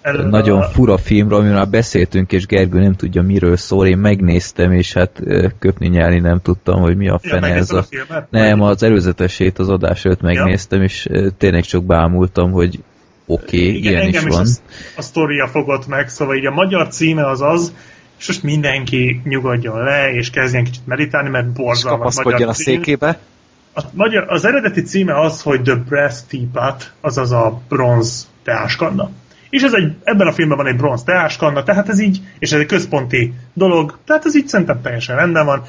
[0.00, 3.86] Erről nagyon a- fura filmről, amiről már beszéltünk, és Gergő nem tudja miről szól.
[3.86, 5.22] Én megnéztem, és hát
[5.58, 8.14] köpni nyelni nem tudtam, hogy mi a Ja, fene ez megnézted a...
[8.14, 8.26] a?
[8.30, 12.82] Nem, az előzetesét az adás előtt megnéztem, és ö, tényleg csak bámultam, hogy
[13.26, 14.42] oké, okay, Igen, ilyen is van.
[14.46, 17.74] is a, a sztoria fogott meg, szóval így a magyar címe az az,
[18.22, 23.18] és most mindenki nyugodjon le, és kezdjen kicsit meditálni, mert borzalmas magyar a székébe.
[23.74, 29.10] A magyar, az eredeti címe az, hogy The Brass Teapot, azaz a bronz teáskanna.
[29.50, 32.60] És ez egy, ebben a filmben van egy bronz teáskanna, tehát ez így, és ez
[32.60, 35.62] egy központi dolog, tehát ez így szerintem teljesen rendben van.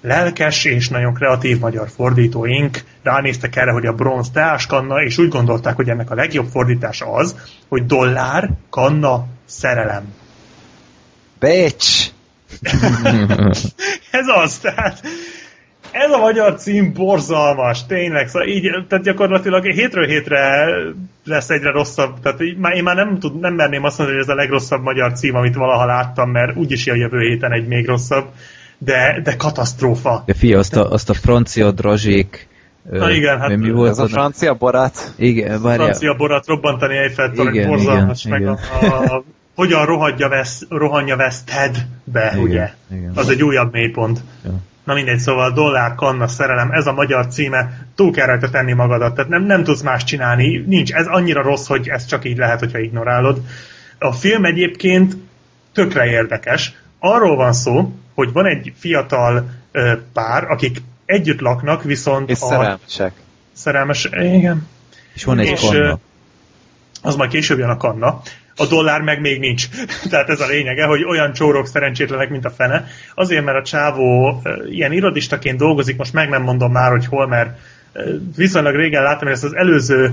[0.00, 5.76] Lelkes és nagyon kreatív magyar fordítóink ránéztek erre, hogy a bronz teáskanna, és úgy gondolták,
[5.76, 7.36] hogy ennek a legjobb fordítása az,
[7.68, 10.04] hogy dollár, kanna, szerelem.
[11.44, 12.06] Becs!
[14.20, 15.02] Ez az, tehát
[15.90, 20.66] ez a magyar cím borzalmas, tényleg, szóval így, tehát gyakorlatilag hétről hétre
[21.24, 24.28] lesz egyre rosszabb, tehát így, már, én már nem, tud, nem merném azt mondani, hogy
[24.28, 27.86] ez a legrosszabb magyar cím, amit valaha láttam, mert úgyis a jövő héten egy még
[27.86, 28.24] rosszabb,
[28.78, 30.22] de, de katasztrófa.
[30.26, 32.48] De fia, azt a, azt a francia drazsék...
[32.90, 34.10] Na igen, hát mi Ez volt a az?
[34.10, 35.14] francia barát.
[35.16, 35.84] Igen, várjál.
[35.86, 39.24] Francia borat robbantani Eiffel torony, Igen, borzalmas, igen, meg a, a, a,
[39.54, 42.70] hogyan rohadja vesz, rohanja veszted be, Igen, ugye?
[42.92, 43.12] igen.
[43.14, 44.20] Az egy újabb mélypont.
[44.44, 44.50] Ja.
[44.84, 49.14] Na mindegy, szóval dollár, kanna, szerelem, ez a magyar címe, túl kell rajta tenni magadat,
[49.14, 52.58] tehát nem, nem tudsz más csinálni, nincs, ez annyira rossz, hogy ez csak így lehet,
[52.58, 53.40] hogyha ignorálod.
[53.98, 55.16] A film egyébként
[55.72, 56.74] tökre érdekes.
[56.98, 62.46] Arról van szó, hogy van egy fiatal ö, pár, akik együtt laknak, viszont És a
[62.46, 63.12] szerelmesek.
[63.52, 64.68] szerelmes, igen,
[65.14, 65.98] És van egy És, kanna.
[67.02, 68.20] az majd később jön a kanna.
[68.56, 69.68] A dollár meg még nincs.
[70.10, 72.86] Tehát ez a lényege, hogy olyan csórok szerencsétlenek, mint a fene.
[73.14, 77.58] Azért, mert a csávó ilyen irodistaként dolgozik, most meg nem mondom már, hogy hol, mert
[78.36, 80.12] viszonylag régen láttam, hogy ezt az előző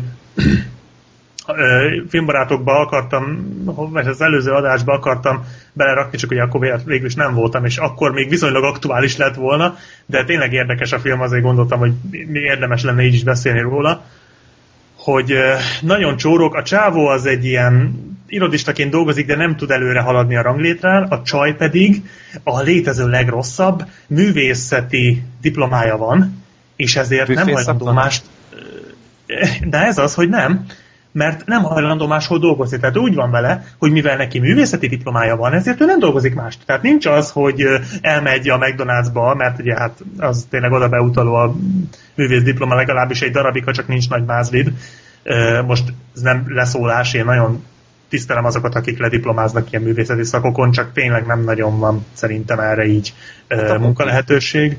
[2.10, 7.66] filmbarátokba akartam, vagy az előző adásba akartam belerakni, csak ugye akkor végül is nem voltam,
[7.66, 11.92] és akkor még viszonylag aktuális lett volna, de tényleg érdekes a film, azért gondoltam, hogy
[12.10, 14.04] mi érdemes lenne így is beszélni róla
[15.04, 15.38] hogy
[15.82, 17.96] nagyon csórok, a csávó az egy ilyen
[18.32, 22.02] irodistaként dolgozik, de nem tud előre haladni a ranglétrán, a csaj pedig
[22.44, 26.44] a létező legrosszabb művészeti diplomája van,
[26.76, 28.24] és ezért nem Büfészak hajlandó mást
[29.68, 30.66] de ez az, hogy nem,
[31.12, 32.80] mert nem hajlandó máshol dolgozni.
[32.80, 36.60] Tehát úgy van vele, hogy mivel neki művészeti diplomája van, ezért ő nem dolgozik mást.
[36.66, 37.66] Tehát nincs az, hogy
[38.02, 41.56] elmegy a McDonald'sba, mert ugye hát az tényleg oda beutaló a
[42.16, 44.72] művész diploma legalábbis egy darabig, ha csak nincs nagy mázlid.
[45.66, 47.64] Most ez nem leszólás, én nagyon
[48.12, 53.14] tisztelem azokat, akik lediplomáznak ilyen művészeti szakokon, csak tényleg nem nagyon van szerintem erre így
[53.50, 54.78] Hát munkalehetőség.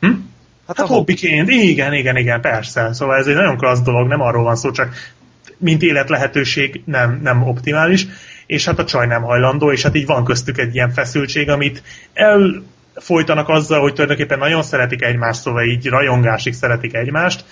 [0.00, 0.06] Hm?
[0.66, 2.92] Hát, Hát hobbiként, igen, igen, igen, persze.
[2.92, 4.94] Szóval ez egy nagyon klassz dolog, nem arról van szó, csak
[5.58, 8.06] mint életlehetőség nem, nem optimális,
[8.46, 11.82] és hát a csaj nem hajlandó, és hát így van köztük egy ilyen feszültség, amit
[12.14, 17.44] elfolytanak azzal, hogy tulajdonképpen nagyon szeretik egymást, szóval így rajongásig szeretik egymást,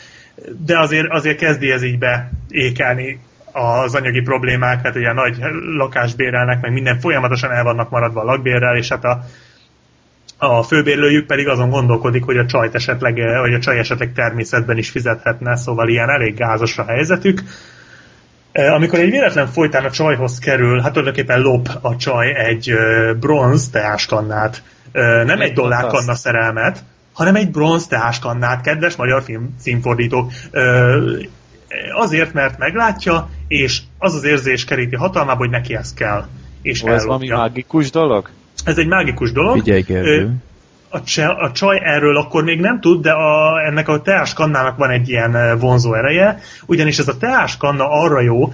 [0.64, 3.18] de azért, azért kezdi ez így beékelni
[3.54, 5.36] az anyagi problémák, hát ugye nagy
[5.76, 9.20] lakásbérelnek, meg minden folyamatosan el vannak maradva a lakbérrel, és hát a,
[10.38, 14.90] a főbérlőjük pedig azon gondolkodik, hogy a csajt esetleg, vagy a csaj esetleg természetben is
[14.90, 17.42] fizethetne, szóval ilyen elég gázos a helyzetük.
[18.52, 23.12] E, Amikor egy véletlen folytán a csajhoz kerül, hát tulajdonképpen lop a csaj egy ö,
[23.20, 24.62] bronz teáskannát,
[24.92, 30.32] Ö, nem egy dollárkanna szerelmet, hanem egy bronz teáskannát, kedves magyar film címfordítók.
[31.94, 36.26] Azért, mert meglátja, és az az érzés keríti hatalmába, hogy neki ez kell.
[36.62, 38.30] És Ó, ez valami mágikus dolog?
[38.64, 39.56] Ez egy mágikus dolog.
[39.56, 40.34] Figyelj, Gergő.
[40.88, 44.90] A, cse, a csaj erről akkor még nem tud, de a, ennek a teáskannának van
[44.90, 48.52] egy ilyen vonzó ereje, ugyanis ez a teáskanna arra jó,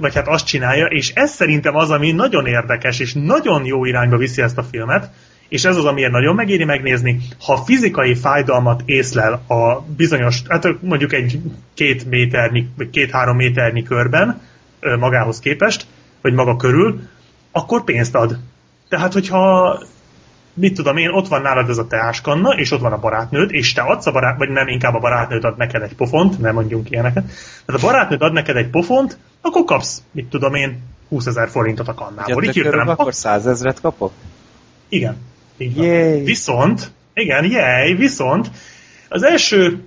[0.00, 4.16] vagy hát azt csinálja, és ez szerintem az, ami nagyon érdekes, és nagyon jó irányba
[4.16, 5.10] viszi ezt a filmet,
[5.52, 11.12] és ez az, amiért nagyon megéri megnézni, ha fizikai fájdalmat észlel a bizonyos, hát mondjuk
[11.12, 11.40] egy
[11.74, 14.40] két méternyi, vagy két-három méternyi körben
[14.98, 15.86] magához képest,
[16.20, 17.00] vagy maga körül,
[17.50, 18.38] akkor pénzt ad.
[18.88, 19.78] Tehát, hogyha
[20.54, 23.72] mit tudom én, ott van nálad ez a teáskanna, és ott van a barátnőd, és
[23.72, 26.90] te adsz a barát, vagy nem, inkább a barátnőd ad neked egy pofont, nem mondjunk
[26.90, 27.24] ilyeneket.
[27.66, 31.88] Tehát a barátnőd ad neked egy pofont, akkor kapsz, mit tudom én, 20 ezer forintot
[31.88, 32.44] a kannából.
[32.44, 34.12] Így hirtelen, akkor 100 ezret kapok?
[34.92, 35.16] igen.
[35.62, 36.24] Így van.
[36.24, 38.50] Viszont, igen, jej, viszont
[39.08, 39.84] az első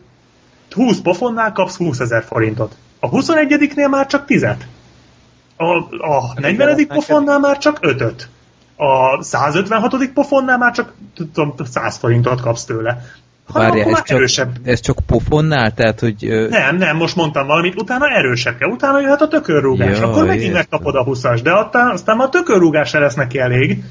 [0.72, 2.76] 20 pofonnál kapsz 20 ezer forintot.
[3.00, 5.64] A 21-nél már csak 10 A,
[5.98, 6.68] a 40.
[6.68, 8.30] neked- pofonnál már csak 5
[8.76, 10.10] A 156.
[10.14, 13.02] pofonnál már csak tudom, 100 forintot kapsz tőle.
[13.48, 14.50] Hanem akkor ez már csak, erősebb.
[14.64, 15.74] ez csak pofonnál?
[15.74, 16.26] Tehát, hogy...
[16.26, 20.26] ö, Nem, nem, most mondtam valamit, utána erősebb kell, utána jöhet a tökörrúgás, Jaj, akkor
[20.26, 20.54] megint értem.
[20.58, 23.84] megkapod a 20-as, de aztán, aztán már a tökörrúgás se lesz neki elég,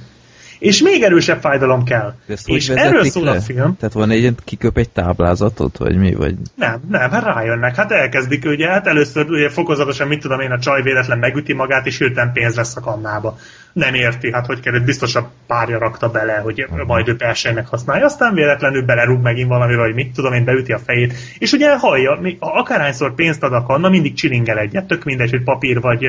[0.64, 2.14] és még erősebb fájdalom kell.
[2.26, 3.30] de ezt hogy És erről szól le?
[3.30, 3.76] a film.
[3.76, 6.14] Tehát van egy kiköp egy táblázatot, vagy mi?
[6.14, 6.34] Vagy...
[6.54, 10.58] Nem, nem, hát rájönnek, hát elkezdik ugye, hát először ugye fokozatosan, mit tudom én, a
[10.58, 13.38] csaj véletlen megüti magát, és hirtelen pénz lesz a kannába.
[13.72, 18.04] Nem érti, hát hogy kell, biztos a párja rakta bele, hogy majd ő persejnek használja,
[18.04, 22.20] aztán véletlenül belerúg megint valamivel, hogy mit tudom én, beüti a fejét, és ugye hallja,
[22.38, 26.08] akárhányszor pénzt ad a kanna, mindig csilingel egyet, tök mindegy, hogy papír vagy,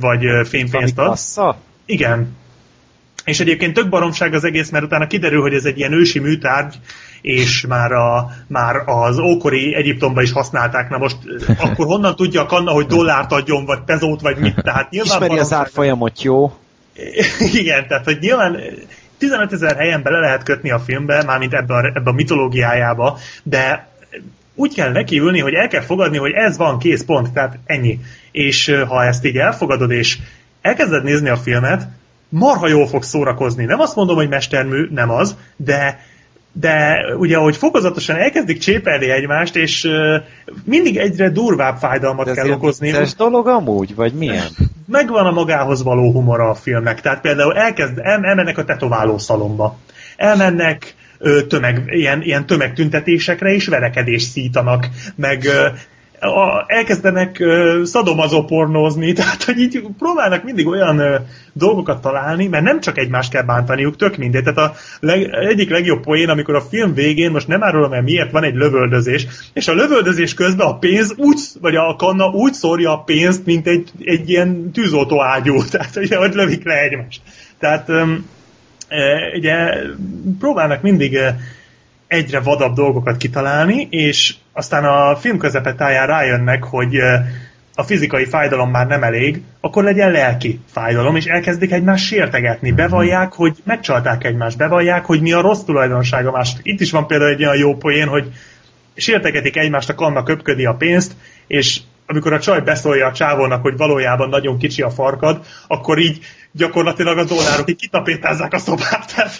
[0.00, 1.18] vagy fénypénzt ad.
[1.86, 2.44] Igen.
[3.26, 6.74] És egyébként tök baromság az egész, mert utána kiderül, hogy ez egy ilyen ősi műtárgy,
[7.20, 10.88] és már, a, már az ókori Egyiptomban is használták.
[10.88, 11.16] Na most
[11.64, 14.54] akkor honnan tudja a kanna, hogy dollárt adjon, vagy pezót, vagy mit?
[14.62, 15.58] Tehát nyilván Ismeri az baromság.
[15.58, 16.52] árfolyamot, jó?
[17.60, 18.60] Igen, tehát hogy nyilván
[19.18, 23.88] 15 ezer helyen bele lehet kötni a filmbe, mármint ebbe a, ebbe a mitológiájába, de
[24.54, 28.00] úgy kell nekiülni, hogy el kell fogadni, hogy ez van, kész, pont, tehát ennyi.
[28.30, 30.18] És ha ezt így elfogadod, és
[30.60, 31.88] elkezded nézni a filmet,
[32.28, 33.64] marha jól fog szórakozni.
[33.64, 36.00] Nem azt mondom, hogy mestermű, nem az, de
[36.60, 40.16] de ugye, hogy fokozatosan elkezdik csépelni egymást, és ö,
[40.64, 42.90] mindig egyre durvább fájdalmat De ez kell okozni.
[42.90, 44.48] vicces dolog amúgy, vagy milyen?
[44.86, 47.00] megvan a magához való humora a filmnek.
[47.00, 49.78] Tehát például elkezd, el, elmennek a tetováló szalomba.
[50.16, 50.94] Elmennek
[51.48, 55.48] tömeg, ilyen, ilyen tömegtüntetésekre és verekedést szítanak, meg
[56.20, 61.16] a, elkezdenek ö, szadomazopornózni, tehát hogy így próbálnak mindig olyan ö,
[61.52, 64.42] dolgokat találni, mert nem csak egymást kell bántaniuk, tök mindegy.
[64.42, 68.30] Tehát a leg, egyik legjobb poén, amikor a film végén, most nem árulom el miért,
[68.30, 72.92] van egy lövöldözés, és a lövöldözés közben a pénz úgy, vagy a kanna úgy szórja
[72.92, 77.20] a pénzt, mint egy, egy ilyen tűzoltó ágyú, tehát ugye, hogy lövik le egymást.
[77.58, 77.88] Tehát
[78.88, 79.74] e, ugye
[80.38, 81.18] próbálnak mindig
[82.08, 86.96] egyre vadabb dolgokat kitalálni, és aztán a film közepetáján rájönnek, hogy
[87.74, 92.72] a fizikai fájdalom már nem elég, akkor legyen lelki fájdalom, és elkezdik egymást sértegetni.
[92.72, 96.60] Bevallják, hogy megcsalták egymást, bevallják, hogy mi a rossz tulajdonsága másnak.
[96.66, 98.32] Itt is van például egy olyan jó poén, hogy
[98.94, 101.12] sértegetik egymást, a kanna köpködi a pénzt,
[101.46, 106.18] és amikor a csaj beszólja a csávónak, hogy valójában nagyon kicsi a farkad, akkor így
[106.56, 109.36] gyakorlatilag a dollárok így kitapétázzák a szobát, tehát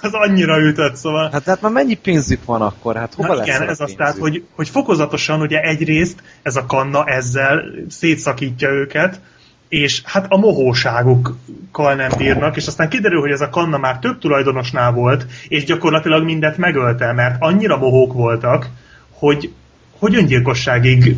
[0.00, 1.30] az annyira ütött, szóval...
[1.32, 2.96] Hát, hát már mennyi pénzük van akkor?
[2.96, 6.66] Hát hova Na lesz igen, ez az tehát, hogy, hogy fokozatosan ugye egyrészt ez a
[6.66, 9.20] kanna ezzel szétszakítja őket,
[9.68, 14.18] és hát a mohóságukkal nem bírnak, és aztán kiderül, hogy ez a kanna már több
[14.18, 18.68] tulajdonosnál volt, és gyakorlatilag mindet megölte, mert annyira mohók voltak,
[19.10, 19.52] hogy,
[19.98, 21.16] hogy öngyilkosságig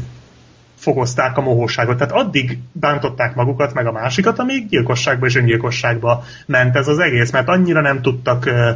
[0.77, 1.97] fokozták a mohóságot.
[1.97, 7.31] Tehát addig bántották magukat, meg a másikat, amíg gyilkosságba és öngyilkosságba ment ez az egész,
[7.31, 8.71] mert annyira nem tudtak ö,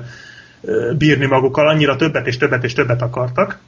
[0.61, 3.59] ö, bírni magukkal, annyira többet és többet és többet akartak.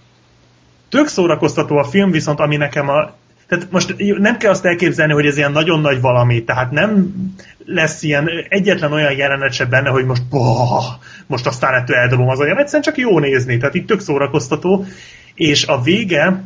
[0.89, 3.13] Tök szórakoztató a film, viszont ami nekem a
[3.53, 7.15] tehát most nem kell azt elképzelni, hogy ez ilyen nagyon nagy valami, tehát nem
[7.65, 10.85] lesz ilyen egyetlen olyan jelenet se benne, hogy most boh,
[11.27, 14.85] most aztán ettől eldobom az agyam, egyszerűen csak jó nézni, tehát itt tök szórakoztató,
[15.35, 16.45] és a vége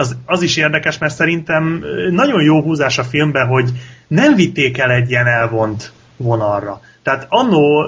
[0.00, 3.70] az, az is érdekes, mert szerintem nagyon jó húzás a filmben, hogy
[4.08, 6.80] nem vitték el egy ilyen elvont vonalra.
[7.02, 7.84] Tehát annó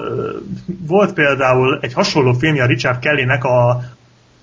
[0.87, 3.83] volt például egy hasonló filmje a Richard Kellynek a,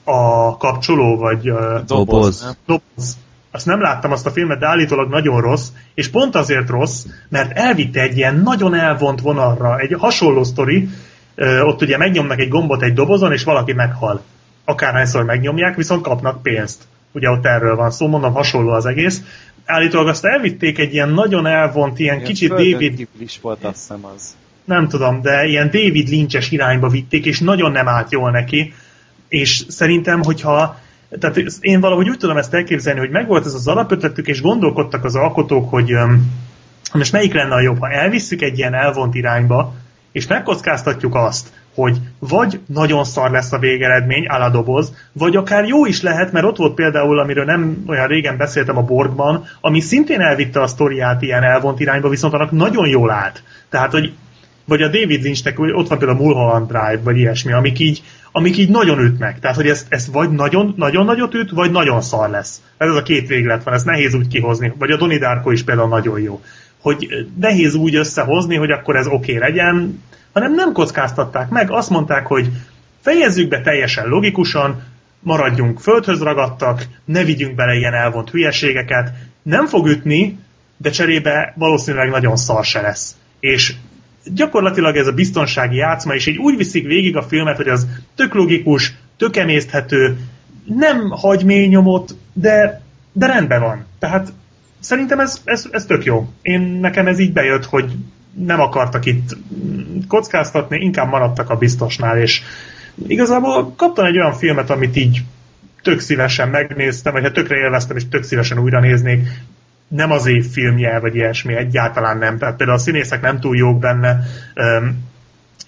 [0.04, 1.52] a kapcsoló, vagy
[1.86, 2.42] Doboz.
[2.42, 2.52] nem?
[2.66, 3.16] Doboz.
[3.50, 7.56] Azt nem láttam azt a filmet, de állítólag nagyon rossz, és pont azért rossz, mert
[7.56, 10.88] elvitte egy ilyen nagyon elvont vonalra, egy hasonló sztori,
[11.62, 14.22] ott ugye megnyomnak egy gombot egy dobozon, és valaki meghal.
[14.64, 16.82] Akárhányszor megnyomják, viszont kapnak pénzt.
[17.12, 19.22] Ugye ott erről van szó, mondom, hasonló az egész.
[19.64, 24.04] Állítólag azt elvitték egy ilyen nagyon elvont, ilyen Ilyen kicsit David is volt, azt hiszem
[24.14, 24.36] az.
[24.64, 28.74] nem tudom, de ilyen David Lynch-es irányba vitték, és nagyon nem állt jól neki,
[29.28, 30.78] és szerintem, hogyha
[31.18, 35.14] tehát én valahogy úgy tudom ezt elképzelni, hogy megvolt ez az alapötletük, és gondolkodtak az
[35.14, 36.32] alkotók, hogy öm,
[36.92, 39.74] most melyik lenne a jobb, ha elvisszük egy ilyen elvont irányba,
[40.12, 46.02] és megkockáztatjuk azt, hogy vagy nagyon szar lesz a végeredmény, álladoboz, vagy akár jó is
[46.02, 50.60] lehet, mert ott volt például, amiről nem olyan régen beszéltem a Borgban, ami szintén elvitte
[50.62, 53.42] a sztoriát ilyen elvont irányba, viszont annak nagyon jól állt.
[53.68, 54.12] Tehát, hogy
[54.70, 58.02] vagy a David Lynchnek ott van például a Mulholland Drive, vagy ilyesmi, amik így,
[58.32, 59.38] amik így nagyon ütnek.
[59.38, 62.62] Tehát, hogy ez, ez vagy nagyon, nagyon nagyot üt, vagy nagyon szar lesz.
[62.76, 64.72] Ez a két véglet van, ez nehéz úgy kihozni.
[64.78, 66.40] Vagy a Donnie Darko is például nagyon jó.
[66.80, 67.08] Hogy
[67.40, 70.02] nehéz úgy összehozni, hogy akkor ez oké okay legyen,
[70.32, 72.50] hanem nem kockáztatták meg, azt mondták, hogy
[73.00, 74.82] fejezzük be teljesen logikusan,
[75.20, 79.12] maradjunk földhöz ragadtak, ne vigyünk bele ilyen elvont hülyeségeket,
[79.42, 80.38] nem fog ütni,
[80.76, 83.16] de cserébe valószínűleg nagyon szar se lesz.
[83.40, 83.74] És
[84.24, 88.34] gyakorlatilag ez a biztonsági játszma, és így úgy viszik végig a filmet, hogy az tök
[88.34, 90.16] logikus, tök emészthető,
[90.64, 92.82] nem hagy mély nyomot, de,
[93.12, 93.86] de rendben van.
[93.98, 94.32] Tehát
[94.80, 96.28] szerintem ez, ez, ez tök jó.
[96.42, 97.92] Én nekem ez így bejött, hogy
[98.32, 99.36] nem akartak itt
[100.08, 102.42] kockáztatni, inkább maradtak a biztosnál, és
[103.06, 105.22] igazából kaptam egy olyan filmet, amit így
[105.82, 109.28] tök szívesen megnéztem, vagy hát tökre élveztem, és tök szívesen újra néznék.
[109.88, 112.38] Nem az év filmje, vagy ilyesmi, egyáltalán nem.
[112.38, 114.20] Tehát például a színészek nem túl jók benne,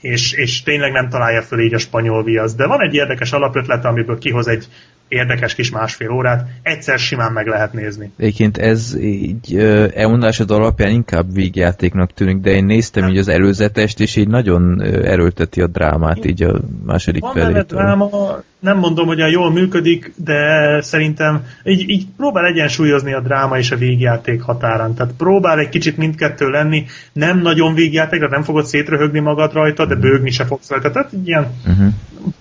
[0.01, 2.55] és, és tényleg nem találja föl így a spanyol viasz.
[2.55, 4.69] De van egy érdekes alapötlete, amiből kihoz egy
[5.13, 8.11] érdekes kis másfél órát, egyszer simán meg lehet nézni.
[8.17, 9.57] Egyébként ez így
[9.95, 15.61] elmondásod alapján inkább vígjátéknak tűnik, de én néztem így az előzetest, és így nagyon erőlteti
[15.61, 17.79] a drámát így a második Van felétől.
[17.79, 18.09] dráma,
[18.59, 23.71] nem mondom, hogy a jól működik, de szerintem így, így próbál egyensúlyozni a dráma és
[23.71, 24.95] a végjáték határán.
[24.95, 29.95] Tehát próbál egy kicsit mindkettő lenni, nem nagyon végjáték, nem fogod szétröhögni magad rajta, de
[29.95, 30.91] bőgni se fogsz rajta.
[30.91, 31.93] Tehát ilyen, Uh-huh.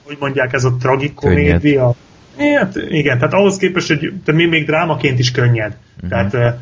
[0.04, 1.96] hogy mondják, ez a tragikomédia.
[2.38, 5.78] Hát, igen, tehát ahhoz képest, hogy tehát még, még drámaként is könnyed.
[5.96, 6.10] Uh-huh.
[6.10, 6.54] Tehát eh,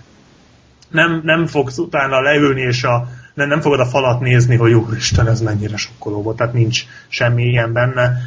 [0.90, 5.28] nem, nem fogsz utána leülni, és a, nem, nem fogod a falat nézni, hogy úristen,
[5.28, 8.18] ez mennyire sokkoló volt, tehát nincs semmi ilyen benne.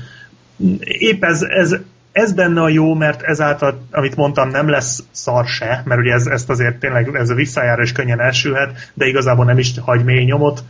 [0.81, 1.77] Épp ez, ez,
[2.13, 6.27] ez benne a jó, mert ezáltal, amit mondtam, nem lesz szar se, mert ugye ez,
[6.27, 10.25] ezt azért tényleg ez a visszájára is könnyen elsülhet, de igazából nem is hagy mély
[10.25, 10.65] nyomot,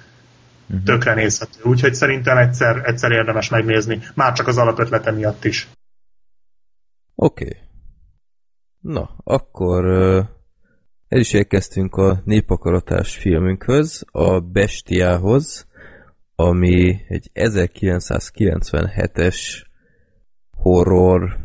[0.67, 0.85] uh-huh.
[0.85, 1.61] tökre nézhető.
[1.63, 5.69] Úgyhogy szerintem egyszer, egyszer érdemes megnézni, már csak az alapötlete miatt is.
[7.15, 7.45] Oké.
[7.45, 7.57] Okay.
[8.81, 9.85] Na, akkor
[11.09, 15.67] el is érkeztünk a népakaratás filmünkhöz, a Bestiához,
[16.35, 19.37] ami egy 1997-es
[20.57, 21.37] horror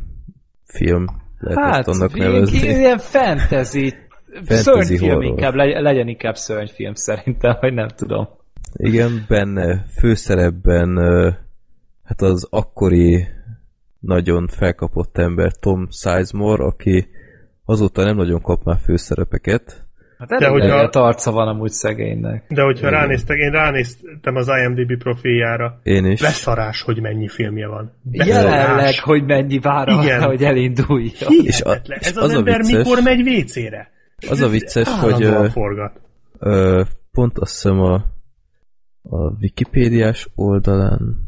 [0.66, 1.06] film,
[1.38, 2.58] lehet Hát, annak ilyen, nevezni.
[2.58, 3.94] ilyen fantasy,
[4.34, 5.24] Fantasy szörnyfilm horror.
[5.24, 8.28] inkább, legy- legyen inkább szörnyfilm szerintem, vagy nem tudom.
[8.74, 10.98] Igen, benne főszerepben
[12.04, 13.28] hát az akkori
[14.08, 17.08] nagyon felkapott ember Tom Sizemore, aki
[17.66, 19.86] azóta nem nagyon kap már főszerepeket.
[20.18, 22.46] Hát De hogyha- arca van amúgy szegénynek.
[22.50, 26.22] De hogyha ránéztek, én ránéztem az IMDb profiljára, Én is.
[26.22, 27.92] beszarás, hogy mennyi filmje van.
[28.12, 30.20] Jelenleg, hogy mennyi vár Igen.
[30.20, 31.10] arra, hogy elinduljon.
[31.10, 31.98] És a- Hihetetlen.
[32.02, 33.92] és Ez az az, a ember vicces- mikor megy WC-re?
[34.30, 36.02] Az a vicces, hogy Állandóan ö, forgat.
[36.40, 37.94] ö, pont azt hiszem a,
[39.02, 41.26] a Wikipédiás oldalán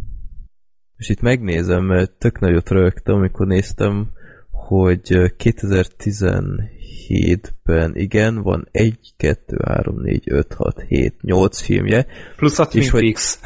[1.00, 4.08] és itt megnézem, mert tök nagyot rögtem, amikor néztem,
[4.52, 12.06] hogy ö, 2017-ben igen, van 1, 2, 3, 4, 5, 6, 7, 8 filmje,
[12.36, 13.40] Plusz a Twin És hogy- Peaks.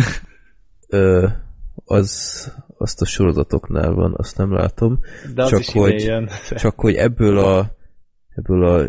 [0.87, 1.27] ö,
[1.85, 4.99] az azt a sorozatoknál van, azt nem látom.
[5.33, 6.11] De az csak is hogy-.
[6.55, 7.75] Csak hogy ebből a
[8.35, 8.87] ebből a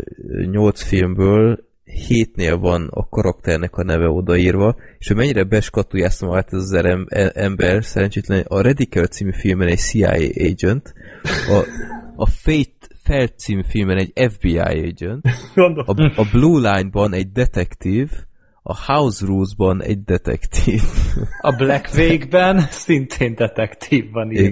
[0.51, 6.59] nyolc filmből hétnél van a karakternek a neve odaírva, és hogy mennyire beskatujázta magát ez
[6.59, 10.11] az e- ember, szerencsétlen, a Radical című filmben egy CIA
[10.51, 10.93] agent,
[11.23, 11.63] a,
[12.15, 15.25] a Fate Felt című filmben egy FBI agent,
[15.55, 18.09] a, a Blue Line-ban egy detektív,
[18.63, 20.81] a House Rules-ban egy detektív.
[21.41, 24.45] A Black Wake-ben szintén detektív van írva.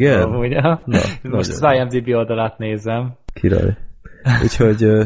[0.45, 0.61] Igen?
[0.61, 0.81] Ha?
[0.85, 3.18] Na, Most az IMDb oldalát nézem.
[3.34, 3.77] király.
[4.44, 5.04] Úgyhogy ö,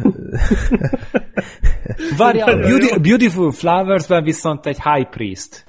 [2.18, 5.66] Várjál, a Beauty, Beautiful Flowers-ben viszont egy High Priest.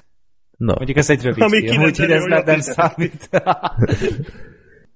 [0.57, 3.29] na, Mondjuk ez egy rövid Ami film, úgyhogy ez nem, nem számít.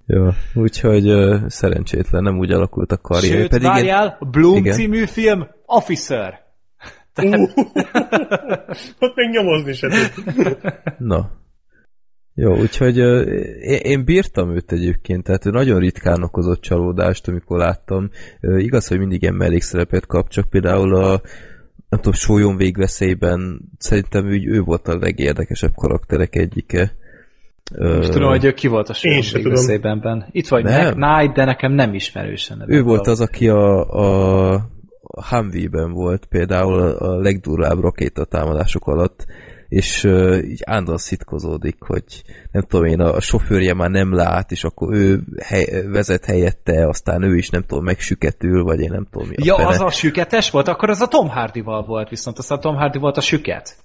[0.06, 3.38] jó, úgyhogy ö, szerencsétlen, nem úgy alakult a karrier.
[3.38, 4.74] Sőt, Pedig én- várjál, Bloom Igen.
[4.74, 6.42] című film, Officer.
[9.00, 10.58] Ott még nyomozni se tud.
[10.98, 11.32] Na.
[12.36, 18.10] Jó, úgyhogy én, én bírtam őt egyébként, tehát ő nagyon ritkán okozott csalódást, amikor láttam.
[18.42, 21.22] Igaz, hogy mindig ilyen mellékszerepet kap, csak például a
[21.90, 26.96] nem tudom, sólyom végveszélyben szerintem ő, ő volt a legérdekesebb karakterek egyike.
[27.78, 30.26] Most tudom, hogy ő ki volt a sőségveszélyben.
[30.32, 30.98] Itt vagy Nem.
[30.98, 32.64] Mac Knight, de nekem nem ismerősen.
[32.68, 33.12] ő volt valahol.
[33.12, 33.90] az, aki a,
[34.52, 34.70] a
[35.30, 39.26] Humvee-ben volt például a, a legdurvább rakétatámadások alatt,
[39.74, 42.04] és uh, így állandóan szitkozódik, hogy
[42.52, 46.88] nem tudom én, a, a sofőrje már nem lát, és akkor ő hely, vezet helyette,
[46.88, 49.68] aztán ő is nem tudom, megsüketül, vagy én nem tudom mi a Ja, fene.
[49.68, 50.68] az a süketes volt?
[50.68, 53.76] Akkor az a Tom Hardy-val volt, viszont aztán Tom Hardy volt a süket.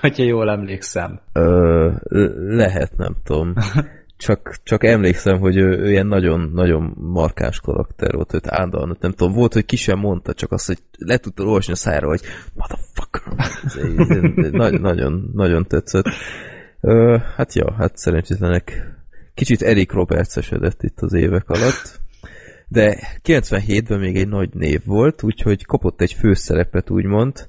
[0.00, 1.20] Hogyha jól emlékszem.
[1.32, 1.90] Ö,
[2.48, 3.52] lehet, nem tudom.
[4.16, 9.32] Csak, csak emlékszem, hogy ő, ő ilyen nagyon-nagyon markáns karakter volt, őt állandóan, nem tudom,
[9.32, 12.20] volt, hogy ki sem mondta, csak azt, hogy le tudta olvasni a szára, hogy
[12.54, 13.22] motherfucker.
[13.64, 16.06] Ez, ez, ez, nagy, nagyon, nagyon tetszett.
[16.80, 18.94] Ö, hát ja, hát szerencsétlenek
[19.34, 22.00] kicsit Eric Roberts esedett itt az évek alatt,
[22.68, 27.48] de 97-ben még egy nagy név volt, úgyhogy kapott egy főszerepet, úgymond,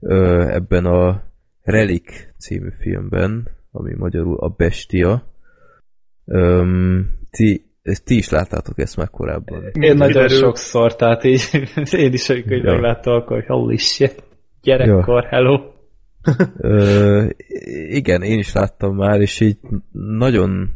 [0.00, 1.22] ö, ebben a
[1.62, 5.34] Relic című filmben, ami magyarul a Bestia.
[6.26, 9.62] Öm, ti, ezt ti is láttátok ezt már korábban.
[9.72, 10.28] Én nagyon Kiderül.
[10.38, 11.42] sokszor, tehát így
[12.04, 12.62] én is, amikor Ja.
[12.64, 12.72] ja.
[12.72, 14.22] megláttam, akkor holy shit,
[14.62, 15.60] gyerekkor, hello.
[16.56, 17.24] Ö,
[17.88, 19.58] igen, én is láttam már, és így
[20.18, 20.68] nagyon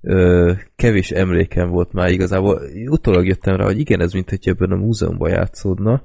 [0.00, 2.60] ö, kevés emlékem volt már igazából.
[2.88, 6.02] Utólag jöttem rá, hogy igen, ez mint hogy ebben a múzeumban játszódna,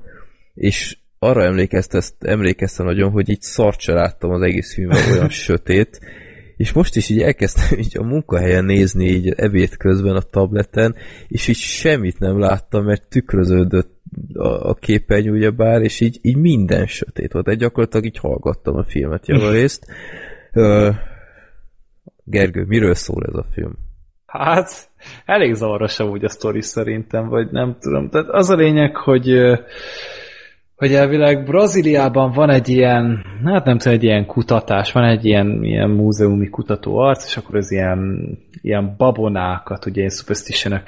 [0.53, 5.99] és arra emlékeztem, emlékeztem nagyon, hogy így szart se láttam az egész filmben, olyan sötét,
[6.59, 10.95] és most is így elkezdtem így a munkahelyen nézni így ebéd közben a tableten,
[11.27, 13.91] és így semmit nem láttam, mert tükröződött
[14.33, 17.47] a, a képernyő ugyebár, és így, így minden sötét volt.
[17.47, 19.85] Egy gyakorlatilag így hallgattam a filmet javarészt.
[22.23, 23.77] Gergő, miről szól ez a film?
[24.25, 24.89] Hát,
[25.25, 28.09] elég zavaros amúgy a sztori szerintem, vagy nem tudom.
[28.09, 29.27] Tehát az a lényeg, hogy
[30.79, 35.63] hogy elvileg Brazíliában van egy ilyen, hát nem tudom, egy ilyen kutatás, van egy ilyen,
[35.63, 38.29] ilyen múzeumi kutatóarc, és akkor az ilyen,
[38.61, 40.81] ilyen babonákat, ugye ilyen superstition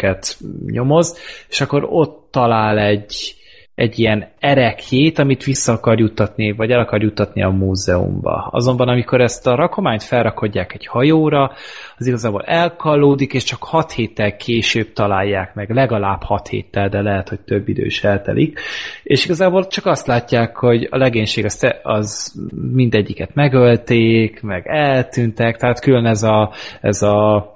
[0.66, 1.18] nyomoz,
[1.50, 3.36] és akkor ott talál egy,
[3.76, 8.48] egy ilyen erekjét, amit vissza akar juttatni, vagy el akar juttatni a múzeumba.
[8.52, 11.52] Azonban amikor ezt a rakományt felrakodják egy hajóra,
[11.98, 17.30] az igazából elkallódik, és csak 6 héttel később találják meg, legalább 6 héttel, de lehet,
[17.30, 18.60] hogy több idő is eltelik.
[19.04, 22.34] És igazából csak azt látják, hogy a legénység az, az
[22.74, 27.51] mindegyiket megölték, meg eltűntek, tehát külön ez a, ez a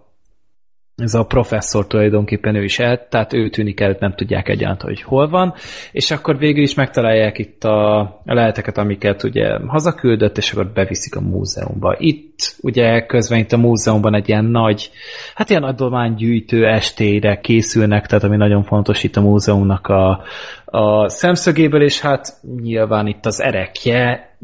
[0.95, 5.01] ez a professzor tulajdonképpen ő is el, tehát ő tűnik el, nem tudják egyáltalán, hogy
[5.01, 5.53] hol van,
[5.91, 11.21] és akkor végül is megtalálják itt a, leleteket, amiket ugye hazaküldött, és akkor beviszik a
[11.21, 11.95] múzeumba.
[11.97, 14.91] Itt ugye közben itt a múzeumban egy ilyen nagy,
[15.35, 20.23] hát ilyen adománygyűjtő estére készülnek, tehát ami nagyon fontos itt a múzeumnak a,
[20.65, 24.35] a szemszögéből, és hát nyilván itt az erekje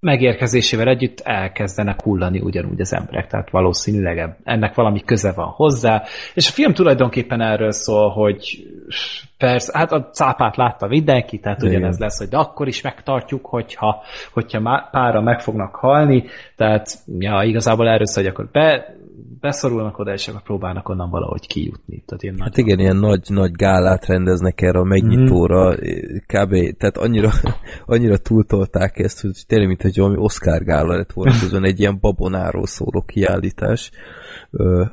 [0.00, 6.02] megérkezésével együtt elkezdenek hullani ugyanúgy az emberek, tehát valószínűleg ennek valami köze van hozzá,
[6.34, 8.66] és a film tulajdonképpen erről szól, hogy
[9.38, 14.02] persze, hát a cápát látta mindenki, tehát ugyanez lesz, hogy de akkor is megtartjuk, hogyha,
[14.32, 16.24] hogyha pára meg fognak halni,
[16.56, 16.86] tehát
[17.18, 18.94] ja, igazából erről szól, hogy akkor be,
[19.40, 22.02] beszorulnak oda, és akkor próbálnak onnan valahogy kijutni.
[22.06, 25.74] Tehát ilyen Hát igen, ilyen nagy, nagy gálát rendeznek erre a megnyitóra,
[26.26, 26.76] kb.
[26.76, 27.30] Tehát annyira,
[27.86, 31.98] annyira túltolták ezt, hogy tényleg, mint hogy valami Oscar gála lett volna közben egy ilyen
[32.00, 33.90] babonáról szóló kiállítás,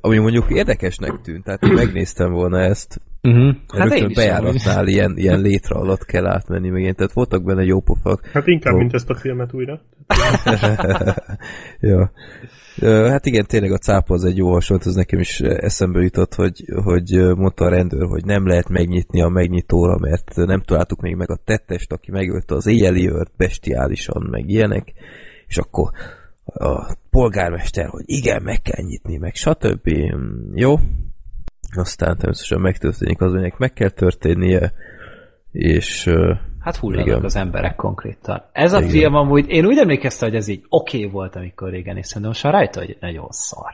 [0.01, 3.55] ami mondjuk érdekesnek tűnt, tehát én megnéztem volna ezt, Uh-huh.
[3.67, 7.79] hát rögtön bejáratnál ilyen, ilyen létre alatt kell átmenni meg ilyen, tehát voltak benne jó
[7.79, 8.25] pofak.
[8.25, 8.79] Hát inkább, Jó.
[8.79, 9.81] mint ezt a filmet újra.
[11.79, 12.11] ja.
[12.81, 16.65] Hát igen, tényleg a cápa az egy jó hasonlat, az nekem is eszembe jutott, hogy,
[16.83, 21.31] hogy mondta a rendőr, hogy nem lehet megnyitni a megnyitóra, mert nem találtuk még meg
[21.31, 24.93] a tettest, aki megölte az éjjeli őrt bestiálisan, meg ilyenek,
[25.47, 25.91] és akkor
[26.45, 29.89] a polgármester, hogy igen, meg kell nyitni, meg stb.
[30.53, 30.75] Jó.
[31.75, 34.73] Aztán természetesen megtörténik az, aminek meg kell történnie,
[35.51, 36.09] és
[36.67, 37.23] Hát hullanak Igen.
[37.23, 38.43] az emberek konkrétan.
[38.51, 38.89] Ez a Igen.
[38.89, 42.27] film amúgy, én úgy emlékeztem, hogy ez így oké okay volt, amikor régen néztem, de
[42.27, 43.71] most már rajta, hogy nagyon szar.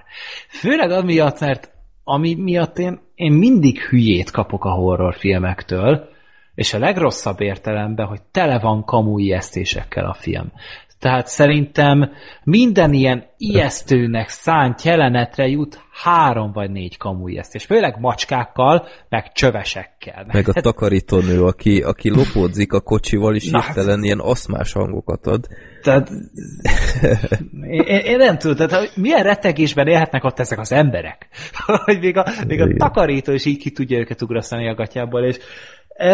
[0.50, 1.72] Főleg amiatt, mert
[2.04, 6.10] ami miatt én, én mindig hülyét kapok a horrorfilmektől,
[6.56, 10.52] és a legrosszabb értelemben, hogy tele van kamu ijesztésekkel a film.
[11.04, 12.12] Tehát szerintem
[12.44, 17.66] minden ilyen ijesztőnek szánt jelenetre jut három vagy négy kamu ijesztés.
[17.66, 20.26] Főleg macskákkal, meg csövesekkel.
[20.28, 25.48] meg a takarítónő, aki, aki lopódzik a kocsival, és hát- hirtelen ilyen aszmás hangokat ad.
[25.82, 26.10] Tehát
[27.70, 31.28] én, én, nem tudom, tehát milyen rettegésben élhetnek ott ezek az emberek,
[31.86, 35.38] hogy még a, még a takarító is így ki tudja őket ugrasztani a gatyából, és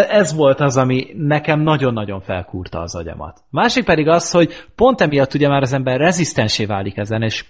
[0.10, 3.44] ez volt az, ami nekem nagyon-nagyon felkúrta az agyamat.
[3.50, 7.46] Másik pedig az, hogy pont emiatt ugye már az ember rezisztensé válik ezen, és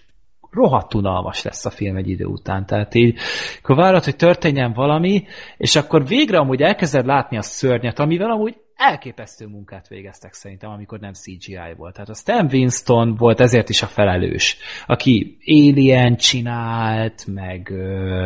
[0.52, 2.66] rohadt unalmas lesz a film egy idő után.
[2.66, 3.20] Tehát így,
[3.62, 5.24] akkor várod, hogy történjen valami,
[5.58, 11.00] és akkor végre amúgy elkezded látni a szörnyet, amivel amúgy elképesztő munkát végeztek szerintem, amikor
[11.00, 11.94] nem CGI volt.
[11.94, 14.58] Tehát a Stan Winston volt ezért is a felelős,
[14.88, 18.26] aki Alien csinált, meg ö,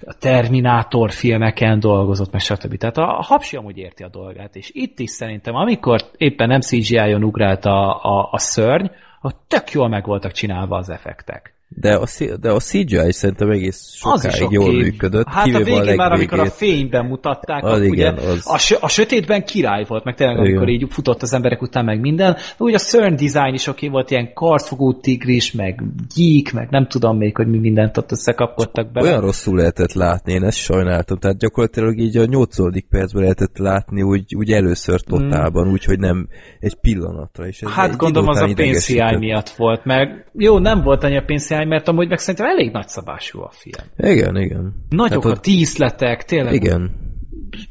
[0.00, 2.76] a Terminátor filmeken dolgozott, meg stb.
[2.76, 7.24] Tehát a hapsi amúgy érti a dolgát, és itt is szerintem, amikor éppen nem CGI-on
[7.24, 8.86] ugrált a, a, a szörny,
[9.20, 11.53] ott tök jól meg voltak csinálva az effektek.
[11.68, 12.06] De a,
[12.40, 14.54] de a CGI szerintem egész sokáig oké.
[14.54, 15.26] jól működött.
[15.28, 18.82] Hát a végén már, amikor a fényben mutatták, Az akkor igen, ugye az- a, sö-
[18.82, 20.48] a sötétben király volt, meg tényleg Igen.
[20.50, 22.32] amikor így futott az emberek után, meg minden.
[22.32, 25.82] De úgy a Cern design is oké volt, ilyen kartfogó tigris, meg
[26.14, 29.08] gyík, meg nem tudom még, hogy mi mindent ott összekapkodtak bele.
[29.08, 31.18] Olyan rosszul lehetett látni, én ezt sajnáltam.
[31.18, 32.88] Tehát gyakorlatilag így a 8.
[32.88, 36.28] percben lehetett látni úgy, úgy először totálban, úgy, hogy nem
[36.60, 37.46] egy pillanatra.
[37.46, 41.22] És ez Hát gondolom az a pénzhiány miatt volt, meg jó, nem volt annyi a
[41.26, 43.88] pénzhiány, mert amúgy meg szerintem elég nagyszabású a film.
[43.96, 44.74] Igen, igen.
[44.88, 46.90] Nagyok Hát a díszletek, tényleg Igen.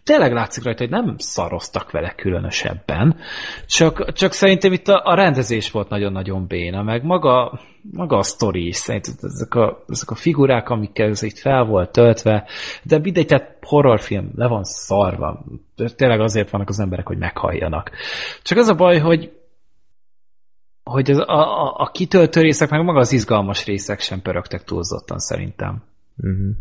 [0.03, 3.15] tényleg látszik rajta, hogy nem szaroztak vele különösebben,
[3.65, 7.59] csak, csak szerintem itt a, a rendezés volt nagyon-nagyon béna, meg maga,
[7.91, 11.91] maga a sztori is, szerintem ezek a, ezek a figurák, amikkel ez itt fel volt
[11.91, 12.47] töltve,
[12.83, 15.45] de mindegy, tehát horrorfilm le van szarva,
[15.95, 17.91] tényleg azért vannak az emberek, hogy meghalljanak.
[18.41, 19.31] Csak az a baj, hogy
[20.83, 25.17] hogy az, a, a, a kitöltő részek, meg maga az izgalmas részek sem pörögtek túlzottan
[25.19, 25.83] szerintem.
[26.17, 26.55] Uh-huh.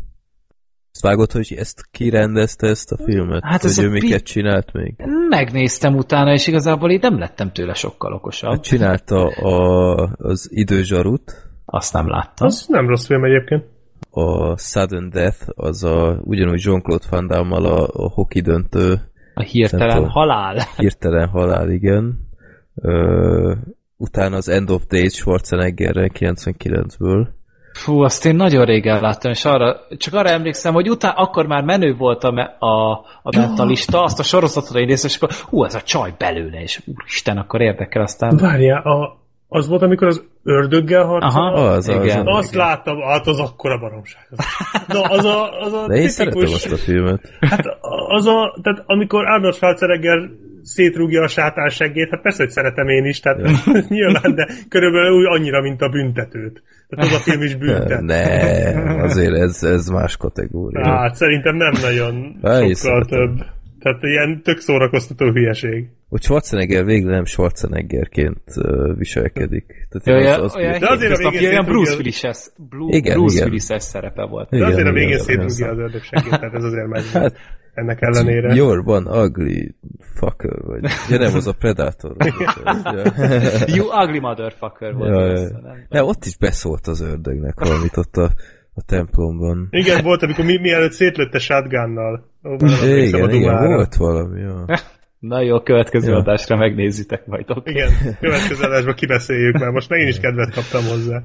[1.01, 3.43] Vágod, hogy ezt kirendezte ezt a filmet?
[3.45, 4.95] Hát ez hogy a ő pi- miket csinált még?
[5.29, 8.51] Megnéztem utána, és igazából így nem lettem tőle sokkal okosabb.
[8.51, 12.47] Hát csinálta a, az időzsarut, Azt nem láttam.
[12.47, 13.65] Az nem rossz film egyébként.
[14.11, 19.01] a Sudden Death, az a, ugyanúgy Jean-Claude Van Damme-mal a, a hoki döntő
[19.35, 20.11] A hirtelen tudom.
[20.11, 20.57] halál.
[20.77, 22.29] hirtelen halál, igen.
[22.75, 23.55] Ö,
[24.03, 27.27] utána az End of Days Schwarzeneggerrel 99-ből.
[27.73, 31.63] Fú, azt én nagyon régen láttam, és arra, csak arra emlékszem, hogy utána akkor már
[31.63, 32.91] menő volt a, me- a,
[33.23, 37.37] a mentalista, azt a sorozatot én és akkor hú, ez a csaj belőle, és úristen,
[37.37, 38.37] akkor érdekel, aztán...
[38.37, 41.29] Várjál, a, az volt, amikor az ördöggel harcol?
[41.31, 42.27] Aha, Az, az, igen.
[42.27, 42.37] az.
[42.39, 44.27] Azt láttam, hát az akkora baromság.
[44.31, 44.45] Az.
[44.89, 47.31] Na, az a, az a De én szeretem tipikus, azt a filmet.
[47.41, 47.67] hát
[48.09, 50.19] az a, tehát amikor Arnold Schwarzenegger
[50.63, 53.39] szétrúgja a sátán seggét, hát persze, hogy szeretem én is, tehát
[53.89, 56.63] nyilván, de körülbelül úgy annyira, mint a büntetőt.
[56.89, 58.01] Tehát az a film is büntet.
[58.01, 60.87] Nem, azért ez, ez más kategória.
[60.87, 63.19] Hát szerintem nem nagyon én sokkal szeretem.
[63.37, 63.47] több.
[63.81, 65.89] Tehát ilyen tök szórakoztató hülyeség.
[66.09, 68.43] Hogy Schwarzenegger végre nem Schwarzeneggerként
[68.97, 69.89] viselkedik.
[69.91, 72.39] Tehát Olyan, az, az olyan, De azért a végén olyan Bruce Willis-es,
[72.89, 73.47] Igen, Bruce igen.
[73.49, 74.49] Willis-es szerepe volt.
[74.51, 75.71] De Igen, azért a végén igen, szétrúgja igen.
[75.71, 77.11] az ördög seggét, tehát ez azért megy.
[77.13, 77.37] Hát-
[77.75, 78.53] ennek ellenére.
[78.55, 80.83] You're one ugly fucker, vagy...
[81.11, 82.17] Ja nem, az a Predator.
[83.77, 85.11] You ugly motherfucker volt.
[85.11, 85.49] Ja, ja.
[85.89, 86.05] nem?
[86.05, 88.31] Ott is beszólt az ördögnek valamit ott a,
[88.75, 89.69] a templomban.
[89.71, 92.25] Igen, volt, amikor mi, mielőtt szétlőtte shotgunnal.
[92.83, 94.65] Igen, igen, volt valami, ja.
[95.19, 96.17] Na jó, következő Ja.
[96.17, 97.51] adásra megnézitek majd.
[97.51, 97.73] Okay.
[97.73, 97.89] Igen,
[98.21, 99.71] következő adásban kibeszéljük már.
[99.71, 101.23] Most megint is kedvet kaptam hozzá.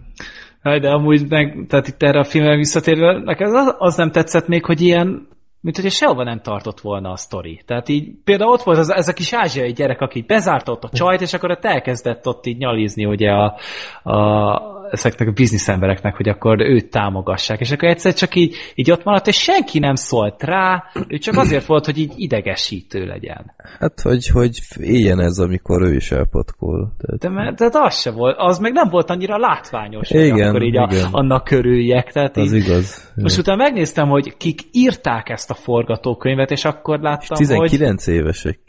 [0.61, 4.47] Hát, De amúgy meg, tehát itt erre a filmre visszatérve, nekem az, az nem tetszett
[4.47, 5.27] még, hogy ilyen,
[5.61, 7.61] mint hogyha sehova nem tartott volna a sztori.
[7.65, 10.89] Tehát így például ott volt az, ez a kis ázsiai gyerek, aki bezárta ott a
[10.89, 13.57] csajt, és akkor ott elkezdett ott így nyalizni ugye a,
[14.03, 14.61] a
[14.91, 17.59] ezeknek a bizniszembereknek, hogy akkor őt támogassák.
[17.59, 21.37] És akkor egyszer csak így, így ott maradt, és senki nem szólt rá, ő csak
[21.37, 23.53] azért volt, hogy így idegesítő legyen.
[23.79, 26.95] Hát, hogy, hogy éljen ez, amikor ő is elpatkol.
[26.97, 30.61] Tehát, De, mert, de az se volt, az meg nem volt annyira látványos, Igen, akkor
[30.61, 31.07] így a, igen.
[31.11, 32.11] annak körüljek.
[32.11, 33.13] Tehát az így, igaz.
[33.15, 38.59] most utána megnéztem, hogy kik írták ezt a forgatókönyvet, és akkor láttam, hogy 19 évesek.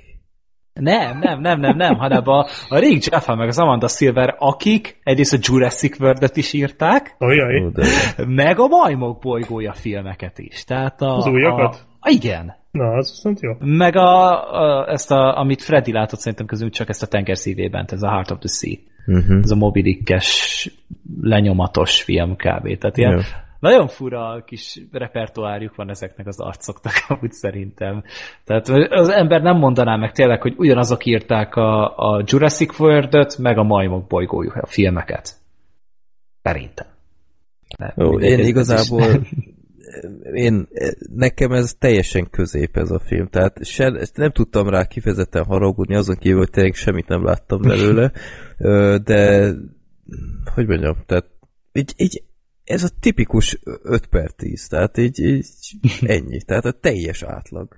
[0.80, 5.00] Nem, nem, nem, nem, nem, hanem a, a Rick Jaffa meg az Amanda Silver, akik
[5.02, 7.16] egyrészt a Jurassic World-et is írták.
[7.20, 7.26] Ó,
[7.68, 7.84] de...
[8.26, 10.64] meg a Majmok bolygója filmeket is.
[10.64, 11.86] Tehát a, Az újakat?
[12.00, 12.56] A, igen.
[12.70, 13.52] Na, az viszont jó.
[13.58, 17.84] Meg a, a, ezt, a, amit Freddy látott szerintem közül csak ezt a tenger szívében,
[17.88, 18.76] ez a Heart of the Sea.
[19.06, 19.38] Uh-huh.
[19.42, 20.70] Ez a Moby Dick-es
[21.20, 22.78] lenyomatos film kb.
[22.78, 23.20] Tehát ilyen Jó.
[23.60, 28.02] Nagyon fura kis repertoárjuk van ezeknek az arcoknak, amúgy szerintem.
[28.44, 33.58] Tehát az ember nem mondaná meg tényleg, hogy ugyanazok írták a, a Jurassic World-öt, meg
[33.58, 35.32] a Majmok bolygójuk, a filmeket.
[36.42, 36.86] Szerintem.
[37.78, 39.06] Nem, mindegy, én is- igazából
[40.32, 40.68] én,
[41.14, 46.16] nekem ez teljesen közép ez a film, tehát se, nem tudtam rá kifejezetten haragudni, azon
[46.16, 48.12] kívül, hogy tényleg semmit nem láttam belőle,
[49.08, 49.52] de
[50.54, 51.26] hogy mondjam, tehát
[51.72, 52.22] így, így
[52.68, 55.46] ez a tipikus 5 per 10, tehát így, így
[56.06, 57.68] ennyi, tehát a teljes átlag.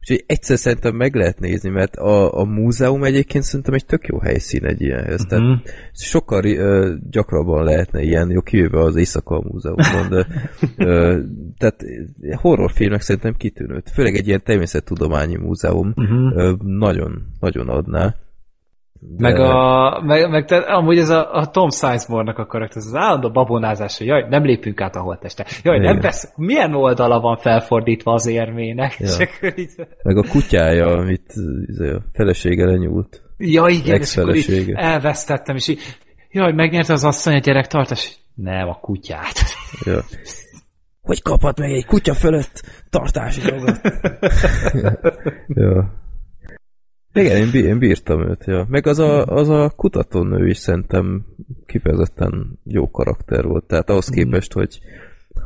[0.00, 4.18] Úgyhogy egyszer szerintem meg lehet nézni, mert a, a múzeum egyébként szerintem egy tök jó
[4.18, 5.20] helyszín egy ilyenhez.
[5.20, 5.28] Mhm.
[5.28, 5.62] Tehát
[5.92, 10.26] sokkal ö, gyakrabban lehetne ilyen, jó kivéve az éjszaka a múzeumban, de
[10.86, 11.20] ö,
[11.58, 11.84] tehát
[12.36, 13.82] horrorfilmek szerintem kitűnő.
[13.92, 16.38] Főleg egy ilyen természettudományi múzeum Mhm.
[16.38, 18.14] ö, nagyon, nagyon adná.
[19.00, 22.86] De- Meg, a, meg, meg te, amúgy ez a, a Tom Sizemore-nak a karakter, ez
[22.86, 25.46] az állandó babonázás, hogy jaj, nem lépünk át a holteste.
[25.62, 26.00] Jaj, nem Igen.
[26.00, 28.96] vesz, milyen oldala van felfordítva az érmének?
[28.98, 29.12] Ja.
[29.12, 29.70] Akkor így,
[30.02, 31.32] Meg a kutyája, amit
[31.66, 33.22] izé, a felesége lenyúlt.
[33.36, 35.80] ja, igen, és akkor így elvesztettem, és így,
[36.30, 38.16] jaj, megnyerte az asszony a gyerektartás.
[38.34, 39.34] Nem, a kutyát.
[39.84, 40.00] Ja.
[41.02, 43.80] Hogy kaphat meg egy kutya fölött tartási jogot?
[45.62, 45.92] ja.
[47.16, 48.66] Igen, én, bí- én bírtam őt, ja.
[48.68, 51.26] Meg az a, az a kutatónő is szerintem
[51.66, 53.64] kifejezetten jó karakter volt.
[53.64, 54.80] Tehát ahhoz képest, hogy,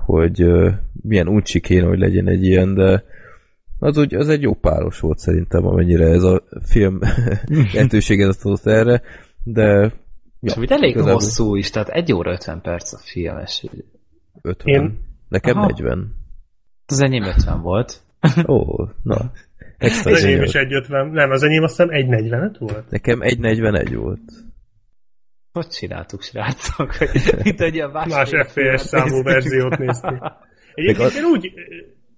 [0.06, 0.72] hogy uh,
[1.02, 3.04] milyen uncsi kéne, hogy legyen egy ilyen, de
[3.78, 6.98] az, úgy, az egy jó páros volt szerintem, amennyire ez a film
[7.74, 9.02] lehetőséget adott erre,
[9.44, 9.92] de
[10.40, 13.66] És amit elég igazából hosszú is, tehát 1 óra 50 perc a film, és
[14.42, 14.74] 50.
[14.74, 14.98] Én-
[15.28, 15.66] Nekem Aha.
[15.66, 16.14] 40.
[16.86, 18.02] az enyém 50 volt.
[18.46, 19.16] Ó, na.
[19.80, 22.90] Extra Az enyém is 150, nem, az enyém azt hiszem 1.45 volt.
[22.90, 24.20] Nekem 1.41 volt.
[25.52, 26.98] Hogy csináltuk, srácok?
[27.44, 30.22] Mint egy ilyen Más FPS számú verziót néztünk.
[30.74, 31.52] Egyébként én úgy...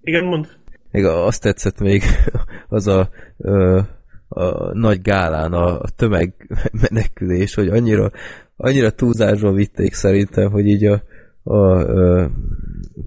[0.01, 0.47] Igen, mond.
[0.91, 2.03] Még azt tetszett még
[2.67, 3.81] az a, ö,
[4.27, 6.33] a nagy gálán a, a tömeg
[6.89, 8.11] menekülés, hogy annyira,
[8.55, 11.03] annyira túlzásba vitték szerintem, hogy így a,
[11.43, 12.31] a, a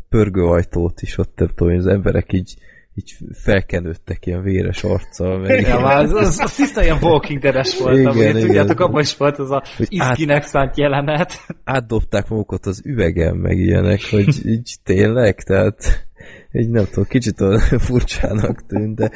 [0.08, 2.56] pörgőajtót is ott, nem tudom, az emberek így,
[2.98, 5.38] így felkenődtek ilyen véres arccal.
[5.38, 8.40] Meg Ja, már az, az, az tiszta ilyen Walking Dead-es volt, Igen, amúgy, igen.
[8.40, 11.32] tudjátok, abban is volt az a Hogy át- szánt jelenet.
[11.64, 16.06] átdobták magukat az üvegen, meg ilyenek, hogy így tényleg, tehát
[16.50, 19.10] egy nem tudom, kicsit olyan furcsának tűnt, de,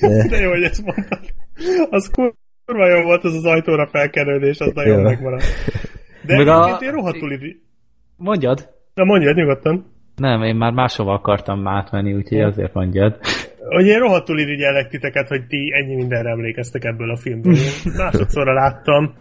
[0.00, 1.20] de De jó, hogy ezt mondtad.
[1.90, 2.10] Az
[2.64, 5.04] kurva jó volt az az ajtóra felkenődés, az nagyon Ja.
[5.04, 5.44] megmaradt.
[6.26, 7.62] De Meg a- én rohadtul iri...
[8.16, 8.68] Mondjad?
[8.94, 9.92] Na mondjad nyugodtan.
[10.16, 13.18] Nem, én már máshova akartam átmenni, úgyhogy azért mondjad.
[13.68, 17.54] Hogy én rohadtul irigyellek titeket, hogy ti ennyi mindenre emlékeztek ebből a filmből.
[17.54, 19.14] Én másodszorra láttam,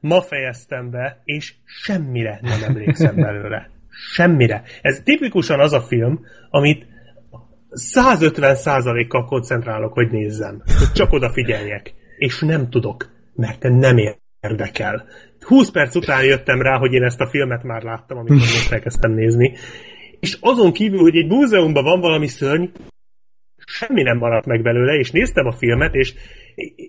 [0.00, 3.70] ma fejeztem be, és semmire nem emlékszem belőle.
[4.12, 4.62] Semmire.
[4.82, 6.86] Ez tipikusan az a film, amit
[7.94, 10.62] 150%-kal koncentrálok, hogy nézzem.
[10.78, 11.94] Hogy csak odafigyeljek.
[12.18, 13.96] És nem tudok, mert nem
[14.40, 15.06] érdekel.
[15.40, 19.10] 20 perc után jöttem rá, hogy én ezt a filmet már láttam, amikor most elkezdtem
[19.10, 19.52] nézni.
[20.20, 22.64] És azon kívül, hogy egy múzeumban van valami szörny,
[23.66, 26.14] semmi nem maradt meg belőle, és néztem a filmet, és,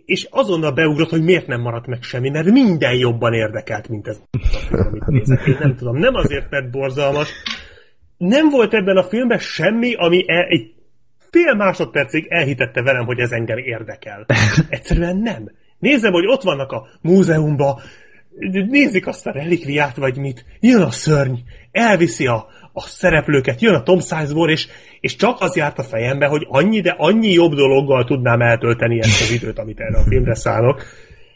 [0.05, 4.19] és azonnal beugrott, hogy miért nem maradt meg semmi, mert minden jobban érdekelt, mint ez
[4.31, 5.47] a film, amit nézek.
[5.47, 7.31] Én nem tudom, nem azért, mert borzalmas.
[8.17, 10.73] Nem volt ebben a filmben semmi, ami el, egy
[11.31, 14.25] fél másodpercig elhitette velem, hogy ez engem érdekel.
[14.69, 15.51] Egyszerűen nem.
[15.79, 17.79] Nézem, hogy ott vannak a múzeumban,
[18.69, 21.33] nézik azt a relikviát, vagy mit, jön a szörny,
[21.71, 22.47] elviszi a,
[22.77, 24.67] a szereplőket, jön a Tom Sizemore, és,
[24.99, 29.21] és csak az járt a fejembe, hogy annyi, de annyi jobb dologgal tudnám eltölteni ezt
[29.21, 30.83] az időt, amit erre a filmre szállok.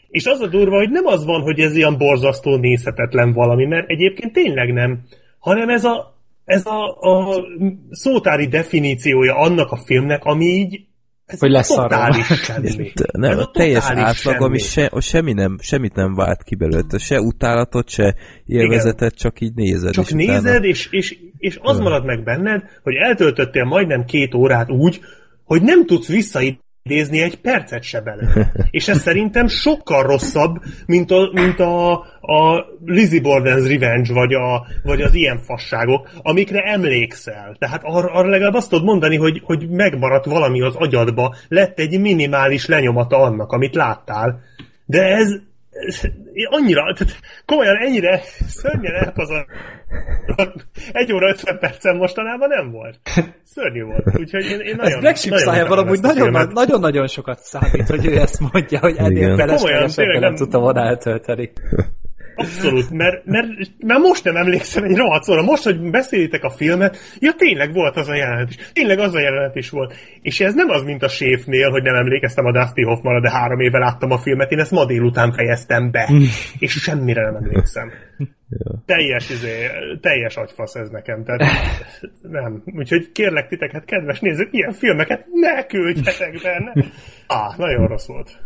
[0.08, 3.88] És az a durva, hogy nem az van, hogy ez ilyen borzasztó nézhetetlen valami, mert
[3.88, 5.00] egyébként tényleg nem,
[5.38, 6.14] hanem ez a,
[6.44, 7.44] ez a, a
[7.90, 10.80] szótári definíciója annak a filmnek, ami így
[11.26, 11.82] ez Hogy leszarva.
[11.88, 12.92] totális semmi.
[13.12, 17.20] Nem, Ez a teljes átlag, ami se, semmi nem, semmit nem vált ki belőle, se
[17.20, 18.14] utálatot, se
[18.46, 19.92] élvezetet, csak így nézed.
[19.92, 24.34] Csak és utána- nézed, és, és, és az marad meg benned, hogy eltöltöttél majdnem két
[24.34, 25.00] órát úgy,
[25.44, 28.52] hogy nem tudsz visszaidézni egy percet se belőle.
[28.70, 30.56] És ez szerintem sokkal rosszabb,
[30.86, 36.60] mint a, mint a, a Lizzie Borden's Revenge, vagy, a, vagy az ilyen fasságok, amikre
[36.60, 37.56] emlékszel.
[37.58, 42.00] Tehát arra, arra legalább azt tudod mondani, hogy, hogy megmaradt valami az agyadba, lett egy
[42.00, 44.40] minimális lenyomata annak, amit láttál.
[44.86, 45.40] De ez
[46.50, 47.16] annyira, tehát
[47.46, 49.46] komolyan ennyire szörnyen elpazar
[50.92, 53.00] egy óra 50 percen mostanában nem volt.
[53.44, 54.18] Szörnyű volt.
[54.18, 56.00] Úgyhogy én, én Ez nagyon, Black Sheep szájában amúgy
[56.52, 61.52] nagyon-nagyon sokat számít, hogy ő ezt mondja, hogy ennél tényleg nem nem- tudta volna eltölteni.
[62.34, 63.46] Abszolút, mert, mert,
[63.78, 65.42] mert most nem emlékszem egy rohadt szóra.
[65.42, 68.56] Most, hogy beszélitek a filmet, ja tényleg volt az a jelenet is.
[68.72, 69.94] Tényleg az a jelenet is volt.
[70.22, 73.60] És ez nem az, mint a séfnél, hogy nem emlékeztem a Dusty Hoffmanra, de három
[73.60, 76.10] éve láttam a filmet, én ezt ma délután fejeztem be.
[76.58, 77.92] és semmire nem emlékszem.
[78.86, 81.24] Teljes, izé, teljes agyfasz ez nekem.
[81.24, 81.52] Tehát
[82.22, 82.62] nem.
[82.64, 86.72] Úgyhogy kérlek titeket, kedves nézők, ilyen filmeket ne küldjetek be.
[86.74, 86.82] Ne.
[87.26, 88.38] Á, nagyon rossz volt.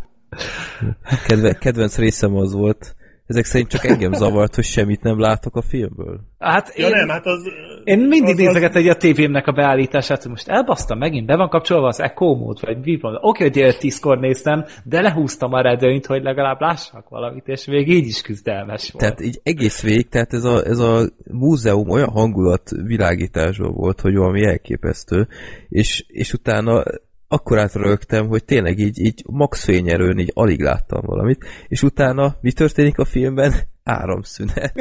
[1.27, 2.97] Kedve, kedvenc részem az volt,
[3.27, 6.21] ezek szerint csak engem zavart, hogy semmit nem látok a filmből.
[6.39, 7.41] Hát Ja én, nem, hát az...
[7.85, 11.37] én mindig az, az, nézegetem egy a tévémnek a beállítását, hogy most elbasztam megint, be
[11.37, 13.19] van kapcsolva az Echo mód, vagy mi van.
[13.21, 17.89] Oké, hogy dél tízkor néztem, de lehúztam a redőnyt, hogy legalább lássak valamit, és még
[17.89, 19.05] így is küzdelmes volt.
[19.05, 24.15] Tehát így egész végig, tehát ez a, ez a múzeum olyan hangulat világításban volt, hogy
[24.15, 25.29] valami elképesztő,
[25.69, 26.83] és, és utána
[27.29, 32.53] akkor átrögtem, hogy tényleg így, így max fényerőn így alig láttam valamit, és utána mi
[32.53, 33.55] történik a filmben?
[33.85, 34.73] Áramszünet.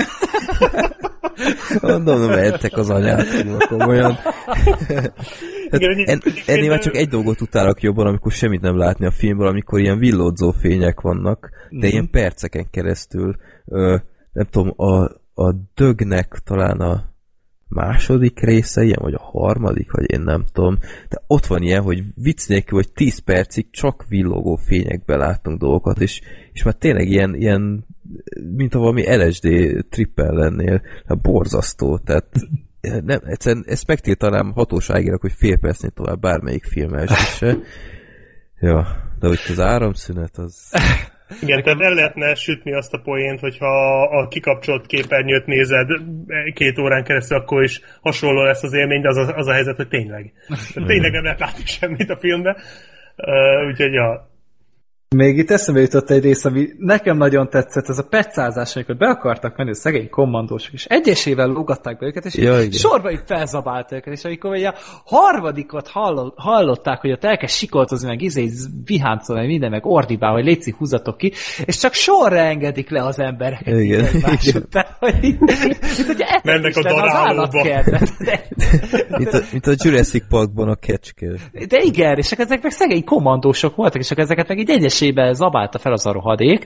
[1.82, 3.26] Mondom, mentek az anyát,
[3.68, 4.18] komolyan.
[5.70, 9.48] Hogy en, ennél már csak egy dolgot utálok jobban, amikor semmit nem látni a filmből,
[9.48, 13.36] amikor ilyen villódzó fények vannak, de ilyen perceken keresztül,
[13.66, 13.98] ö,
[14.32, 15.04] nem tudom, a,
[15.34, 17.14] a dögnek talán a
[17.70, 20.78] második része ilyen, vagy a harmadik, vagy én nem tudom,
[21.10, 26.02] de ott van ilyen, hogy vicc nélkül, hogy 10 percig csak villogó fényekbe látunk dolgokat,
[26.02, 26.22] és,
[26.54, 27.86] és már tényleg ilyen, ilyen
[28.56, 29.48] mint ha valami LSD
[29.90, 32.26] trippel lennél, hát borzasztó, tehát
[32.82, 37.42] nem, egyszerűen ezt megtiltanám hatóságilag, hogy fél percnél tovább bármelyik filmes is.
[38.60, 38.88] Ja,
[39.20, 40.72] de hogy az áramszünet, az...
[41.42, 45.90] Igen, tehát el lehetne sütni azt a poént, hogyha a kikapcsolt képernyőt nézed
[46.54, 49.76] két órán keresztül, akkor is hasonló lesz az élmény, de az a, az a helyzet,
[49.76, 50.34] hogy tényleg.
[50.88, 52.58] Tényleg nem lehet látni semmit a filmbe.
[53.18, 54.30] Uh, úgyhogy ja,
[55.10, 59.08] Még itt eszembe jutott egy rész, ami nekem nagyon tetszett, ez a petszázás, amikor be
[59.08, 62.72] akartak menni a szegény kommandósok, és egyesével lógatták be őket, és Ja, igen.
[62.72, 64.76] sorba így felzabált őket, és amikor ugye a
[65.06, 68.50] harmadikot hallo- hallották, hogy ott elkezd sikoltozni, meg izé
[68.86, 71.32] viháncolni, meg minden, meg ordibál, hogy létszik, húzatok ki,
[71.66, 73.74] és csak sorra engedik le az embereket.
[73.74, 74.62] így Igen, igen.
[74.62, 77.64] után, hogy így, mint hogy Mennek a darálóba.
[79.18, 81.28] Mint a, mint a Jurassic Parkban a kecske.
[81.68, 85.78] de igen, és ezek meg szegény kommandósok voltak, és csak ezeket meg így egyesébe zabálta
[85.78, 86.66] fel az a rohadék,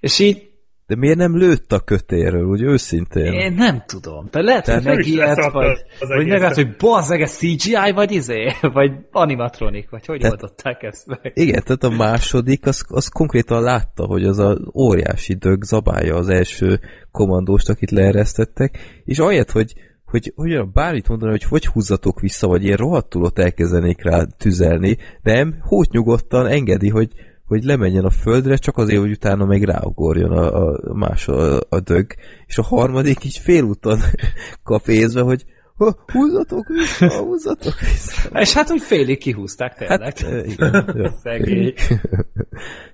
[0.00, 0.52] és így
[0.86, 3.32] De miért nem lőtt a kötéről, úgy őszintén?
[3.32, 4.28] Én nem tudom.
[4.30, 7.92] Te lehet, hogy Tehát ő is megijedt, vagy, az vagy megállott, hogy bazzeg, ez CGI,
[7.94, 11.32] vagy izé, vagy animatronik, vagy hogy Tehát- oldották ezt meg.
[11.34, 16.28] Igen, tehát a második, az, az konkrétan látta, hogy az a óriási dög zabálja az
[16.28, 16.80] első
[17.10, 19.74] kommandóst, akit leeresztettek, és ahelyett, hogy
[20.14, 24.96] hogy, hogy bármit mondani, hogy hogy húzzatok vissza, vagy ilyen rohadtul ott elkezdenék rá tüzelni,
[25.22, 27.12] de nem, hót nyugodtan engedi, hogy,
[27.46, 31.80] hogy lemenjen a földre, csak azért, hogy utána meg ráugorjon a, a más a, a
[31.80, 32.06] dög,
[32.46, 33.98] és a harmadik így félúton
[34.62, 35.44] kap észbe, hogy
[35.76, 38.40] "Ha, húzzatok vissza, húzzatok vissza.
[38.40, 40.00] És hát úgy félig kihúzták tényleg.
[40.02, 41.04] Hát, eh, igen, jó.
[41.22, 41.74] Szegény.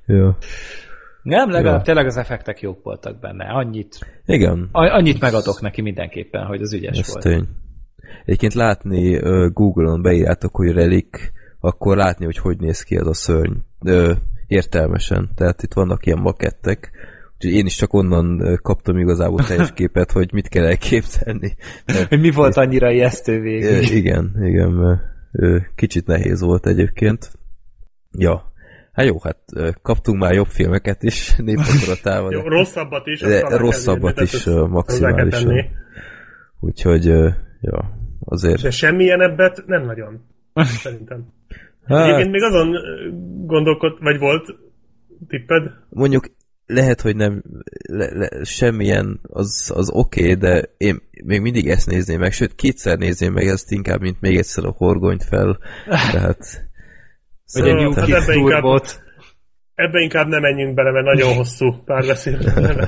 [0.07, 0.31] jó.
[1.23, 1.85] Nem, legalább Ja.
[1.85, 3.45] tényleg az effektek jók voltak benne.
[3.45, 7.23] Annyit, Igen, annyit megadok neki mindenképpen, hogy az ügyes ez volt.
[7.25, 7.49] tény.
[8.25, 13.15] Egyébként látni uh, Google-on beírjátok, hogy relik, akkor látni, hogy hogy néz ki az a
[13.15, 13.53] szörny.
[13.85, 14.13] Ö,
[14.51, 15.31] értelmesen.
[15.35, 16.91] Tehát itt vannak ilyen makettek,
[17.35, 21.57] úgyhogy én is csak onnan kaptam igazából teljes képet, hogy mit kell elképzelni.
[21.87, 23.83] Mert, Hogy mi volt annyira ijesztő ö, végül.
[23.83, 25.01] igen, igen,
[25.75, 27.31] kicsit nehéz volt egyébként.
[28.13, 28.53] Ja.
[28.93, 29.39] Hát jó, hát
[29.83, 32.33] kaptunk már jobb filmeket is népakaratával.
[32.37, 33.21] jó, rosszabbat is.
[33.21, 35.55] De kell rosszabbat is, maximálisan.
[36.61, 37.05] Úgyhogy,
[37.61, 38.63] ja, azért.
[38.63, 40.27] De semmilyen ebbet nem nagyon.
[40.55, 41.33] Szerintem.
[41.87, 42.77] Hát, Egyébként még azon
[43.47, 44.55] gondolkod, vagy volt
[45.29, 45.63] tipped?
[45.89, 46.25] mondjuk
[46.67, 47.43] lehet, hogy nem
[47.89, 52.55] le, le, semmilyen az, az oké, okay, de én még mindig ezt nézném meg, sőt
[52.55, 55.59] kétszer nézném meg ezt inkább, mint még egyszer a horgonyt fel.
[55.87, 56.69] Tehát
[57.53, 59.03] Vagy egy New Hát Kids ebbe inkább- Turbot.
[59.75, 62.39] Ebbe inkább nem menjünk bele, mert nagyon hosszú párbeszéd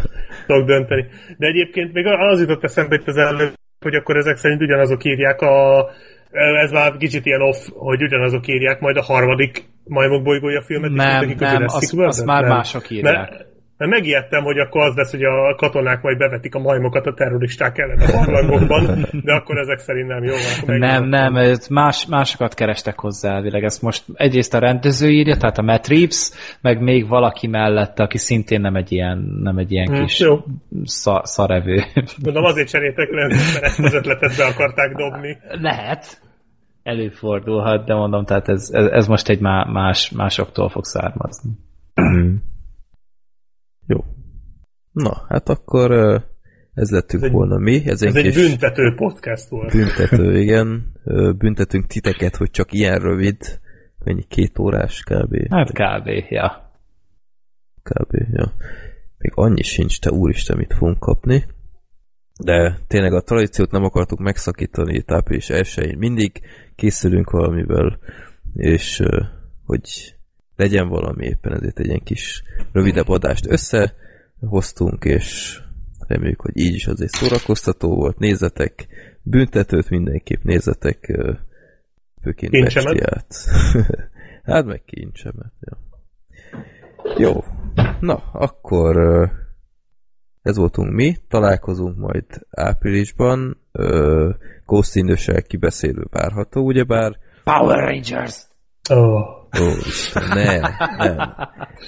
[0.46, 1.06] tudok dönteni.
[1.38, 5.40] De egyébként még az jutott eszembe itt az előbb, hogy akkor ezek szerint ugyanazok írják
[5.40, 5.86] a
[6.32, 10.90] ez már kicsit ilyen off, hogy ugyanazok írják majd a harmadik Majmok bolygója filmet.
[10.90, 12.26] Nem, mindegyik nem, azt nem?
[12.26, 12.56] már Nem.
[12.56, 13.30] mások írják.
[13.30, 13.51] Mert,
[13.82, 17.78] mert megijedtem, hogy akkor az lesz, hogy a katonák majd bevetik a majmokat a terroristák
[17.78, 20.34] ellen a barlangokban, de akkor ezek szerint nem jó.
[20.66, 23.64] Nem, nem, ez más, másokat kerestek hozzá elvileg.
[23.64, 26.30] Ezt most egyrészt a rendező írja, tehát a Matt Reeves,
[26.60, 30.44] meg még valaki mellette, aki szintén nem egy ilyen, nem egy ilyen Hm, kis jó.
[30.84, 31.82] sza, szarevő.
[32.24, 35.38] Mondom, azért cseréltek le, mert ezt az ötletet be akarták dobni.
[35.60, 36.20] Lehet.
[36.82, 41.50] Előfordulhat, de mondom, tehát ez, ez, ez most egy má, más, másoktól fog származni.
[43.86, 44.04] jó.
[44.92, 45.90] Na, hát akkor
[46.74, 47.82] ez lettünk Ez egy- volna mi.
[47.88, 49.72] Ez, Ez egy büntető podcast volt.
[49.72, 50.92] büntető, igen.
[51.38, 53.60] Büntetünk titeket, hogy csak ilyen rövid,
[54.04, 55.36] mennyi két órás kb.
[55.50, 56.06] Hát kb.
[56.28, 56.70] Ja.
[57.82, 58.14] kb.
[58.32, 58.52] Ja.
[59.18, 61.44] Még annyi sincs, te úristen, mit fogunk kapni.
[62.44, 66.40] De tényleg a tradíciót nem akartuk megszakítani itt április 1 Mindig
[66.74, 67.98] készülünk valamivel,
[68.54, 69.02] és
[69.64, 70.14] hogy
[70.62, 73.94] legyen valami éppen ezért egy ilyen kis rövidebb adást össze
[74.40, 75.58] hoztunk, és
[76.08, 78.18] reméljük, hogy így is azért szórakoztató volt.
[78.18, 78.86] Nézzetek
[79.22, 81.18] büntetőt, mindenképp nézzetek
[82.22, 82.98] főként Kincsemet.
[82.98, 83.34] bestiát.
[84.52, 85.76] hát meg kincsemet, jó.
[87.16, 87.44] Jó,
[88.00, 88.96] na, akkor
[90.42, 93.56] ez voltunk mi, találkozunk majd áprilisban,
[94.66, 98.46] Ghost in the Shell kibeszélő várható, ugyebár Power Rangers!
[98.90, 99.41] Oh.
[99.60, 100.60] Ó, Isten, nem,
[100.96, 101.34] nem.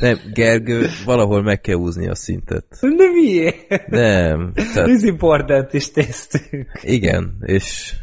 [0.01, 2.66] Nem, Gergő, valahol meg kell húzni a szintet.
[2.81, 3.86] De miért?
[3.86, 4.53] Nem.
[4.55, 6.70] Tehát, This important is néztünk.
[6.82, 7.95] igen, és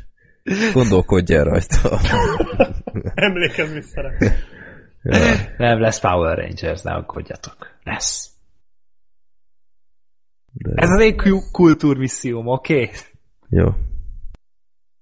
[0.74, 2.00] gondolkodj el rajta.
[3.14, 4.10] Emlékezz vissza rá.
[5.04, 7.56] Ja, Nem lesz Power Rangers, ne aggódjatok.
[7.84, 8.30] Lesz.
[10.54, 12.74] de, Ez az én ku- kultúrmisszióm, oké?
[12.74, 12.90] Okay?
[13.50, 13.66] jó.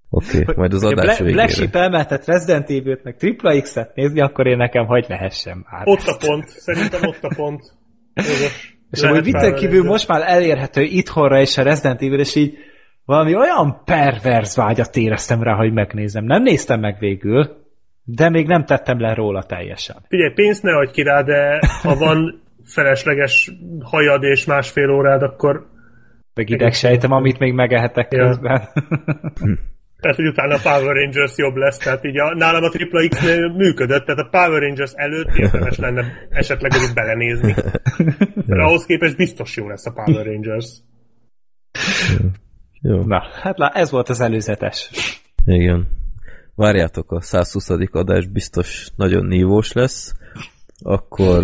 [0.09, 1.35] Oké, okay, majd az adás Black, végére.
[1.35, 5.81] Black Sheep elmehetett Resident Evil-t, meg Triple X-et nézni, akkor én nekem hagy lehessen már.
[5.87, 6.47] Ott a pont.
[6.47, 7.61] Szerintem ott a pont.
[8.13, 8.77] Jogos.
[8.91, 12.57] És amúgy viccen kívül most már elérhető itthonra is a Resident Evil, és így
[13.05, 16.23] valami olyan perverz vágyat éreztem rá, hogy megnézem.
[16.25, 17.65] Nem néztem meg végül,
[18.03, 19.95] de még nem tettem le róla teljesen.
[20.07, 23.51] Figyelj, pénzt ne adj ki rá, de ha van felesleges
[23.83, 25.67] hajad és másfél órád, akkor
[26.33, 28.27] Meg idegsejtem, amit még megehetek Ja.
[28.27, 28.61] közben.
[29.99, 31.77] tehát, hogy utána a Power Rangers jobb lesz.
[31.77, 33.21] Tehát így a, nálam a Triple x
[33.55, 37.55] működött, tehát a Power Rangers előtt érdemes lenne esetleg úgy belenézni.
[38.45, 40.67] Mert ahhoz képest biztos jó lesz a Power Rangers.
[42.81, 44.89] Jó, Na, hát lá, ez volt az előzetes.
[45.45, 45.87] igen.
[46.55, 47.69] Várjátok, a 120.
[47.91, 50.13] adás biztos nagyon nívós lesz.
[50.81, 51.41] Akkor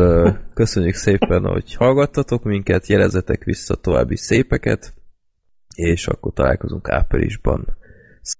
[0.53, 4.93] köszönjük szépen, hogy hallgattatok minket, jelezetek vissza további szépeket,
[5.75, 7.77] és akkor találkozunk áprilisban.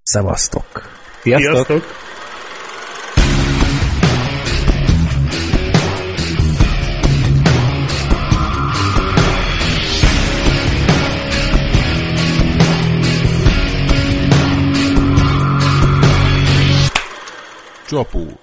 [0.04, 0.66] Szevasztok!
[1.22, 1.66] Sziasztok!
[1.66, 2.04] Sziasztok!
[17.88, 18.40] Csapó.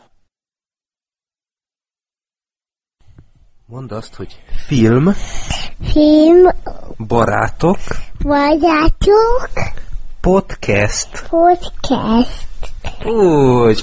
[3.66, 5.12] Mondd azt, hogy film,
[5.93, 6.48] Film,
[7.06, 7.78] barátok,
[8.19, 9.51] barátok,
[10.23, 11.09] podcast.
[11.31, 12.47] podcast.
[13.05, 13.82] Úgy.